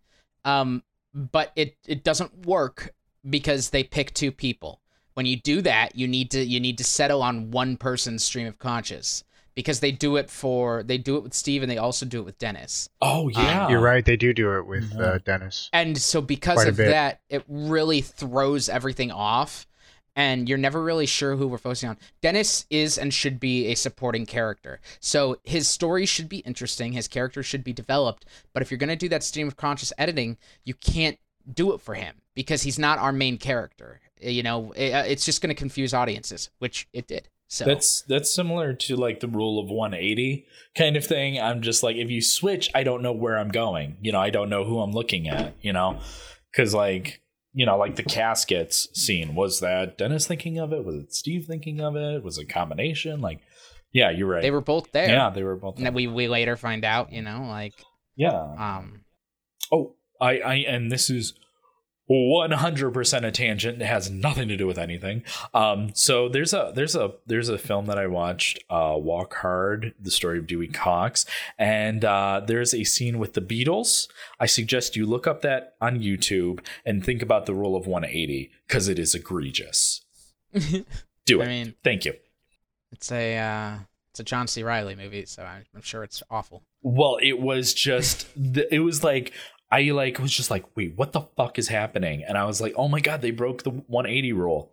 um, 0.44 0.82
but 1.14 1.52
it 1.56 1.76
it 1.86 2.04
doesn't 2.04 2.46
work 2.46 2.92
because 3.28 3.70
they 3.70 3.84
pick 3.84 4.12
two 4.14 4.32
people. 4.32 4.80
When 5.14 5.26
you 5.26 5.36
do 5.40 5.62
that, 5.62 5.96
you 5.96 6.06
need 6.08 6.30
to 6.32 6.44
you 6.44 6.60
need 6.60 6.78
to 6.78 6.84
settle 6.84 7.22
on 7.22 7.50
one 7.50 7.76
person's 7.76 8.24
stream 8.24 8.46
of 8.46 8.58
conscious 8.58 9.24
because 9.54 9.80
they 9.80 9.90
do 9.92 10.16
it 10.16 10.28
for 10.28 10.82
they 10.82 10.98
do 10.98 11.16
it 11.16 11.22
with 11.22 11.32
Steve 11.34 11.62
and 11.62 11.70
they 11.70 11.78
also 11.78 12.04
do 12.04 12.18
it 12.20 12.24
with 12.24 12.38
Dennis. 12.38 12.90
oh 13.00 13.28
yeah, 13.28 13.68
You're 13.68 13.80
right. 13.80 14.04
They 14.04 14.16
do 14.16 14.34
do 14.34 14.56
it 14.58 14.66
with 14.66 14.92
Mhm. 14.92 15.00
uh, 15.00 15.18
Dennis. 15.24 15.70
And 15.72 15.96
so 15.96 16.20
because 16.20 16.56
Quite 16.56 16.68
of 16.68 16.76
that, 16.76 17.20
it 17.30 17.44
really 17.48 18.00
throws 18.02 18.68
everything 18.68 19.10
off 19.10 19.66
and 20.16 20.48
you're 20.48 20.58
never 20.58 20.82
really 20.82 21.06
sure 21.06 21.36
who 21.36 21.46
we're 21.46 21.58
focusing 21.58 21.90
on. 21.90 21.98
Dennis 22.22 22.66
is 22.70 22.98
and 22.98 23.12
should 23.14 23.38
be 23.38 23.66
a 23.66 23.74
supporting 23.74 24.26
character. 24.26 24.80
So 24.98 25.36
his 25.44 25.68
story 25.68 26.06
should 26.06 26.28
be 26.28 26.38
interesting, 26.38 26.92
his 26.92 27.06
character 27.06 27.42
should 27.42 27.62
be 27.62 27.72
developed, 27.72 28.24
but 28.52 28.62
if 28.62 28.70
you're 28.70 28.78
going 28.78 28.88
to 28.88 28.96
do 28.96 29.10
that 29.10 29.22
stream 29.22 29.46
of 29.46 29.56
conscious 29.56 29.92
editing, 29.98 30.38
you 30.64 30.74
can't 30.74 31.18
do 31.52 31.72
it 31.74 31.80
for 31.80 31.94
him 31.94 32.16
because 32.34 32.62
he's 32.62 32.78
not 32.78 32.98
our 32.98 33.12
main 33.12 33.38
character. 33.38 34.00
You 34.20 34.42
know, 34.42 34.72
it- 34.72 34.92
uh, 34.92 35.04
it's 35.06 35.24
just 35.24 35.42
going 35.42 35.54
to 35.54 35.54
confuse 35.54 35.92
audiences, 35.94 36.50
which 36.58 36.88
it 36.92 37.06
did. 37.06 37.28
So 37.48 37.64
That's 37.64 38.02
that's 38.08 38.34
similar 38.34 38.72
to 38.74 38.96
like 38.96 39.20
the 39.20 39.28
rule 39.28 39.60
of 39.60 39.70
180 39.70 40.46
kind 40.76 40.96
of 40.96 41.04
thing. 41.06 41.40
I'm 41.40 41.62
just 41.62 41.80
like 41.84 41.94
if 41.94 42.10
you 42.10 42.20
switch, 42.20 42.68
I 42.74 42.82
don't 42.82 43.02
know 43.02 43.12
where 43.12 43.38
I'm 43.38 43.50
going. 43.50 43.98
You 44.02 44.10
know, 44.10 44.18
I 44.18 44.30
don't 44.30 44.48
know 44.48 44.64
who 44.64 44.80
I'm 44.80 44.90
looking 44.90 45.28
at, 45.28 45.54
you 45.62 45.72
know? 45.72 46.00
Cuz 46.52 46.74
like, 46.74 47.20
you 47.56 47.64
know, 47.64 47.78
like 47.78 47.96
the 47.96 48.02
caskets 48.02 48.86
scene, 48.92 49.34
was 49.34 49.60
that 49.60 49.96
Dennis 49.96 50.26
thinking 50.26 50.58
of 50.58 50.74
it? 50.74 50.84
Was 50.84 50.96
it 50.96 51.14
Steve 51.14 51.46
thinking 51.46 51.80
of 51.80 51.96
it? 51.96 52.22
Was 52.22 52.36
it 52.36 52.42
a 52.42 52.52
combination? 52.52 53.22
Like 53.22 53.40
yeah, 53.92 54.10
you're 54.10 54.28
right. 54.28 54.42
they 54.42 54.50
were 54.50 54.60
both 54.60 54.92
there. 54.92 55.08
Yeah, 55.08 55.30
they 55.30 55.42
were 55.42 55.56
both 55.56 55.80
And 55.80 55.94
we 55.94 56.06
we 56.06 56.28
later 56.28 56.58
find 56.58 56.84
out, 56.84 57.14
you 57.14 57.22
know, 57.22 57.46
like 57.48 57.72
Yeah. 58.14 58.28
um 58.58 59.00
Oh, 59.72 59.94
I, 60.20 60.38
I, 60.38 60.54
and 60.68 60.92
this 60.92 61.08
is 61.08 61.32
100% 62.10 63.24
a 63.26 63.30
tangent. 63.30 63.82
It 63.82 63.86
has 63.86 64.10
nothing 64.10 64.48
to 64.48 64.56
do 64.56 64.66
with 64.66 64.78
anything. 64.78 65.22
Um, 65.52 65.90
so 65.94 66.28
there's 66.28 66.52
a, 66.52 66.72
there's 66.74 66.94
a, 66.94 67.14
there's 67.26 67.48
a 67.48 67.58
film 67.58 67.86
that 67.86 67.98
I 67.98 68.06
watched, 68.06 68.58
uh, 68.70 68.94
Walk 68.96 69.34
Hard, 69.36 69.94
the 70.00 70.10
story 70.10 70.38
of 70.38 70.46
Dewey 70.46 70.68
Cox. 70.68 71.26
And, 71.58 72.04
uh, 72.04 72.42
there's 72.46 72.72
a 72.74 72.84
scene 72.84 73.18
with 73.18 73.34
the 73.34 73.40
Beatles. 73.40 74.08
I 74.38 74.46
suggest 74.46 74.96
you 74.96 75.06
look 75.06 75.26
up 75.26 75.42
that 75.42 75.74
on 75.80 76.00
YouTube 76.00 76.60
and 76.84 77.04
think 77.04 77.22
about 77.22 77.46
the 77.46 77.54
rule 77.54 77.76
of 77.76 77.86
180 77.86 78.50
because 78.66 78.88
it 78.88 78.98
is 78.98 79.14
egregious. 79.14 80.02
Do 81.24 81.40
it. 81.40 81.44
I 81.44 81.48
mean, 81.48 81.74
Thank 81.82 82.04
you. 82.04 82.14
it's 82.92 83.10
a 83.10 83.36
uh 83.36 83.78
it's 84.10 84.20
a 84.20 84.24
John 84.24 84.46
C. 84.46 84.62
Reilly 84.62 84.94
movie, 84.94 85.26
so 85.26 85.42
I'm, 85.42 85.64
I'm 85.74 85.82
sure 85.82 86.02
it's 86.02 86.22
awful. 86.30 86.62
Well, 86.82 87.18
it 87.20 87.38
was 87.38 87.74
just 87.74 88.26
it 88.36 88.82
was 88.82 89.04
like 89.04 89.32
I 89.70 89.82
like 89.90 90.18
was 90.18 90.32
just 90.32 90.50
like, 90.50 90.64
wait, 90.76 90.96
what 90.96 91.12
the 91.12 91.22
fuck 91.36 91.58
is 91.58 91.68
happening? 91.68 92.22
And 92.22 92.38
I 92.38 92.44
was 92.44 92.60
like, 92.60 92.74
oh 92.76 92.88
my 92.88 93.00
god, 93.00 93.20
they 93.20 93.30
broke 93.32 93.62
the 93.62 93.70
180 93.70 94.32
rule. 94.32 94.72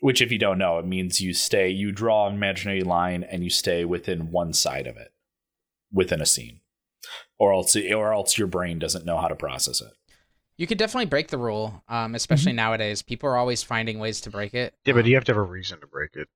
Which, 0.00 0.20
if 0.20 0.30
you 0.30 0.38
don't 0.38 0.58
know, 0.58 0.78
it 0.78 0.86
means 0.86 1.22
you 1.22 1.32
stay, 1.32 1.70
you 1.70 1.90
draw 1.90 2.26
an 2.28 2.34
imaginary 2.34 2.82
line, 2.82 3.22
and 3.22 3.42
you 3.42 3.48
stay 3.48 3.86
within 3.86 4.30
one 4.30 4.52
side 4.52 4.86
of 4.86 4.96
it, 4.98 5.12
within 5.90 6.20
a 6.20 6.26
scene, 6.26 6.60
or 7.38 7.54
else, 7.54 7.74
or 7.74 8.12
else 8.12 8.36
your 8.36 8.46
brain 8.46 8.78
doesn't 8.78 9.06
know 9.06 9.16
how 9.16 9.28
to 9.28 9.34
process 9.34 9.80
it. 9.80 9.92
You 10.58 10.66
could 10.66 10.76
definitely 10.76 11.06
break 11.06 11.28
the 11.28 11.38
rule, 11.38 11.82
um, 11.88 12.14
especially 12.14 12.52
nowadays. 12.52 13.00
People 13.00 13.30
are 13.30 13.38
always 13.38 13.62
finding 13.62 13.98
ways 13.98 14.20
to 14.22 14.30
break 14.30 14.52
it. 14.52 14.74
Yeah, 14.84 14.92
but 14.92 15.04
Um, 15.04 15.06
you 15.06 15.14
have 15.14 15.24
to 15.24 15.32
have 15.32 15.38
a 15.38 15.42
reason 15.42 15.80
to 15.80 15.86
break 15.86 16.10
it. 16.14 16.28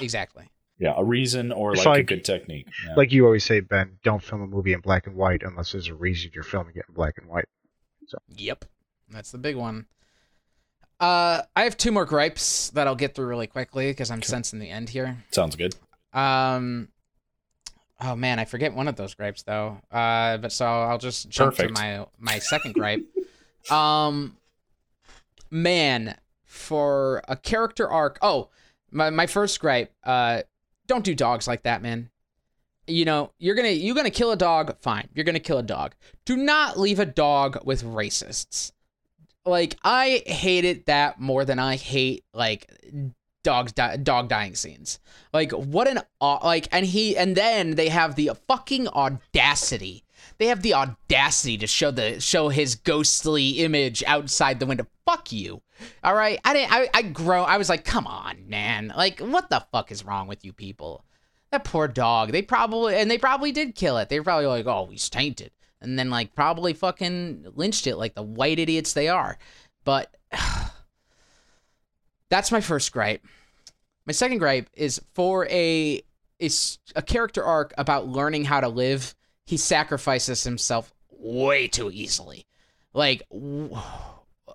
exactly. 0.00 0.48
Yeah, 0.82 0.94
a 0.96 1.04
reason 1.04 1.52
or 1.52 1.74
It's 1.74 1.86
like, 1.86 2.00
a 2.00 2.02
good 2.02 2.24
technique. 2.24 2.66
Yeah. 2.84 2.94
Like 2.96 3.12
you 3.12 3.24
always 3.24 3.44
say, 3.44 3.60
Ben, 3.60 3.98
don't 4.02 4.20
film 4.20 4.42
a 4.42 4.48
movie 4.48 4.72
in 4.72 4.80
black 4.80 5.06
and 5.06 5.14
white 5.14 5.44
unless 5.44 5.70
there's 5.70 5.86
a 5.86 5.94
reason 5.94 6.32
you're 6.34 6.42
filming 6.42 6.74
it 6.74 6.84
in 6.88 6.94
black 6.94 7.18
and 7.18 7.28
white. 7.28 7.44
So. 8.08 8.18
Yep, 8.34 8.64
that's 9.08 9.30
the 9.30 9.38
big 9.38 9.54
one. 9.54 9.86
Uh, 10.98 11.42
I 11.54 11.62
have 11.62 11.76
two 11.76 11.92
more 11.92 12.04
gripes 12.04 12.70
that 12.70 12.88
I'll 12.88 12.96
get 12.96 13.14
through 13.14 13.26
really 13.26 13.46
quickly 13.46 13.90
because 13.90 14.10
I'm 14.10 14.22
sensing 14.22 14.58
the 14.58 14.70
end 14.70 14.88
here. 14.88 15.18
sounds 15.30 15.54
good. 15.54 15.76
Um, 16.12 16.88
oh 18.00 18.16
man, 18.16 18.40
I 18.40 18.44
forget 18.44 18.74
one 18.74 18.88
of 18.88 18.96
those 18.96 19.14
gripes 19.14 19.44
though. 19.44 19.78
Uh, 19.92 20.38
but 20.38 20.50
so 20.50 20.66
I'll 20.66 20.98
just 20.98 21.28
jump 21.28 21.54
Perfect. 21.56 21.76
to 21.76 21.80
my 21.80 22.06
my 22.18 22.38
second 22.38 22.74
gripe. 22.74 23.04
Um, 23.70 24.36
man, 25.48 26.16
for 26.44 27.22
a 27.28 27.36
character 27.36 27.88
arc. 27.88 28.18
Oh, 28.20 28.48
my 28.90 29.10
my 29.10 29.28
first 29.28 29.60
gripe. 29.60 29.92
Uh, 30.02 30.42
don't 30.86 31.04
do 31.04 31.14
dogs 31.14 31.46
like 31.46 31.62
that, 31.62 31.82
man. 31.82 32.10
You 32.86 33.04
know, 33.04 33.32
you're 33.38 33.54
gonna 33.54 33.68
you're 33.68 33.94
gonna 33.94 34.10
kill 34.10 34.32
a 34.32 34.36
dog. 34.36 34.76
Fine, 34.80 35.08
you're 35.14 35.24
gonna 35.24 35.40
kill 35.40 35.58
a 35.58 35.62
dog. 35.62 35.94
Do 36.24 36.36
not 36.36 36.78
leave 36.78 36.98
a 36.98 37.06
dog 37.06 37.64
with 37.64 37.84
racists. 37.84 38.72
Like 39.44 39.76
I 39.82 40.22
hated 40.26 40.86
that 40.86 41.20
more 41.20 41.44
than 41.44 41.58
I 41.58 41.76
hate 41.76 42.24
like 42.34 42.70
dogs 43.42 43.72
di- 43.72 43.96
dog 43.98 44.28
dying 44.28 44.54
scenes. 44.54 44.98
Like 45.32 45.52
what 45.52 45.88
an 45.88 46.00
like 46.20 46.68
and 46.72 46.86
he 46.86 47.16
and 47.16 47.36
then 47.36 47.74
they 47.74 47.88
have 47.88 48.14
the 48.14 48.32
fucking 48.48 48.88
audacity. 48.88 50.04
They 50.38 50.46
have 50.46 50.62
the 50.62 50.74
audacity 50.74 51.58
to 51.58 51.66
show 51.66 51.90
the 51.90 52.20
show 52.20 52.48
his 52.48 52.74
ghostly 52.74 53.50
image 53.60 54.02
outside 54.06 54.60
the 54.60 54.66
window. 54.66 54.86
Fuck 55.04 55.32
you. 55.32 55.62
All 56.04 56.14
right. 56.14 56.38
I 56.44 56.52
didn't 56.52 56.72
I 56.72 56.88
I 56.94 57.02
grow 57.02 57.42
I 57.42 57.58
was 57.58 57.68
like, 57.68 57.84
"Come 57.84 58.06
on, 58.06 58.48
man. 58.48 58.92
Like 58.96 59.20
what 59.20 59.50
the 59.50 59.64
fuck 59.72 59.90
is 59.90 60.04
wrong 60.04 60.26
with 60.28 60.44
you 60.44 60.52
people?" 60.52 61.04
That 61.50 61.64
poor 61.64 61.88
dog. 61.88 62.32
They 62.32 62.42
probably 62.42 62.96
and 62.96 63.10
they 63.10 63.18
probably 63.18 63.52
did 63.52 63.74
kill 63.74 63.98
it. 63.98 64.08
They 64.08 64.18
were 64.18 64.24
probably 64.24 64.46
like, 64.46 64.66
"Oh, 64.66 64.88
he's 64.90 65.08
tainted." 65.08 65.50
and 65.82 65.98
then 65.98 66.08
like 66.08 66.34
probably 66.34 66.72
fucking 66.72 67.46
lynched 67.54 67.86
it 67.86 67.96
like 67.96 68.14
the 68.14 68.22
white 68.22 68.58
idiots 68.58 68.92
they 68.92 69.08
are. 69.08 69.36
But 69.84 70.14
that's 72.30 72.52
my 72.52 72.60
first 72.60 72.92
gripe. 72.92 73.26
My 74.06 74.12
second 74.12 74.38
gripe 74.38 74.70
is 74.72 75.00
for 75.12 75.46
a 75.48 76.02
is 76.38 76.78
a 76.96 77.02
character 77.02 77.44
arc 77.44 77.74
about 77.76 78.08
learning 78.08 78.44
how 78.44 78.60
to 78.60 78.68
live. 78.68 79.14
He 79.46 79.56
sacrifices 79.56 80.44
himself 80.44 80.92
way 81.10 81.68
too 81.68 81.90
easily. 81.90 82.46
Like 82.92 83.22
wh- 83.30 83.76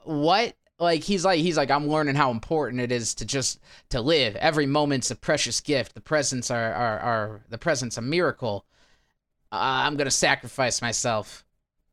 what? 0.04 0.56
Like 0.80 1.04
he's 1.04 1.26
like 1.26 1.40
he's 1.40 1.58
like 1.58 1.72
I'm 1.72 1.88
learning 1.88 2.16
how 2.16 2.30
important 2.30 2.82
it 2.82 2.92
is 2.92 3.16
to 3.16 3.26
just 3.26 3.60
to 3.90 4.00
live. 4.00 4.36
Every 4.36 4.66
moment's 4.68 5.10
a 5.10 5.16
precious 5.16 5.60
gift. 5.60 5.96
The 5.96 6.02
presents 6.02 6.52
are 6.52 6.74
are, 6.74 7.00
are 7.00 7.42
the 7.50 7.58
presents 7.58 7.98
a 7.98 8.02
miracle. 8.02 8.66
Uh, 9.52 9.86
I'm 9.86 9.98
gonna 9.98 10.12
sacrifice 10.12 10.82
myself, 10.82 11.46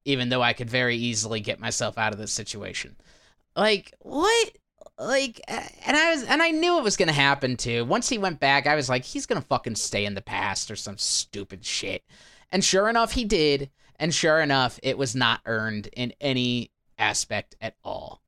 even 0.04 0.28
though 0.28 0.42
I 0.42 0.52
could 0.52 0.68
very 0.68 0.96
easily 0.96 1.40
get 1.40 1.60
myself 1.60 1.96
out 1.96 2.12
of 2.12 2.18
this 2.18 2.32
situation. 2.32 2.96
Like 3.56 3.94
what? 4.00 4.52
Like, 4.98 5.40
and 5.48 5.96
I 5.96 6.10
was, 6.14 6.22
and 6.22 6.40
I 6.40 6.50
knew 6.50 6.78
it 6.78 6.84
was 6.84 6.96
gonna 6.96 7.12
happen 7.12 7.56
too. 7.56 7.84
Once 7.84 8.08
he 8.08 8.18
went 8.18 8.38
back, 8.38 8.66
I 8.66 8.76
was 8.76 8.88
like, 8.88 9.04
he's 9.04 9.26
gonna 9.26 9.40
fucking 9.40 9.76
stay 9.76 10.04
in 10.04 10.14
the 10.14 10.20
past 10.20 10.70
or 10.70 10.76
some 10.76 10.98
stupid 10.98 11.64
shit. 11.64 12.04
And 12.52 12.64
sure 12.64 12.88
enough, 12.88 13.12
he 13.12 13.24
did. 13.24 13.70
And 13.96 14.12
sure 14.14 14.40
enough, 14.40 14.78
it 14.82 14.98
was 14.98 15.14
not 15.14 15.40
earned 15.46 15.88
in 15.96 16.12
any 16.20 16.70
aspect 16.98 17.56
at 17.60 17.76
all. 17.84 18.20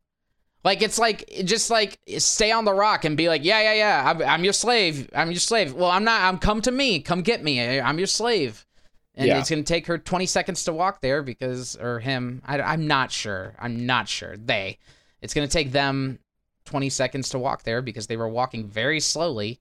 Like 0.64 0.82
it's 0.82 0.98
like 0.98 1.28
just 1.44 1.70
like 1.70 2.00
stay 2.18 2.50
on 2.50 2.64
the 2.64 2.74
rock 2.74 3.04
and 3.04 3.16
be 3.16 3.28
like, 3.28 3.44
yeah, 3.44 3.60
yeah, 3.60 3.74
yeah, 3.74 4.10
I'm, 4.10 4.22
I'm 4.22 4.44
your 4.44 4.52
slave. 4.52 5.08
I'm 5.14 5.30
your 5.30 5.38
slave. 5.40 5.74
Well, 5.74 5.90
I'm 5.90 6.02
not. 6.04 6.22
I'm 6.22 6.38
come 6.38 6.60
to 6.62 6.72
me. 6.72 7.00
Come 7.00 7.22
get 7.22 7.42
me. 7.44 7.80
I'm 7.80 7.98
your 7.98 8.08
slave. 8.08 8.66
And 9.14 9.28
Yeah. 9.28 9.38
it's 9.38 9.48
gonna 9.48 9.62
take 9.62 9.86
her 9.86 9.96
20 9.96 10.26
seconds 10.26 10.64
to 10.64 10.72
walk 10.72 11.00
there 11.00 11.22
because, 11.22 11.76
or 11.76 12.00
him. 12.00 12.42
I, 12.44 12.60
I'm 12.60 12.86
not 12.86 13.12
sure. 13.12 13.54
I'm 13.60 13.86
not 13.86 14.08
sure. 14.08 14.36
They. 14.36 14.78
It's 15.22 15.34
gonna 15.34 15.46
take 15.48 15.70
them 15.72 16.18
20 16.64 16.90
seconds 16.90 17.28
to 17.30 17.38
walk 17.38 17.62
there 17.62 17.80
because 17.80 18.08
they 18.08 18.16
were 18.16 18.28
walking 18.28 18.66
very 18.66 18.98
slowly, 19.00 19.60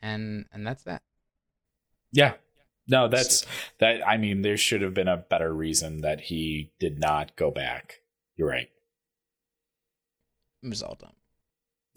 and 0.00 0.46
and 0.52 0.66
that's 0.66 0.82
that. 0.84 1.02
Yeah. 2.10 2.32
No, 2.88 3.08
that's 3.08 3.44
that. 3.80 4.06
I 4.06 4.16
mean, 4.16 4.42
there 4.42 4.56
should 4.56 4.82
have 4.82 4.94
been 4.94 5.08
a 5.08 5.16
better 5.18 5.52
reason 5.52 6.00
that 6.00 6.22
he 6.22 6.72
did 6.80 6.98
not 6.98 7.36
go 7.36 7.50
back. 7.50 8.00
You're 8.36 8.48
right. 8.48 8.68
It 10.62 10.68
was 10.68 10.82
all 10.82 10.96
dumb. 10.98 11.12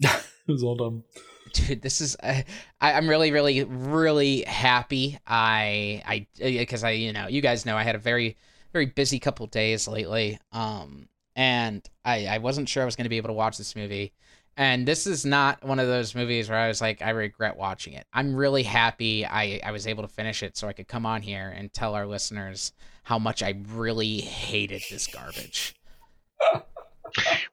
it 0.00 0.52
was 0.52 0.62
all 0.62 0.76
dumb. 0.76 1.04
dude 1.52 1.82
this 1.82 2.00
is 2.00 2.16
uh, 2.22 2.40
I, 2.80 2.92
i'm 2.94 3.08
really 3.08 3.30
really 3.30 3.62
really 3.64 4.42
happy 4.42 5.18
i 5.26 6.02
i 6.06 6.26
because 6.38 6.82
i 6.82 6.90
you 6.90 7.12
know 7.12 7.26
you 7.28 7.40
guys 7.42 7.66
know 7.66 7.76
i 7.76 7.82
had 7.82 7.94
a 7.94 7.98
very 7.98 8.36
very 8.72 8.86
busy 8.86 9.18
couple 9.18 9.46
days 9.48 9.86
lately 9.86 10.38
um 10.52 11.08
and 11.36 11.86
i 12.04 12.26
i 12.26 12.38
wasn't 12.38 12.68
sure 12.68 12.82
i 12.82 12.86
was 12.86 12.96
going 12.96 13.04
to 13.04 13.10
be 13.10 13.18
able 13.18 13.28
to 13.28 13.34
watch 13.34 13.58
this 13.58 13.76
movie 13.76 14.12
and 14.56 14.86
this 14.86 15.06
is 15.06 15.24
not 15.24 15.64
one 15.64 15.78
of 15.78 15.86
those 15.86 16.14
movies 16.14 16.48
where 16.48 16.58
i 16.58 16.68
was 16.68 16.80
like 16.80 17.00
i 17.02 17.10
regret 17.10 17.56
watching 17.56 17.94
it 17.94 18.06
i'm 18.12 18.34
really 18.34 18.62
happy 18.62 19.24
i 19.26 19.60
i 19.64 19.70
was 19.72 19.86
able 19.86 20.02
to 20.02 20.08
finish 20.08 20.42
it 20.42 20.56
so 20.56 20.68
i 20.68 20.72
could 20.72 20.88
come 20.88 21.06
on 21.06 21.22
here 21.22 21.52
and 21.56 21.72
tell 21.72 21.94
our 21.94 22.06
listeners 22.06 22.72
how 23.04 23.18
much 23.18 23.42
i 23.42 23.54
really 23.68 24.20
hated 24.20 24.82
this 24.90 25.06
garbage 25.06 25.74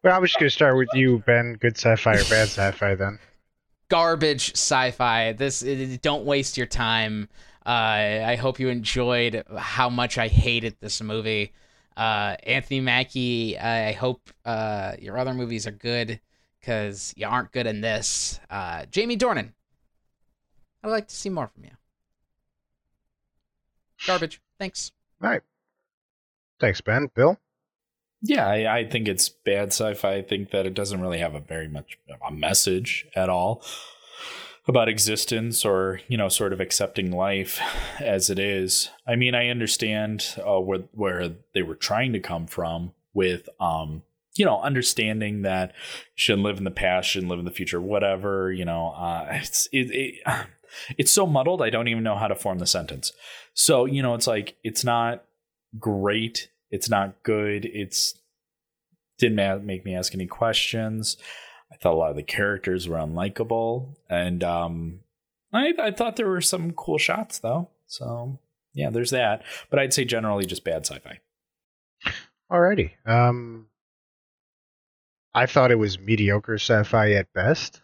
Well, 0.04 0.16
I 0.16 0.20
was 0.20 0.30
just 0.32 0.40
gonna 0.40 0.50
start 0.50 0.78
with 0.78 0.88
you, 0.94 1.22
Ben. 1.26 1.58
Good 1.60 1.76
sci-fi 1.78 2.14
or 2.14 2.24
bad 2.30 2.48
sci-fi? 2.48 2.96
Then 2.96 3.20
garbage 3.90 4.54
sci-fi. 4.54 5.34
This 5.34 5.62
it- 5.62 6.02
don't 6.02 6.24
waste 6.26 6.58
your 6.58 6.66
time. 6.68 7.28
Uh, 7.66 8.24
I 8.26 8.36
hope 8.36 8.60
you 8.60 8.70
enjoyed 8.70 9.44
how 9.58 9.90
much 9.90 10.18
I 10.18 10.28
hated 10.30 10.78
this 10.80 11.02
movie. 11.02 11.52
Uh, 11.98 12.38
Anthony 12.44 12.80
Mackie, 12.80 13.60
I 13.60 13.92
hope 13.92 14.30
uh, 14.46 14.94
your 14.98 15.18
other 15.18 15.34
movies 15.34 15.68
are 15.68 15.72
good 15.72 16.22
because 16.60 17.14
you 17.16 17.28
aren't 17.28 17.52
good 17.52 17.68
in 17.68 17.82
this. 17.82 18.40
Uh, 18.50 18.86
Jamie 18.92 19.18
Dornan, 19.18 19.54
I'd 20.84 20.90
like 20.90 21.08
to 21.08 21.16
see 21.16 21.30
more 21.30 21.48
from 21.48 21.66
you. 21.66 21.72
Garbage. 24.06 24.42
Thanks. 24.58 24.92
all 25.22 25.30
right. 25.30 25.42
Thanks, 26.60 26.82
Ben. 26.82 27.10
Bill. 27.14 27.38
Yeah, 28.22 28.48
I, 28.48 28.80
I 28.80 28.90
think 28.90 29.08
it's 29.08 29.30
bad 29.30 29.70
sci-fi. 29.70 30.16
I 30.16 30.22
think 30.22 30.52
that 30.52 30.66
it 30.66 30.74
doesn't 30.74 31.00
really 31.00 31.20
have 31.20 31.36
a 31.36 31.40
very 31.40 31.70
much 31.70 31.98
a 32.28 32.32
message 32.32 33.08
at 33.16 33.30
all 33.30 33.64
about 34.68 34.90
existence 34.90 35.66
or 35.66 36.02
you 36.08 36.18
know 36.18 36.30
sort 36.30 36.54
of 36.54 36.60
accepting 36.60 37.12
life 37.12 37.60
as 38.00 38.30
it 38.30 38.38
is. 38.38 38.90
I 39.08 39.16
mean, 39.16 39.36
I 39.36 39.48
understand 39.48 40.36
uh, 40.46 40.60
where 40.60 40.84
where 40.92 41.30
they 41.54 41.62
were 41.62 41.76
trying 41.76 42.12
to 42.14 42.20
come 42.20 42.46
from 42.46 42.92
with 43.14 43.48
um 43.60 44.04
you 44.36 44.46
know 44.46 44.62
understanding 44.62 45.42
that 45.44 45.74
shouldn't 46.16 46.44
live 46.44 46.58
in 46.58 46.64
the 46.64 46.72
past, 46.72 47.10
shouldn't 47.10 47.30
live 47.30 47.40
in 47.40 47.46
the 47.46 47.52
future, 47.52 47.82
whatever. 47.82 48.52
You 48.52 48.66
know, 48.66 48.90
uh, 48.90 49.28
it's 49.32 49.68
it, 49.72 49.92
it 49.92 50.16
it's 50.98 51.12
so 51.12 51.26
muddled. 51.26 51.62
I 51.62 51.70
don't 51.70 51.88
even 51.88 52.04
know 52.04 52.18
how 52.18 52.28
to 52.28 52.36
form 52.36 52.60
the 52.60 52.68
sentence. 52.68 53.12
So 53.54 53.86
you 53.86 54.02
know, 54.02 54.14
it's 54.14 54.28
like 54.28 54.56
it's 54.64 54.84
not 54.84 55.24
great. 55.78 56.50
It's 56.72 56.90
not 56.90 57.24
good. 57.24 57.66
It's 57.66 58.20
didn't 59.18 59.66
make 59.66 59.84
me 59.84 59.96
ask 59.96 60.14
any 60.14 60.28
questions. 60.28 61.18
I 61.72 61.76
thought 61.76 61.94
a 61.94 61.98
lot 61.98 62.10
of 62.10 62.16
the 62.16 62.24
characters 62.24 62.88
were 62.88 62.98
unlikable, 62.98 63.96
and 64.10 64.44
um, 64.44 65.02
I, 65.54 65.74
I 65.80 65.92
thought 65.92 66.16
there 66.16 66.30
were 66.30 66.42
some 66.42 66.72
cool 66.72 66.98
shots 66.98 67.40
though. 67.40 67.70
So 67.88 68.40
yeah, 68.74 68.90
there's 68.90 69.12
that. 69.12 69.44
But 69.70 69.80
I'd 69.80 69.94
say 69.94 70.06
generally 70.06 70.46
just 70.46 70.64
bad 70.64 70.86
sci-fi. 70.86 71.20
Alrighty. 72.52 72.92
Um, 73.06 73.68
I 75.34 75.46
thought 75.46 75.72
it 75.72 75.76
was 75.76 76.00
mediocre 76.00 76.56
sci-fi 76.56 77.12
at 77.14 77.32
best, 77.34 77.82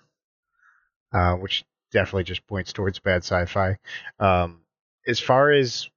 uh, 1.13 1.35
which 1.35 1.63
definitely 1.91 2.23
just 2.23 2.45
points 2.47 2.73
towards 2.73 2.99
bad 2.99 3.23
sci-fi. 3.23 3.77
Um, 4.19 4.61
as 5.07 5.19
far 5.19 5.51
as 5.51 5.89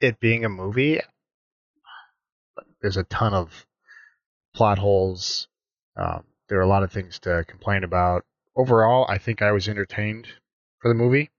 it 0.00 0.18
being 0.20 0.44
a 0.44 0.48
movie, 0.48 1.00
there's 2.80 2.96
a 2.96 3.04
ton 3.04 3.34
of 3.34 3.66
plot 4.54 4.78
holes. 4.78 5.48
Um, 5.96 6.24
there 6.48 6.58
are 6.58 6.62
a 6.62 6.68
lot 6.68 6.82
of 6.82 6.92
things 6.92 7.18
to 7.20 7.44
complain 7.46 7.84
about. 7.84 8.24
Overall, 8.56 9.06
I 9.08 9.18
think 9.18 9.42
I 9.42 9.52
was 9.52 9.68
entertained 9.68 10.26
for 10.78 10.88
the 10.88 10.94
movie. 10.94 11.30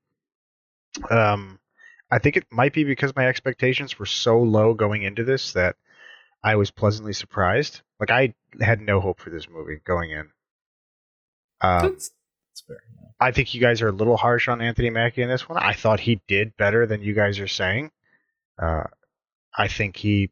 Um, 1.10 1.60
I 2.12 2.20
think 2.20 2.38
it 2.38 2.46
might 2.52 2.74
be 2.74 2.84
because 2.84 3.16
my 3.16 3.28
expectations 3.28 4.00
were 4.00 4.06
so 4.06 4.40
low 4.40 4.74
going 4.74 5.04
into 5.04 5.24
this 5.24 5.54
that 5.54 5.76
I 6.44 6.56
was 6.56 6.72
pleasantly 6.72 7.14
surprised. 7.14 7.82
Like 8.00 8.12
I 8.12 8.34
had 8.62 8.82
no 8.82 9.00
hope 9.02 9.20
for 9.20 9.30
this 9.30 9.50
movie 9.50 9.80
going 9.86 10.12
in. 10.12 10.30
Um, 11.62 11.82
that's, 11.82 12.12
that's 12.52 12.62
fair. 12.66 12.82
yeah. 13.02 13.08
I 13.20 13.32
think 13.32 13.54
you 13.54 13.60
guys 13.62 13.82
are 13.82 13.90
a 13.90 13.94
little 13.94 14.18
harsh 14.18 14.48
on 14.48 14.62
Anthony 14.62 14.90
Mackie 14.90 15.22
in 15.22 15.30
this 15.30 15.50
one. 15.50 15.58
I 15.62 15.74
thought 15.74 16.00
he 16.00 16.22
did 16.28 16.56
better 16.56 16.86
than 16.86 17.02
you 17.02 17.14
guys 17.14 17.40
are 17.40 17.48
saying. 17.48 17.92
Uh, 18.58 18.86
I 19.58 19.68
think 19.68 19.98
he 19.98 20.32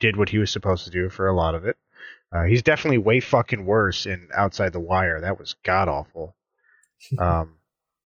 did 0.00 0.16
what 0.16 0.28
he 0.28 0.38
was 0.38 0.50
supposed 0.50 0.84
to 0.84 0.90
do 0.90 1.08
for 1.08 1.28
a 1.28 1.34
lot 1.34 1.54
of 1.54 1.64
it. 1.64 1.76
Uh, 2.32 2.44
he's 2.44 2.62
definitely 2.62 2.98
way 2.98 3.20
fucking 3.20 3.64
worse 3.64 4.06
in 4.06 4.28
Outside 4.34 4.72
the 4.72 4.80
Wire. 4.80 5.20
That 5.20 5.38
was 5.38 5.54
god 5.64 5.88
awful. 5.88 6.34
Um, 7.18 7.58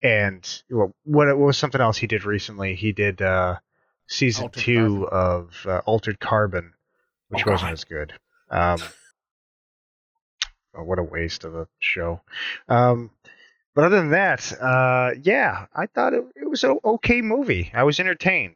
and 0.02 0.64
what, 0.70 0.92
what 1.04 1.38
was 1.38 1.58
something 1.58 1.80
else 1.80 1.98
he 1.98 2.08
did 2.08 2.26
recently? 2.26 2.74
He 2.74 2.92
did 2.92 3.22
uh, 3.22 3.58
season 4.10 4.44
Altered 4.46 4.62
two 4.64 5.08
of 5.08 5.66
uh, 5.66 5.78
Altered 5.86 6.20
Carbon, 6.20 6.74
which 7.30 7.48
Oh, 7.48 7.52
wasn't 7.52 7.70
God. 7.70 7.74
as 7.74 7.84
good. 7.86 8.14
Um, 8.50 8.80
oh, 10.76 10.84
what 10.84 11.00
a 11.00 11.04
waste 11.04 11.46
of 11.46 11.56
a 11.56 11.68
show. 11.80 12.22
Um, 12.68 13.12
but 13.76 13.86
other 13.86 13.98
than 13.98 14.10
that, 14.12 14.52
uh, 14.60 15.12
yeah, 15.22 15.68
I 15.74 15.86
thought 15.86 16.14
it, 16.14 16.26
it 16.36 16.50
was 16.50 16.64
an 16.64 16.80
okay 16.84 17.22
movie. 17.22 17.72
I 17.74 17.84
was 17.84 18.00
entertained. 18.00 18.56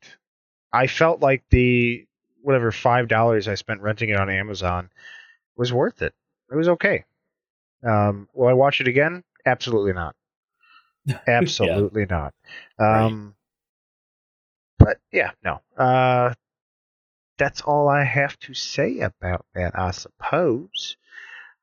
I 0.73 0.87
felt 0.87 1.21
like 1.21 1.43
the 1.49 2.05
whatever 2.41 2.71
five 2.71 3.07
dollars 3.07 3.47
I 3.47 3.55
spent 3.55 3.81
renting 3.81 4.09
it 4.09 4.17
on 4.19 4.29
Amazon 4.29 4.89
was 5.55 5.71
worth 5.71 6.01
it. 6.01 6.13
It 6.51 6.55
was 6.55 6.67
okay. 6.69 7.05
Um, 7.87 8.27
will 8.33 8.47
I 8.47 8.53
watch 8.53 8.81
it 8.81 8.87
again? 8.87 9.23
Absolutely 9.45 9.93
not. 9.93 10.15
Absolutely 11.27 12.05
not. 12.05 12.33
Um, 12.79 13.35
But 14.83 14.97
yeah, 15.11 15.31
no. 15.43 15.61
Uh, 15.77 16.33
that's 17.37 17.61
all 17.61 17.87
I 17.89 18.03
have 18.03 18.37
to 18.41 18.53
say 18.53 18.99
about 18.99 19.45
that, 19.55 19.77
I 19.77 19.91
suppose. 19.91 20.97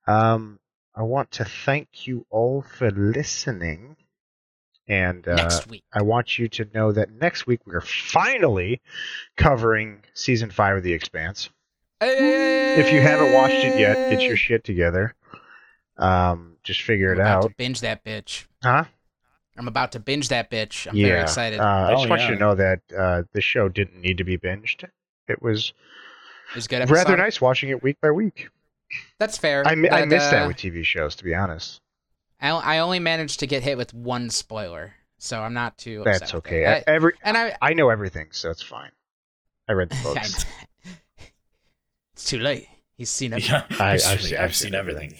Um, 0.07 0.59
I 0.95 1.03
want 1.03 1.31
to 1.33 1.45
thank 1.45 2.07
you 2.07 2.27
all 2.31 2.63
for 2.63 2.91
listening. 2.91 3.97
And 4.89 5.27
uh, 5.29 5.37
Next 5.37 5.69
week. 5.69 5.85
I 5.93 6.03
want 6.03 6.39
you 6.39 6.49
to 6.49 6.69
know 6.75 6.91
that 6.91 7.13
next 7.13 7.47
week 7.47 7.61
we're 7.65 7.81
finally 7.81 8.81
covering 9.37 10.03
season 10.15 10.51
five 10.51 10.77
of 10.77 10.83
The 10.83 10.93
Expanse. 10.93 11.51
If 12.01 12.93
you 12.93 13.01
haven't 13.01 13.33
watched 13.33 13.55
it 13.55 13.79
yet, 13.79 14.11
get 14.11 14.23
your 14.23 14.37
shit 14.37 14.65
together. 14.65 15.15
Um, 15.97 16.57
just 16.65 16.81
figure 16.83 17.13
it 17.13 17.17
We're 17.17 17.23
about 17.23 17.45
out. 17.45 17.57
binge 17.57 17.81
that 17.81 18.05
bitch. 18.05 18.47
Huh? 18.63 18.85
I'm 19.61 19.69
about 19.69 19.93
to 19.93 20.01
binge 20.01 20.31
that 20.31 20.51
bitch. 20.51 20.87
I'm 20.89 20.97
very 20.97 21.21
excited. 21.21 21.61
Uh, 21.61 21.65
I 21.65 21.93
Oh, 21.93 21.97
just 21.97 22.09
want 22.09 22.23
yeah. 22.23 22.29
you 22.31 22.35
to 22.35 22.41
know 22.41 22.55
that 22.55 22.81
uh, 22.97 23.23
this 23.35 23.45
show 23.45 23.69
didn't 23.69 24.01
need 24.01 24.17
to 24.19 24.25
be 24.25 24.39
binged. 24.39 24.89
It 25.29 25.43
was 25.43 25.75
it 26.53 26.57
was 26.57 26.65
a 26.67 26.69
good. 26.71 26.83
Episode. 26.83 26.95
rather 26.95 27.17
nice 27.19 27.41
watching 27.43 27.69
it 27.69 27.83
week 27.83 28.01
by 28.01 28.11
week. 28.11 28.49
That's 29.19 29.37
fair. 29.37 29.63
I, 29.67 29.75
mi- 29.75 29.91
I 29.91 30.05
miss 30.07 30.23
uh, 30.25 30.31
that 30.31 30.47
with 30.49 30.57
TV 30.57 30.83
shows, 30.83 31.15
to 31.17 31.25
be 31.25 31.35
honest. 31.35 31.81
I, 32.41 32.49
I 32.51 32.79
only 32.79 32.99
managed 33.01 33.39
to 33.41 33.47
get 33.47 33.63
hit 33.63 33.77
with 33.77 33.93
one 33.93 34.31
spoiler, 34.31 34.95
so 35.19 35.41
I'm 35.43 35.53
not 35.55 35.77
too. 35.79 36.01
upset 36.01 36.21
That's 36.21 36.33
with 36.33 36.47
okay. 36.47 36.65
it. 36.65 36.85
I- 36.89 36.91
Every 36.91 37.13
and 37.23 37.37
I. 37.37 37.55
I 37.61 37.75
know 37.75 37.91
everything, 37.91 38.29
so 38.31 38.51
it's 38.51 38.63
fine. 38.63 38.91
I 39.69 39.73
read 39.75 39.91
the 39.91 39.97
books. 40.03 40.47
it's 42.15 42.25
too 42.25 42.39
late. 42.39 42.67
He's 43.01 43.09
seen 43.09 43.33
it. 43.33 43.49
Yeah, 43.49 43.65
I- 43.79 43.93
I've, 43.95 43.95
I've 43.95 44.01
seen, 44.03 44.19
seen- 44.19 44.37
I've 44.37 44.45
I've 44.45 44.55
seen 44.55 44.67
seen 44.67 44.75
everything. 44.75 45.15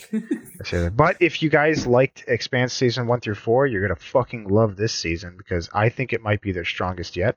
I 0.61 0.65
say 0.65 0.81
that. 0.83 0.95
But 0.95 1.17
if 1.21 1.41
you 1.43 1.49
guys 1.49 1.87
liked 1.87 2.25
Expanse 2.29 2.75
season 2.75 3.07
one 3.07 3.21
through 3.21 3.37
four, 3.37 3.67
you're 3.67 3.81
gonna 3.81 3.97
fucking 3.99 4.49
love 4.49 4.77
this 4.77 4.93
season 4.95 5.37
because 5.39 5.71
I 5.73 5.89
think 5.89 6.13
it 6.13 6.21
might 6.21 6.43
be 6.43 6.53
their 6.53 6.67
strongest 6.67 7.17
yet. 7.17 7.37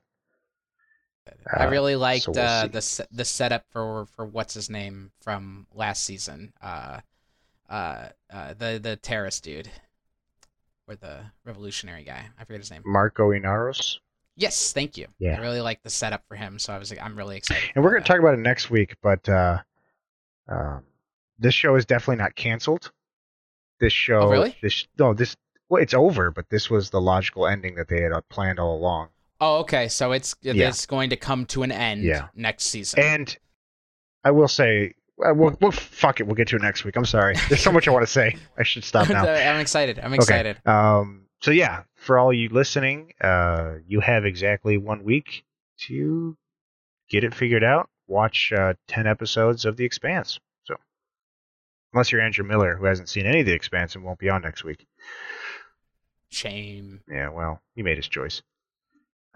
I 1.50 1.64
Uh, 1.64 1.70
really 1.70 1.96
liked 1.96 2.24
so 2.24 2.32
we'll 2.32 2.42
uh, 2.44 2.66
the 2.66 3.06
the 3.10 3.24
setup 3.24 3.64
for 3.70 4.04
for 4.14 4.26
what's 4.26 4.52
his 4.52 4.68
name 4.68 5.12
from 5.22 5.66
last 5.72 6.04
season. 6.04 6.52
Uh, 6.60 7.00
uh, 7.70 8.08
uh, 8.30 8.52
the 8.52 8.78
the 8.82 8.96
terrorist 8.96 9.44
dude, 9.44 9.70
or 10.86 10.96
the 10.96 11.20
revolutionary 11.46 12.04
guy. 12.04 12.26
I 12.38 12.44
forget 12.44 12.60
his 12.60 12.70
name. 12.70 12.82
Marco 12.84 13.30
Inaros. 13.30 13.96
Yes, 14.36 14.74
thank 14.74 14.98
you. 14.98 15.06
Yeah. 15.18 15.36
I 15.38 15.40
really 15.40 15.62
like 15.62 15.82
the 15.82 15.88
setup 15.90 16.24
for 16.28 16.34
him, 16.34 16.58
so 16.58 16.74
I 16.74 16.78
was 16.78 16.92
I'm 17.00 17.16
really 17.16 17.38
excited. 17.38 17.62
And 17.74 17.82
we're 17.82 17.92
going 17.92 18.02
to 18.02 18.06
talk 18.08 18.18
about 18.18 18.34
it 18.34 18.40
next 18.40 18.68
week, 18.68 18.96
but 19.00 19.26
uh, 19.28 19.58
um, 20.48 20.82
this 21.38 21.54
show 21.54 21.74
is 21.76 21.84
definitely 21.86 22.22
not 22.22 22.34
canceled. 22.34 22.90
This 23.80 23.92
show, 23.92 24.20
Oh, 24.20 24.30
really? 24.30 24.56
This 24.62 24.86
no, 24.98 25.14
this 25.14 25.36
well, 25.68 25.82
it's 25.82 25.94
over, 25.94 26.30
but 26.30 26.48
this 26.50 26.70
was 26.70 26.90
the 26.90 27.00
logical 27.00 27.46
ending 27.46 27.74
that 27.76 27.88
they 27.88 28.02
had 28.02 28.12
uh, 28.12 28.20
planned 28.28 28.58
all 28.60 28.76
along. 28.76 29.08
Oh, 29.40 29.58
okay. 29.58 29.88
So 29.88 30.12
it's 30.12 30.34
Yeah. 30.42 30.68
it's 30.68 30.86
going 30.86 31.10
to 31.10 31.16
come 31.16 31.44
to 31.46 31.62
an 31.64 31.72
end 31.72 32.02
Yeah. 32.02 32.28
next 32.34 32.64
season. 32.64 33.00
And 33.00 33.36
I 34.22 34.30
will 34.30 34.48
say, 34.48 34.94
uh, 35.24 35.34
we'll, 35.34 35.56
we'll 35.60 35.72
fuck 35.72 36.20
it. 36.20 36.26
We'll 36.26 36.36
get 36.36 36.48
to 36.48 36.56
it 36.56 36.62
next 36.62 36.84
week. 36.84 36.96
I'm 36.96 37.04
sorry. 37.04 37.34
There's 37.48 37.62
so 37.62 37.72
much 37.72 37.88
I 37.88 37.90
want 37.90 38.06
to 38.06 38.10
say. 38.12 38.36
I 38.56 38.62
should 38.62 38.84
stop 38.84 39.08
now. 39.10 39.24
I'm 39.24 39.60
excited. 39.60 39.98
I'm 39.98 40.14
excited. 40.14 40.58
Okay. 40.66 40.70
Um. 40.70 41.22
So 41.42 41.50
yeah, 41.50 41.82
for 41.96 42.18
all 42.18 42.32
you 42.32 42.48
listening, 42.48 43.12
uh, 43.20 43.74
you 43.86 44.00
have 44.00 44.24
exactly 44.24 44.78
one 44.78 45.02
week 45.04 45.44
to 45.88 46.36
get 47.10 47.22
it 47.24 47.34
figured 47.34 47.64
out. 47.64 47.90
Watch 48.06 48.52
uh, 48.52 48.74
ten 48.86 49.06
episodes 49.06 49.64
of 49.64 49.76
The 49.76 49.84
Expanse. 49.84 50.38
So, 50.64 50.76
unless 51.92 52.12
you're 52.12 52.20
Andrew 52.20 52.44
Miller, 52.44 52.76
who 52.76 52.84
hasn't 52.84 53.08
seen 53.08 53.26
any 53.26 53.40
of 53.40 53.46
The 53.46 53.52
Expanse 53.52 53.94
and 53.94 54.04
won't 54.04 54.18
be 54.18 54.28
on 54.28 54.42
next 54.42 54.64
week. 54.64 54.86
Shame. 56.28 57.00
Yeah. 57.08 57.28
Well, 57.30 57.60
he 57.74 57.82
made 57.82 57.96
his 57.96 58.08
choice. 58.08 58.42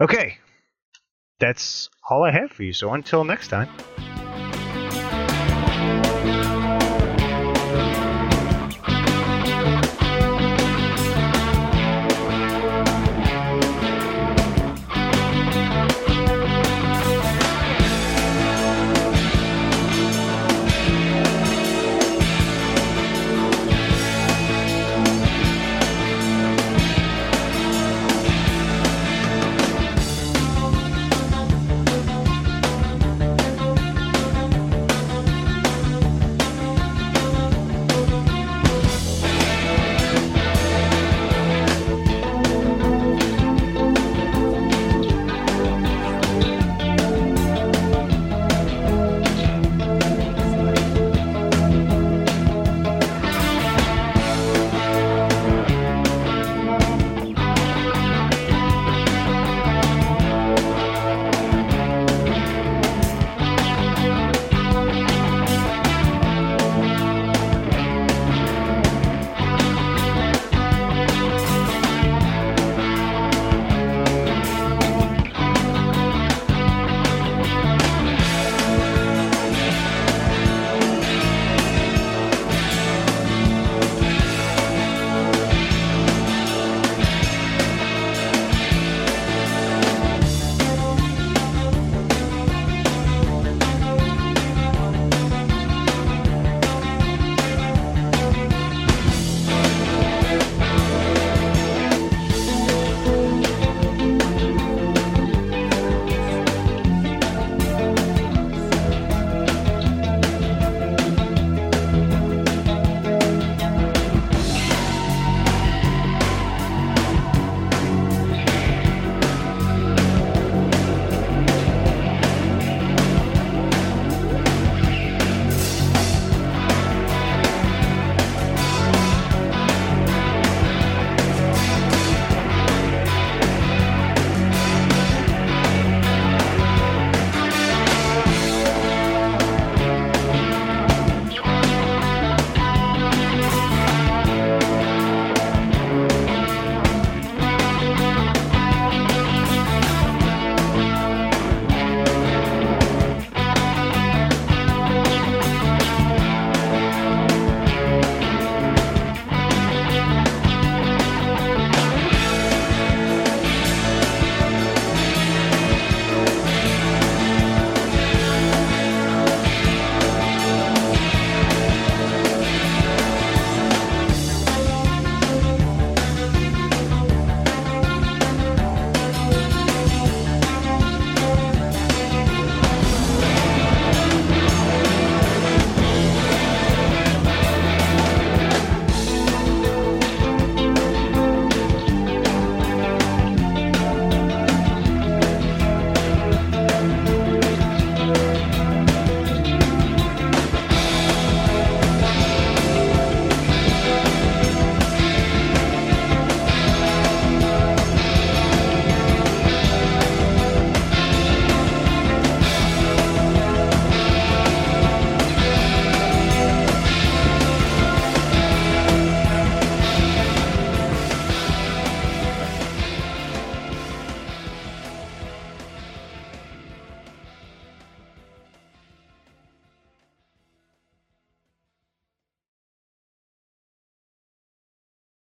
Okay. 0.00 0.38
That's 1.38 1.88
all 2.10 2.24
I 2.24 2.32
have 2.32 2.50
for 2.50 2.64
you. 2.64 2.72
So 2.72 2.92
until 2.92 3.24
next 3.24 3.48
time. 3.48 3.68